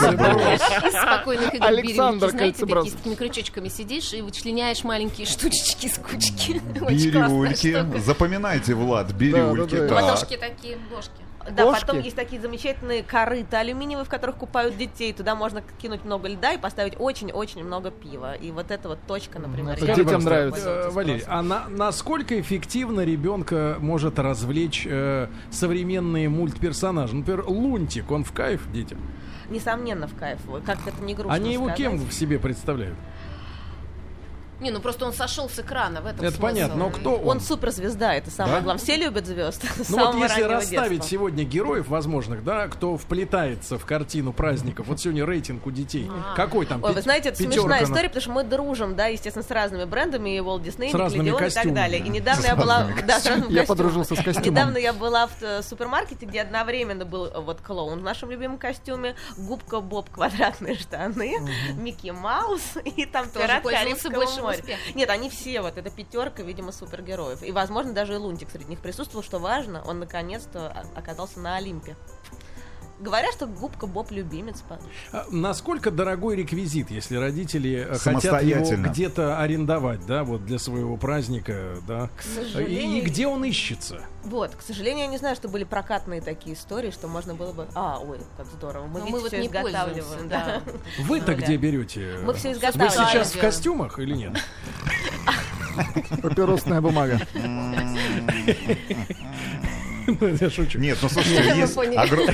спокойных 0.91 1.53
игр 1.53 1.65
Александр 1.65 2.27
бирюльки, 2.27 2.31
знаете, 2.31 2.57
Кольцеброс. 2.57 2.83
такие 2.85 2.91
с 2.91 2.97
такими 2.97 3.15
крючочками 3.15 3.67
сидишь 3.69 4.13
и 4.13 4.21
вычленяешь 4.21 4.83
маленькие 4.83 5.27
штучечки 5.27 5.85
из 5.85 5.99
кучки. 5.99 6.53
Бирюльки. 6.89 7.99
Запоминайте, 7.99 8.73
Влад, 8.73 9.11
бирюльки. 9.11 9.75
Да, 9.75 9.81
да, 9.81 9.87
да. 9.87 9.95
Так. 9.95 10.03
Ладошки 10.03 10.37
такие, 10.37 10.79
ложки. 10.91 11.11
Да, 11.49 11.63
Кошки? 11.63 11.85
потом 11.85 12.01
есть 12.01 12.15
такие 12.15 12.41
замечательные 12.41 13.03
корыта 13.03 13.59
алюминиевые, 13.59 14.05
в 14.05 14.09
которых 14.09 14.35
купают 14.35 14.77
детей. 14.77 15.11
Туда 15.13 15.35
можно 15.35 15.63
кинуть 15.81 16.03
много 16.05 16.27
льда 16.27 16.53
и 16.53 16.57
поставить 16.57 16.93
очень-очень 16.99 17.63
много 17.63 17.89
пива. 17.91 18.33
И 18.33 18.51
вот 18.51 18.71
эта 18.71 18.89
вот 18.89 18.99
точка, 19.07 19.39
например. 19.39 19.73
Это 19.75 19.87
детям 19.87 20.05
просто 20.05 20.29
нравится. 20.29 20.69
Э, 20.69 20.89
Валерий, 20.91 21.23
а 21.27 21.41
на- 21.41 21.67
насколько 21.69 22.39
эффективно 22.39 23.01
ребенка 23.01 23.77
может 23.79 24.19
развлечь 24.19 24.85
э, 24.89 25.27
современные 25.49 26.29
мультперсонажи? 26.29 27.15
Например, 27.15 27.43
Лунтик, 27.47 28.11
он 28.11 28.23
в 28.23 28.31
кайф 28.31 28.71
детям? 28.71 28.99
Несомненно, 29.49 30.07
в 30.07 30.15
кайф. 30.15 30.39
Как 30.65 30.77
это 30.87 31.03
не 31.03 31.13
грустно 31.13 31.33
Они 31.33 31.53
его 31.53 31.65
сказать. 31.65 31.77
кем 31.77 31.97
в 31.97 32.13
себе 32.13 32.39
представляют? 32.39 32.95
Не, 34.61 34.71
ну 34.71 34.79
просто 34.79 35.05
он 35.05 35.13
сошел 35.13 35.49
с 35.49 35.59
экрана 35.59 36.01
в 36.01 36.05
этом 36.05 36.19
Это 36.23 36.35
смысл. 36.35 36.41
понятно, 36.41 36.75
но 36.75 36.89
кто 36.89 37.15
он? 37.17 37.27
Он 37.27 37.39
суперзвезда, 37.41 38.13
это 38.13 38.29
самое 38.31 38.57
Да? 38.57 38.61
главное. 38.61 38.83
Все 38.83 38.95
любят 38.95 39.25
звезд. 39.25 39.63
Ну 39.89 39.97
вот 40.05 40.15
если 40.15 40.43
расставить 40.43 40.91
детства. 40.99 41.09
сегодня 41.09 41.43
героев 41.43 41.87
возможных, 41.87 42.43
да, 42.43 42.67
кто 42.67 42.95
вплетается 42.97 43.77
в 43.77 43.85
картину 43.85 44.31
праздников, 44.33 44.87
вот 44.87 44.99
сегодня 45.01 45.25
рейтинг 45.25 45.65
у 45.65 45.71
детей, 45.71 46.09
А. 46.09 46.35
какой 46.35 46.65
там? 46.65 46.83
Ой, 46.83 46.93
вы 46.93 47.01
знаете, 47.01 47.29
это 47.29 47.39
смешная 47.39 47.81
на- 47.81 47.83
история, 47.83 48.07
потому 48.09 48.21
что 48.21 48.31
мы 48.31 48.43
дружим, 48.43 48.95
да, 48.95 49.07
естественно, 49.07 49.43
с 49.43 49.49
разными 49.51 49.85
брендами, 49.85 50.35
и 50.37 50.39
Walt 50.39 50.61
Disney, 50.63 50.91
С 50.91 50.93
разными 50.93 51.29
Nickelodeon 51.29 51.29
и 51.29 51.31
так 51.31 51.39
костюмами, 51.53 51.75
далее. 51.75 51.99
да. 51.99 52.05
И 52.05 52.09
недавно 52.09 52.45
я 52.45 52.55
была... 52.55 52.87
Да, 53.07 53.19
с 53.19 53.25
разными 53.25 53.51
Я 53.53 53.63
подружился 53.63 54.15
с 54.15 54.23
костюмом. 54.23 54.51
Недавно 54.51 54.77
я 54.77 54.93
была 54.93 55.27
в 55.27 55.41
э, 55.41 55.61
супермаркете, 55.63 56.25
где 56.25 56.41
одновременно 56.41 57.03
был 57.05 57.25
э, 57.25 57.39
вот 57.39 57.61
клоун 57.61 57.99
в 57.99 58.03
нашем 58.03 58.29
любимом 58.29 58.57
костюме, 58.59 59.15
губка 59.37 59.79
Боб 59.81 60.09
квадратные 60.11 60.75
штаны, 60.77 61.33
Микки 61.73 62.09
Маус 62.11 62.61
и 62.85 63.05
там 63.05 63.27
Тоже 63.29 63.59
пользовался 63.63 64.09
большим 64.11 64.50
моря. 64.51 64.61
успехом. 64.61 64.95
Нет, 64.95 65.09
они 65.09 65.29
все, 65.29 65.61
вот, 65.61 65.77
это 65.77 65.89
пятерка, 65.89 66.43
видимо, 66.43 66.71
супергероев. 66.71 67.43
И, 67.43 67.51
возможно, 67.51 67.93
даже 67.93 68.13
и 68.13 68.17
Лунтик 68.17 68.49
среди 68.49 68.65
них 68.65 68.79
присутствовал, 68.79 69.23
что 69.23 69.39
важно, 69.39 69.83
он 69.83 69.99
наконец-то 69.99 70.85
оказался 70.95 71.39
на 71.39 71.57
Олимпе. 71.57 71.95
Говорят, 73.01 73.33
что 73.33 73.47
губка 73.47 73.87
Боб 73.87 74.11
любимец. 74.11 74.63
А 75.11 75.25
Насколько 75.31 75.89
дорогой 75.89 76.35
реквизит, 76.35 76.91
если 76.91 77.15
родители 77.15 77.87
э, 77.89 77.97
хотят 77.97 78.43
его 78.43 78.75
где-то 78.77 79.39
арендовать, 79.39 80.05
да, 80.05 80.23
вот 80.23 80.45
для 80.45 80.59
своего 80.59 80.97
праздника, 80.97 81.77
да? 81.87 82.09
К 82.15 82.23
И, 82.23 82.27
сожалению, 82.45 82.97
и 82.99 83.01
где 83.01 83.25
он 83.25 83.43
ищется? 83.43 84.01
Вот, 84.23 84.55
к 84.55 84.61
сожалению, 84.61 85.05
я 85.05 85.11
не 85.11 85.17
знаю, 85.17 85.35
что 85.35 85.49
были 85.49 85.63
прокатные 85.63 86.21
такие 86.21 86.55
истории, 86.55 86.91
что 86.91 87.07
можно 87.07 87.33
было 87.33 87.51
бы... 87.53 87.67
А, 87.73 87.97
ой, 87.99 88.19
как 88.37 88.45
здорово. 88.45 88.85
Мы 88.85 88.99
Но 88.99 89.07
мы 89.07 89.19
вот 89.19 89.31
не 89.31 89.47
изготавливаем, 89.47 90.29
да. 90.29 90.61
да. 90.63 90.71
Вы-то 90.99 91.31
Ну 91.31 91.37
да. 91.37 91.43
где 91.43 91.57
берете? 91.57 92.19
Мы 92.23 92.33
Вы 92.33 92.51
изготавливаем. 92.51 93.09
сейчас 93.09 93.33
в 93.33 93.39
костюмах 93.39 93.97
или 93.97 94.15
нет? 94.15 94.33
Папиросная 96.21 96.81
бумага. 96.81 97.19
Я 100.41 100.49
шучу. 100.49 100.79
Нет, 100.79 100.97
ну 101.01 101.09
слушайте, 101.09 101.43
есть 101.55 101.77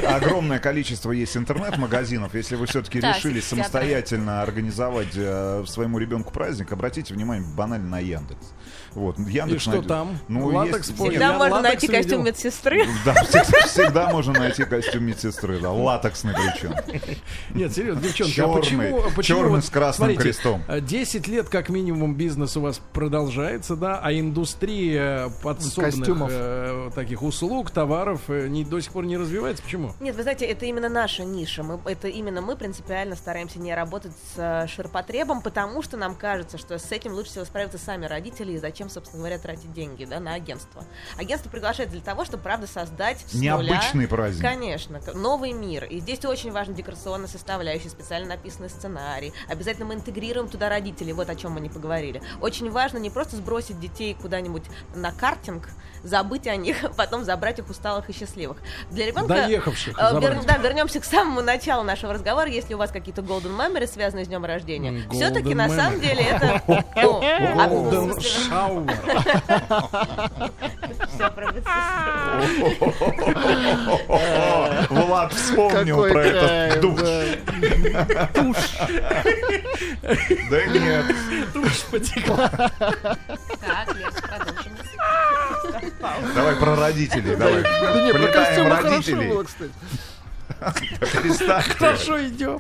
огромное 0.05 0.59
количество 0.59 1.11
есть 1.11 1.35
интернет-магазинов. 1.37 2.33
Если 2.35 2.55
вы 2.55 2.65
все-таки 2.67 2.99
решили 2.99 3.39
самостоятельно 3.39 4.41
организовать 4.41 5.15
э, 5.15 5.63
своему 5.67 5.97
ребенку 5.99 6.31
праздник, 6.31 6.71
обратите 6.71 7.13
внимание 7.13 7.47
банально 7.55 7.87
на 7.87 7.99
Яндекс. 7.99 8.53
Вот, 8.93 9.19
Яндекс 9.19 9.57
И 9.57 9.59
что 9.59 9.71
найдет- 9.71 9.87
там? 9.87 10.19
Ну, 10.27 10.47
Латекс 10.47 10.89
есть-. 10.89 10.99
Всегда 10.99 11.31
Я 11.31 11.37
можно 11.37 11.61
найти 11.61 11.87
костюм 11.87 12.23
медсестры. 12.25 12.85
Да, 13.05 13.13
всегда, 13.23 13.67
всегда 13.67 14.09
можно 14.09 14.33
найти 14.33 14.63
костюм 14.63 15.03
медсестры, 15.03 15.59
да, 15.59 15.71
латексный 15.71 16.33
причем. 16.33 16.73
Нет, 17.53 17.73
серьезно, 17.73 18.01
девчонки, 18.01 18.39
а 18.39 18.47
почему, 18.47 19.01
почему 19.15 19.39
чёрный 19.39 19.55
вот, 19.55 19.65
с 19.65 19.69
красным 19.69 20.09
смотрите, 20.09 20.23
крестом. 20.23 20.63
э, 20.67 20.81
10 20.81 21.27
лет 21.27 21.49
как 21.49 21.69
минимум 21.69 22.15
бизнес 22.15 22.57
у 22.57 22.61
вас 22.61 22.81
продолжается, 22.93 23.75
да, 23.75 23.99
а 24.01 24.11
индустрия 24.13 25.29
подсобных 25.41 26.29
э, 26.31 26.89
таких 26.95 27.21
услуг, 27.23 27.56
товаров 27.65 28.29
э, 28.29 28.47
не, 28.47 28.63
до 28.63 28.79
сих 28.79 28.91
пор 28.91 29.05
не 29.05 29.17
развивается. 29.17 29.63
Почему? 29.63 29.93
Нет, 29.99 30.15
вы 30.15 30.23
знаете, 30.23 30.45
это 30.45 30.65
именно 30.65 30.89
наша 30.89 31.23
ниша. 31.23 31.63
Мы, 31.63 31.79
это 31.85 32.07
именно 32.07 32.41
мы 32.41 32.55
принципиально 32.55 33.15
стараемся 33.15 33.59
не 33.59 33.73
работать 33.73 34.13
с 34.33 34.37
э, 34.37 34.67
ширпотребом, 34.67 35.41
потому 35.41 35.81
что 35.81 35.97
нам 35.97 36.15
кажется, 36.15 36.57
что 36.57 36.77
с 36.77 36.91
этим 36.91 37.13
лучше 37.13 37.31
всего 37.31 37.45
справятся 37.45 37.77
сами 37.77 38.05
родители, 38.05 38.53
и 38.53 38.57
зачем, 38.57 38.89
собственно 38.89 39.21
говоря, 39.21 39.39
тратить 39.39 39.73
деньги 39.73 40.05
да, 40.05 40.19
на 40.19 40.33
агентство. 40.33 40.83
Агентство 41.17 41.49
приглашает 41.49 41.89
для 41.89 42.01
того, 42.01 42.25
чтобы, 42.25 42.43
правда, 42.43 42.67
создать 42.67 43.19
с 43.27 43.33
Необычный 43.33 43.93
нуля, 43.93 44.07
праздник. 44.07 44.41
Конечно, 44.41 45.01
новый 45.13 45.53
мир. 45.53 45.85
И 45.85 45.99
здесь 45.99 46.23
очень 46.25 46.51
важна 46.51 46.73
декорационная 46.73 47.27
составляющая, 47.27 47.89
специально 47.89 48.29
написанный 48.29 48.69
сценарий. 48.69 49.33
Обязательно 49.47 49.87
мы 49.87 49.95
интегрируем 49.95 50.49
туда 50.49 50.69
родителей, 50.69 51.13
вот 51.13 51.29
о 51.29 51.35
чем 51.35 51.53
мы 51.53 51.61
не 51.61 51.69
поговорили. 51.69 52.21
Очень 52.41 52.69
важно 52.71 52.97
не 52.97 53.09
просто 53.09 53.37
сбросить 53.37 53.79
детей 53.79 54.15
куда-нибудь 54.19 54.63
на 54.95 55.11
картинг, 55.11 55.69
забыть 56.03 56.47
о 56.47 56.55
них, 56.55 56.83
а 56.83 56.89
потом 56.97 57.23
забрать 57.23 57.46
их 57.59 57.69
усталых 57.69 58.09
и 58.09 58.13
счастливых. 58.13 58.57
Для 58.91 59.05
ребенка... 59.05 59.33
Доехавших 59.33 59.97
Э, 59.97 60.11
вер- 60.19 60.43
да, 60.45 60.57
вернемся 60.57 60.99
к 60.99 61.05
самому 61.05 61.41
началу 61.41 61.83
нашего 61.83 62.13
разговора. 62.13 62.47
Если 62.49 62.73
у 62.73 62.77
вас 62.77 62.91
какие-то 62.91 63.21
golden 63.21 63.55
memories, 63.57 63.87
связанные 63.93 64.25
с 64.25 64.27
днем 64.27 64.43
рождения, 64.45 64.89
М, 64.89 65.09
все-таки 65.11 65.55
на 65.55 65.67
memory. 65.67 65.75
самом 65.75 65.99
деле 66.01 66.23
это... 66.23 66.61
ну, 66.95 67.21
Golden 67.21 68.17
shower. 68.19 68.91
про. 71.35 71.47
Влад 74.89 75.33
вспомнил 75.33 76.01
про 76.07 76.21
этот 76.23 76.81
душ. 76.81 77.01
да. 77.01 77.23
Да 80.49 80.65
нет. 80.65 81.05
Тушь 81.53 81.81
потекла. 81.91 82.47
Так, 82.49 83.95
Лерка, 83.95 84.21
продолжим. 84.27 84.73
Давай 86.35 86.55
про 86.55 86.75
родителей, 86.75 87.35
давай. 87.35 87.61
Да 87.63 88.01
не, 88.05 88.11
про 88.13 88.27
костюмы 88.27 88.69
хорошо 88.71 88.89
родителей. 88.89 89.27
было, 89.29 89.43
кстати. 89.43 89.71
Хорошо 91.77 92.25
идем. 92.27 92.59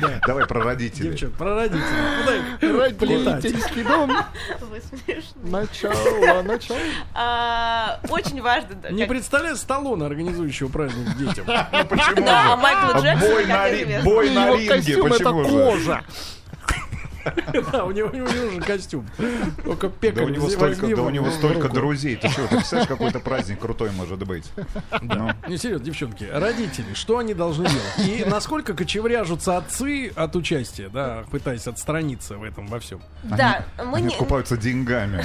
Да. 0.00 0.20
Давай 0.26 0.46
про 0.46 0.62
родителей. 0.62 1.10
Девчат, 1.10 1.32
про 1.34 1.54
родителей. 1.54 3.24
Родительский 3.24 3.82
дом. 3.84 4.12
Вы 4.60 4.80
смешные. 4.80 5.22
Начало, 5.44 6.42
начало. 6.42 6.78
А, 7.14 8.00
Очень 8.08 8.42
важно... 8.42 8.74
да, 8.74 8.90
Не 8.90 9.02
как- 9.02 9.08
представляю 9.10 9.56
Сталлоне, 9.56 10.06
организующего 10.06 10.68
праздник 10.68 11.16
детям. 11.16 11.46
Ну 11.46 11.84
почему 11.88 12.26
Да, 12.26 12.52
а 12.52 12.56
же? 12.56 12.62
Майкл 12.62 12.98
Джексон, 12.98 13.30
Бой 13.30 13.46
на, 13.46 14.50
ринге, 14.56 14.98
почему 15.08 15.44
же? 15.44 15.50
кожа. 15.50 16.04
Да, 17.72 17.84
у 17.84 17.90
него 17.90 18.08
у 18.08 18.16
него 18.16 18.50
же 18.50 18.60
костюм. 18.60 19.06
Только 19.64 19.88
пекарь 19.88 20.26
да 20.26 21.02
у 21.02 21.10
него 21.10 21.30
столько 21.30 21.68
друзей. 21.68 22.16
Ты 22.16 22.28
что, 22.28 22.42
ты 22.46 22.56
представляешь, 22.56 22.88
какой-то 22.88 23.20
праздник 23.20 23.60
крутой 23.60 23.90
может 23.92 24.24
быть? 24.26 24.50
Ну, 25.02 25.30
Не, 25.48 25.56
серьезно, 25.56 25.84
девчонки, 25.84 26.24
родители, 26.24 26.94
что 26.94 27.18
они 27.18 27.34
должны 27.34 27.68
делать? 27.68 27.98
И 27.98 28.24
насколько 28.24 28.74
кочевряжутся 28.74 29.56
отцы 29.56 30.12
от 30.14 30.36
участия, 30.36 30.88
да, 30.88 31.24
пытаясь 31.30 31.66
отстраниться 31.66 32.36
в 32.36 32.44
этом 32.44 32.66
во 32.66 32.80
всем? 32.80 33.00
Да, 33.22 33.64
мы 33.78 33.98
они 33.98 34.08
не, 34.08 34.14
откупаются 34.14 34.56
деньгами. 34.56 35.24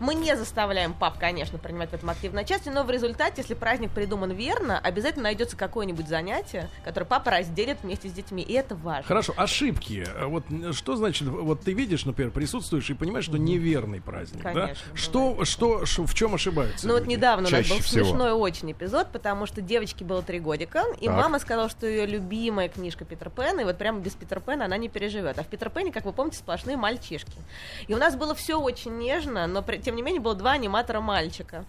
мы 0.00 0.14
не 0.14 0.36
заставляем 0.36 0.92
пап, 0.92 1.18
конечно, 1.18 1.58
принимать 1.58 1.90
в 1.90 1.94
этом 1.94 2.10
активное 2.10 2.44
участие, 2.44 2.74
но 2.74 2.84
в 2.84 2.90
результате, 2.90 3.42
если 3.42 3.54
праздник 3.54 3.90
придуман 3.90 4.32
верно, 4.32 4.78
обязательно 4.78 5.24
найдется 5.24 5.56
какое-нибудь 5.56 6.08
занятие, 6.08 6.68
которое 6.84 7.06
папа 7.06 7.30
разделит 7.30 7.78
вместе 7.82 8.08
с 8.08 8.12
детьми, 8.12 8.42
и 8.42 8.52
это 8.52 8.74
важно. 8.74 9.04
Хорошо, 9.04 9.34
ошибки. 9.36 10.06
Вот 10.24 10.44
что 10.72 10.96
значит, 10.96 11.28
вот 11.42 11.62
ты 11.62 11.72
видишь, 11.72 12.04
например, 12.04 12.30
присутствуешь 12.32 12.88
и 12.90 12.94
понимаешь, 12.94 13.24
что 13.26 13.38
неверный 13.38 14.00
праздник, 14.00 14.42
да? 14.42 14.52
Конечно, 14.52 14.82
Что, 14.94 15.44
что, 15.44 15.86
ш- 15.86 16.02
в 16.04 16.14
чем 16.14 16.34
ошибаются? 16.34 16.86
Ну 16.86 16.94
вот 16.94 17.02
люди? 17.04 17.12
недавно 17.12 17.48
у 17.48 17.50
нас 17.50 17.60
Чаще 17.60 17.74
был 17.74 17.80
всего. 17.80 18.04
смешной 18.04 18.32
очень 18.32 18.72
эпизод, 18.72 19.08
потому 19.12 19.46
что 19.46 19.60
девочке 19.60 20.04
было 20.04 20.22
три 20.22 20.40
годика, 20.40 20.84
и 21.00 21.06
Так. 21.06 21.16
мама 21.16 21.38
сказала, 21.38 21.68
что 21.68 21.86
ее 21.86 22.06
любимая 22.06 22.68
книжка 22.68 23.04
Питер 23.04 23.30
Пэна, 23.30 23.60
и 23.60 23.64
вот 23.64 23.78
прямо 23.78 24.00
без 24.00 24.12
Питер 24.12 24.40
Пэна 24.40 24.66
она 24.66 24.76
не 24.76 24.88
переживет. 24.88 25.38
А 25.38 25.42
в 25.42 25.46
Питер 25.46 25.70
Пэне, 25.70 25.92
как 25.92 26.04
вы 26.04 26.12
помните, 26.12 26.38
сплошные 26.38 26.76
мальчишки. 26.76 27.32
И 27.86 27.94
у 27.94 27.96
нас 27.98 28.16
было 28.16 28.34
все 28.34 28.60
очень 28.60 28.98
нежно, 28.98 29.46
но 29.46 29.62
при- 29.62 29.78
тем 29.78 29.96
не 29.96 30.02
менее 30.02 30.20
было 30.20 30.34
два 30.34 30.52
аниматора 30.52 31.00
мальчика. 31.00 31.64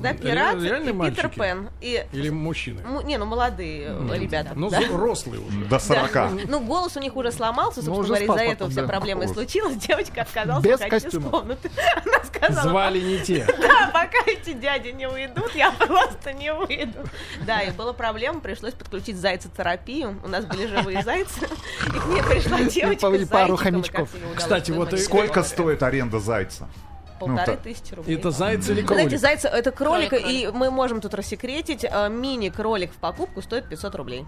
Да, 0.00 0.14
пират 0.14 0.54
Ре- 0.56 0.82
и 0.90 0.92
Питер? 1.10 1.28
Пен. 1.28 1.68
И, 1.80 2.04
Или 2.12 2.28
мужчины? 2.30 2.82
му- 2.86 3.00
не, 3.02 3.18
ну 3.18 3.26
молодые 3.26 3.86
э, 3.88 4.18
ребята. 4.18 4.52
Ну, 4.54 4.70
да. 4.70 4.80
взрослые 4.80 5.40
уже. 5.40 5.60
До 5.64 5.70
Да. 5.70 5.78
40. 5.80 6.46
Ну, 6.48 6.60
голос 6.60 6.96
у 6.96 7.00
них 7.00 7.16
уже 7.16 7.32
сломался, 7.32 7.80
Ну, 7.80 7.86
собственно 7.94 8.18
говоря, 8.20 8.42
из-за 8.44 8.52
этого 8.52 8.70
вся 8.70 8.82
да. 8.82 8.86
Проблема 9.02 9.24
и 9.24 9.28
случилась. 9.28 9.76
Девочка 9.76 10.22
отказалась 10.22 10.64
Без 10.64 10.72
выходить 10.80 10.94
из 10.98 11.02
костюма. 11.04 11.30
комнаты. 11.30 11.70
Она 12.04 12.24
сказала, 12.24 12.68
Звали 12.70 13.00
не 13.00 13.18
те. 13.20 13.44
да, 13.60 13.90
пока 13.92 14.18
эти 14.30 14.52
дяди 14.52 14.88
не 14.88 15.06
уйдут, 15.06 15.54
я 15.54 15.70
просто 15.72 16.32
не 16.32 16.52
выйду. 16.52 16.98
Да, 17.46 17.60
и 17.60 17.70
была 17.70 17.92
проблема, 17.92 18.40
пришлось 18.40 18.74
подключить 18.74 19.16
зайцетерапию. 19.16 20.20
У 20.24 20.28
нас 20.28 20.44
были 20.44 20.66
живые 20.66 21.02
зайцы. 21.04 21.46
И 21.86 21.98
к 21.98 22.06
ней 22.06 22.22
пришла 22.22 22.60
девочка 22.62 23.08
И 23.08 23.24
с 23.24 23.28
пару 23.28 23.56
хомячков. 23.56 24.10
Кстати, 24.36 24.70
вот 24.70 24.92
и- 24.92 24.98
Сколько 24.98 25.42
стоит 25.42 25.82
аренда 25.82 26.18
зайца? 26.20 26.68
Полторы 27.20 27.52
ну, 27.52 27.58
тысячи 27.62 27.94
рублей. 27.94 28.16
Это 28.16 28.32
заяц 28.32 28.68
или 28.68 28.80
Вы 28.80 28.86
знаете, 28.88 29.08
кролик? 29.10 29.20
зайца 29.20 29.46
это 29.48 29.70
кролик, 29.70 30.08
Кролик, 30.08 30.26
и 30.26 30.50
мы 30.52 30.72
можем 30.72 31.00
тут 31.00 31.14
рассекретить. 31.14 31.84
э, 31.88 32.08
Мини-кролик 32.08 32.90
в 32.92 32.96
покупку 32.96 33.42
стоит 33.42 33.68
500 33.68 33.94
рублей. 33.94 34.24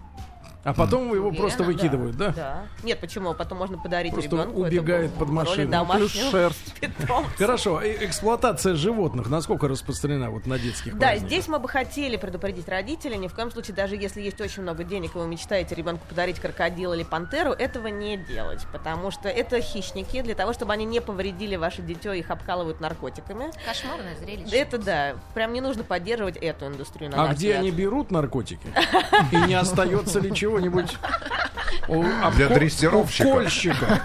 А 0.64 0.72
потом 0.72 1.12
его 1.14 1.29
Уверена, 1.29 1.37
просто 1.40 1.62
выкидывают, 1.62 2.16
да? 2.16 2.31
Да. 2.31 2.62
Нет, 2.83 2.98
почему? 3.00 3.35
Потом 3.35 3.59
можно 3.59 3.79
подарить 3.79 4.12
Просто 4.12 4.31
ребенку. 4.31 4.61
убегает 4.62 5.12
под 5.14 5.29
машину. 5.29 5.87
Плюс 5.94 6.12
шерсть. 6.12 6.74
питомца. 6.81 7.31
Хорошо, 7.37 7.81
э, 7.83 8.05
эксплуатация 8.07 8.74
животных 8.74 9.29
насколько 9.29 9.68
распространена 9.68 10.31
вот 10.31 10.46
на 10.46 10.59
детских 10.59 10.94
Да, 10.94 11.09
праздниках? 11.09 11.29
здесь 11.29 11.48
мы 11.48 11.59
бы 11.59 11.68
хотели 11.68 12.16
предупредить 12.16 12.66
родителей, 12.68 13.18
ни 13.18 13.29
в 13.29 13.35
коем 13.35 13.50
случае, 13.50 13.74
даже 13.77 13.96
если 13.96 14.22
есть 14.22 14.40
очень 14.40 14.62
много 14.62 14.85
денег, 14.85 15.14
и 15.14 15.18
вы 15.18 15.27
мечтаете 15.27 15.74
ребенку 15.74 16.07
подарить 16.09 16.40
крокодила 16.40 16.94
или 16.94 17.03
пантеру, 17.05 17.53
этого 17.53 17.88
не 17.88 18.16
делать, 18.16 18.66
потому 18.72 19.11
что 19.11 19.29
это 19.29 19.61
хищники, 19.61 20.22
для 20.22 20.35
того, 20.35 20.55
чтобы 20.55 20.72
они 20.72 20.87
не 20.87 21.00
повредили 21.00 21.57
ваше 21.57 21.83
дитё, 21.83 22.12
их 22.12 22.31
обкалывают 22.31 22.81
наркотиками. 22.81 23.50
Кошмарное 23.66 24.16
зрелище. 24.16 24.57
Это 24.57 24.79
да, 24.79 25.14
прям 25.35 25.53
не 25.53 25.61
нужно 25.61 25.85
поддерживать 25.85 26.38
эту 26.38 26.68
индустрию, 26.68 27.11
на 27.11 27.24
А 27.24 27.27
где 27.35 27.48
взгляд. 27.48 27.59
они 27.59 27.70
берут 27.70 28.11
наркотики? 28.11 28.66
И 29.33 29.37
не 29.46 29.55
остается 29.55 30.20
ли 30.20 30.33
чего-нибудь 30.35 30.54
у 31.88 32.03
Для 32.33 32.49
дрессировщика. 32.49 34.03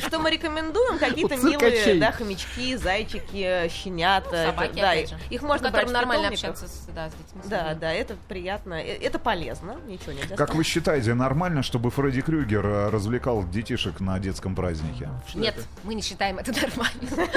Что 0.06 0.18
мы 0.18 0.30
рекомендуем? 0.30 0.98
Какие-то 0.98 1.36
милые, 1.36 1.98
да, 1.98 2.12
хомячки, 2.12 2.76
зайчики, 2.76 3.68
щенята. 3.68 4.46
Собаки, 4.46 4.80
да, 4.80 4.94
их 4.94 5.42
можно 5.42 5.70
брать 5.70 5.90
нормально 5.90 6.28
общаться 6.28 6.68
с, 6.68 6.88
да, 6.94 7.10
с 7.10 7.14
детьми. 7.14 7.42
Да, 7.44 7.74
да, 7.74 7.92
это 7.92 8.16
приятно, 8.28 8.74
э, 8.74 8.96
это 9.00 9.18
полезно, 9.18 9.76
ничего 9.86 10.12
нельзя 10.12 10.36
Как 10.36 10.54
вы 10.54 10.64
считаете, 10.64 11.14
нормально, 11.14 11.62
чтобы 11.62 11.90
Фредди 11.90 12.20
Крюгер 12.20 12.66
э, 12.66 12.88
развлекал 12.90 13.44
детишек 13.44 14.00
на 14.00 14.18
детском 14.18 14.54
празднике? 14.54 15.08
Нет, 15.34 15.54
мы 15.82 15.94
не 15.94 16.02
считаем 16.02 16.38
это 16.38 16.52
нормально. 16.52 17.28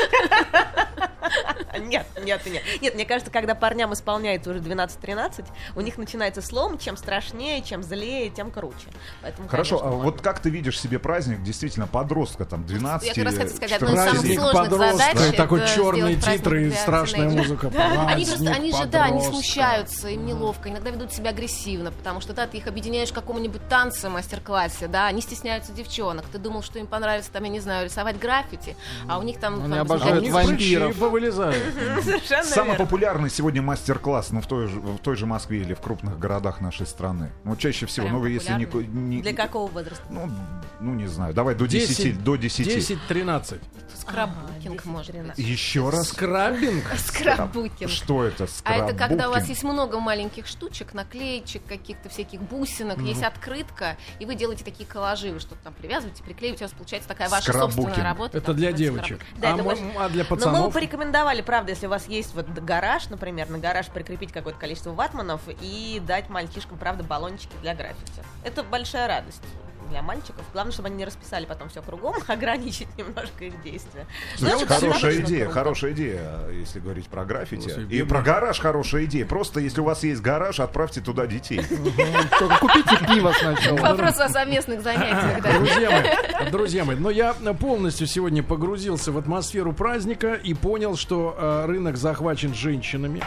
Нет, 1.78 2.08
нет, 2.24 2.46
нет. 2.46 2.64
Нет, 2.82 2.96
мне 2.96 3.06
кажется, 3.06 3.32
когда 3.32 3.56
парням 3.56 3.94
исполняется 3.94 4.50
уже 4.50 4.60
12-13, 4.60 5.46
у 5.76 5.82
них 5.82 5.98
начинается 5.98 6.42
слом, 6.42 6.78
чем 6.78 6.98
страшнее, 6.98 7.62
чем 7.62 7.84
злее, 7.84 8.30
тем 8.30 8.52
круче. 8.52 8.88
Поэтому, 9.22 9.48
Хорошо, 9.48 9.78
а 9.78 9.84
конечно, 9.84 10.04
вот 10.04 10.22
как 10.22 10.40
ты 10.40 10.50
видишь 10.50 10.80
себе 10.80 11.00
праздник 11.00 11.44
действительно 11.44 11.88
подростка, 11.88 12.46
там, 12.46 12.66
12 12.66 13.08
Я 13.08 13.14
как 13.14 13.24
раз 13.24 13.34
хотела 13.36 13.56
сказать, 13.56 13.72
одно 13.74 13.90
из 13.90 13.96
самых 13.96 14.22
14 14.22 14.40
сложных 14.40 14.64
подростка, 14.64 15.18
задач 15.18 15.36
такой 15.36 15.60
черные 15.68 16.00
сделать 16.00 16.24
праздник 16.24 16.40
титры 16.40 16.68
и 16.68 16.72
страшная 16.72 17.30
музыка. 17.30 17.72
Они 18.08 18.26
просто, 18.26 18.52
они 18.52 18.72
же, 18.72 18.86
да, 18.86 19.06
они 19.06 19.22
смущаются, 19.22 20.10
им 20.10 20.26
неловко, 20.26 20.70
иногда 20.70 20.90
ведут 20.90 21.14
себя 21.14 21.30
агрессивно, 21.30 21.92
потому 21.92 22.22
что, 22.22 22.34
да, 22.34 22.48
ты 22.48 22.58
их 22.58 22.68
объединяешь 22.68 23.12
к 23.12 23.16
какому-нибудь 23.16 23.68
танцу, 23.70 24.10
мастер-классе, 24.10 24.88
да, 24.88 25.08
они 25.08 25.22
стесняются 25.22 25.72
девчонок, 25.72 26.26
ты 26.32 26.38
думал, 26.38 26.64
что 26.64 26.80
им 26.80 26.88
понравится, 26.88 27.32
там, 27.32 27.44
я 27.44 27.50
не 27.50 27.60
знаю, 27.60 27.86
рисовать 27.86 28.20
граффити, 28.20 28.76
а 29.08 29.20
у 29.20 29.24
них 29.24 29.40
там... 29.40 29.56
Они 29.56 29.74
там, 29.74 29.82
обожают 29.82 30.28
вампиров. 30.30 30.88
прыщи 30.88 31.00
повылезают. 31.00 31.59
Совершенно 32.04 32.44
Самый 32.44 32.72
верно. 32.72 32.86
популярный 32.86 33.30
сегодня 33.30 33.62
мастер-класс, 33.62 34.32
ну, 34.32 34.42
в 34.42 34.48
той, 34.48 34.68
же, 34.68 34.80
в 34.80 34.98
той 35.00 35.16
же 35.16 35.26
Москве 35.26 35.60
или 35.62 35.74
в 35.74 35.82
крупных 35.82 36.20
городах 36.20 36.62
нашей 36.62 36.86
страны. 36.86 37.32
Ну, 37.44 37.56
чаще 37.56 37.86
всего, 37.86 38.08
Прям 38.08 38.20
ну, 38.20 38.26
если 38.26 38.54
не, 38.54 39.22
Для 39.22 39.34
какого 39.34 39.70
возраста? 39.70 40.04
Ну, 40.10 40.30
ну, 40.80 40.94
не 40.94 41.08
знаю, 41.08 41.34
давай 41.34 41.56
до 41.56 41.68
10, 41.68 41.98
10, 41.98 42.24
до 42.24 42.36
10. 42.36 42.68
10-13. 43.10 43.60
Скраббукинг, 44.02 44.86
может 44.86 45.16
быть. 45.16 45.38
Еще 45.38 45.90
раз. 45.90 46.10
Скраббинг? 46.10 46.86
Скраббукинг. 46.98 47.92
Что 47.92 48.26
это? 48.26 48.48
А 48.64 48.76
это 48.76 48.94
когда 48.94 49.30
у 49.30 49.32
вас 49.32 49.48
есть 49.48 49.64
много 49.64 50.00
маленьких 50.00 50.48
штучек, 50.48 50.94
наклеечек, 50.94 51.66
каких-то 51.66 52.10
всяких 52.10 52.42
бусинок, 52.42 53.00
есть 53.00 53.24
открытка, 53.24 53.98
и 54.20 54.26
вы 54.26 54.36
делаете 54.36 54.64
такие 54.64 54.86
коллажи, 54.86 55.32
вы 55.32 55.40
что-то 55.40 55.64
там 55.64 55.74
привязываете, 55.74 56.24
приклеиваете, 56.24 56.66
у 56.66 56.68
вас 56.68 56.74
получается 56.76 57.08
такая 57.08 57.30
ваша 57.30 57.52
собственная 57.54 58.04
работа. 58.04 58.38
Это 58.38 58.48
там 58.48 58.56
для 58.56 58.72
девочек. 58.72 59.20
Да, 59.38 59.54
а, 59.54 59.58
это 59.58 59.72
а 59.98 60.10
для 60.10 60.24
Но 60.24 60.30
мы 60.30 60.34
бы 60.34 60.36
пацанов? 60.36 60.74
порекомендовали, 60.74 61.42
правда, 61.42 61.72
если 61.72 61.88
у 61.88 61.90
вас 61.90 62.08
есть 62.08 62.34
вот 62.34 62.48
гараж, 62.48 63.10
например, 63.10 63.50
на 63.50 63.58
гараж 63.58 63.88
прикрепить 63.88 64.32
какое-то 64.32 64.60
количество 64.60 64.92
ватманов 64.92 65.42
и 65.62 66.02
дать 66.06 66.30
мальчишкам, 66.30 66.78
правда, 66.78 67.04
баллончики 67.04 67.54
для 67.62 67.76
граффити. 67.76 68.24
Это 68.44 68.64
большая 68.64 69.08
радость 69.08 69.44
для 69.90 70.02
мальчиков. 70.02 70.44
Главное, 70.54 70.72
чтобы 70.72 70.88
они 70.88 70.98
не 70.98 71.06
расписали 71.06 71.46
потом 71.46 71.70
все 71.70 71.82
кругом, 71.82 72.16
ограничить 72.28 72.88
немножко 72.98 73.46
их 73.46 73.62
действия. 73.64 74.06
Слушайте, 74.38 74.58
Ну, 74.58 74.66
это 74.66 74.74
хорошая 74.76 75.16
идея, 75.22 75.46
круто. 75.46 75.60
хорошая 75.60 75.92
идея, 75.92 76.50
если 76.52 76.80
говорить 76.80 77.08
про 77.08 77.26
граффити. 77.26 77.70
Слушай, 77.70 77.88
И 77.90 78.04
про 78.04 78.22
гараж 78.22 78.60
хорошая 78.60 79.06
идея. 79.06 79.26
Просто 79.26 79.60
если 79.60 79.82
у 79.82 79.84
вас 79.84 80.04
есть 80.04 80.22
гараж, 80.22 80.60
отправьте 80.60 81.02
туда 81.02 81.28
детей. 81.28 81.62
Только 82.40 82.58
купите 82.60 82.98
пиво 83.08 83.34
сначала. 83.38 83.78
Вопрос 83.78 84.20
о 84.20 84.30
совместных 84.30 84.82
занятиях, 84.82 85.42
да. 85.44 85.54
Друзья 85.60 85.90
мои, 85.92 86.50
друзья 86.52 86.86
мои, 86.86 86.96
но 86.96 87.10
я 87.10 87.34
полностью 87.34 88.08
сегодня 88.08 88.44
погрузился 88.44 89.12
в 89.12 89.18
атмосферу 89.18 89.74
праздника 89.74 90.34
и 90.34 90.54
понял, 90.54 90.96
что 90.96 91.36
э, 91.38 91.66
рынок 91.66 91.98
захвачен 91.98 92.54
женщинами, 92.54 93.22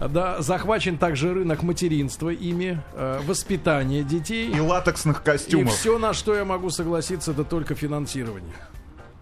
да, 0.00 0.40
захвачен 0.40 0.98
также 0.98 1.34
рынок 1.34 1.62
материнства 1.62 2.30
ими, 2.30 2.80
э, 2.94 3.20
воспитание 3.26 4.04
детей. 4.04 4.50
И 4.50 4.60
латексных 4.60 5.20
И 5.20 5.24
костюмов. 5.24 5.72
все, 5.74 5.98
на 5.98 6.12
что 6.14 6.34
я 6.34 6.44
могу 6.44 6.70
согласиться, 6.70 7.32
это 7.32 7.44
только 7.44 7.74
финансирование. 7.74 8.54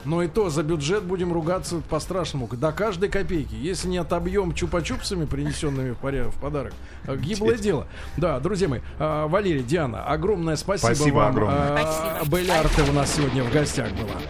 Но 0.05 0.23
и 0.23 0.29
то 0.29 0.51
за 0.51 0.63
бюджет 0.63 1.03
будем 1.03 1.33
ругаться 1.33 1.83
по-страшному. 1.91 2.47
До 2.53 2.71
каждой 2.71 3.09
копейки. 3.09 3.55
Если 3.55 3.89
не 3.89 3.99
отобьем 3.99 4.53
чупа-чупсами, 4.53 5.27
принесенными 5.27 5.97
в, 6.01 6.41
подарок, 6.41 6.75
э, 7.07 7.17
гиблое 7.17 7.57
дело. 7.57 7.89
Да, 8.17 8.39
друзья 8.39 8.69
мои, 8.69 8.81
э, 8.99 9.27
Валерий, 9.27 9.65
Диана, 9.65 10.05
огромное 10.05 10.55
спасибо, 10.57 10.95
Спасибо 10.95 11.17
вам. 11.17 11.31
огромное. 11.33 11.77
Э, 11.77 11.79
Спасибо. 11.81 12.37
Белль 12.37 12.51
Арте 12.53 12.83
у 12.89 12.93
нас 12.93 13.15
сегодня 13.15 13.43
в 13.43 13.53
гостях 13.53 13.91
была. 13.93 14.21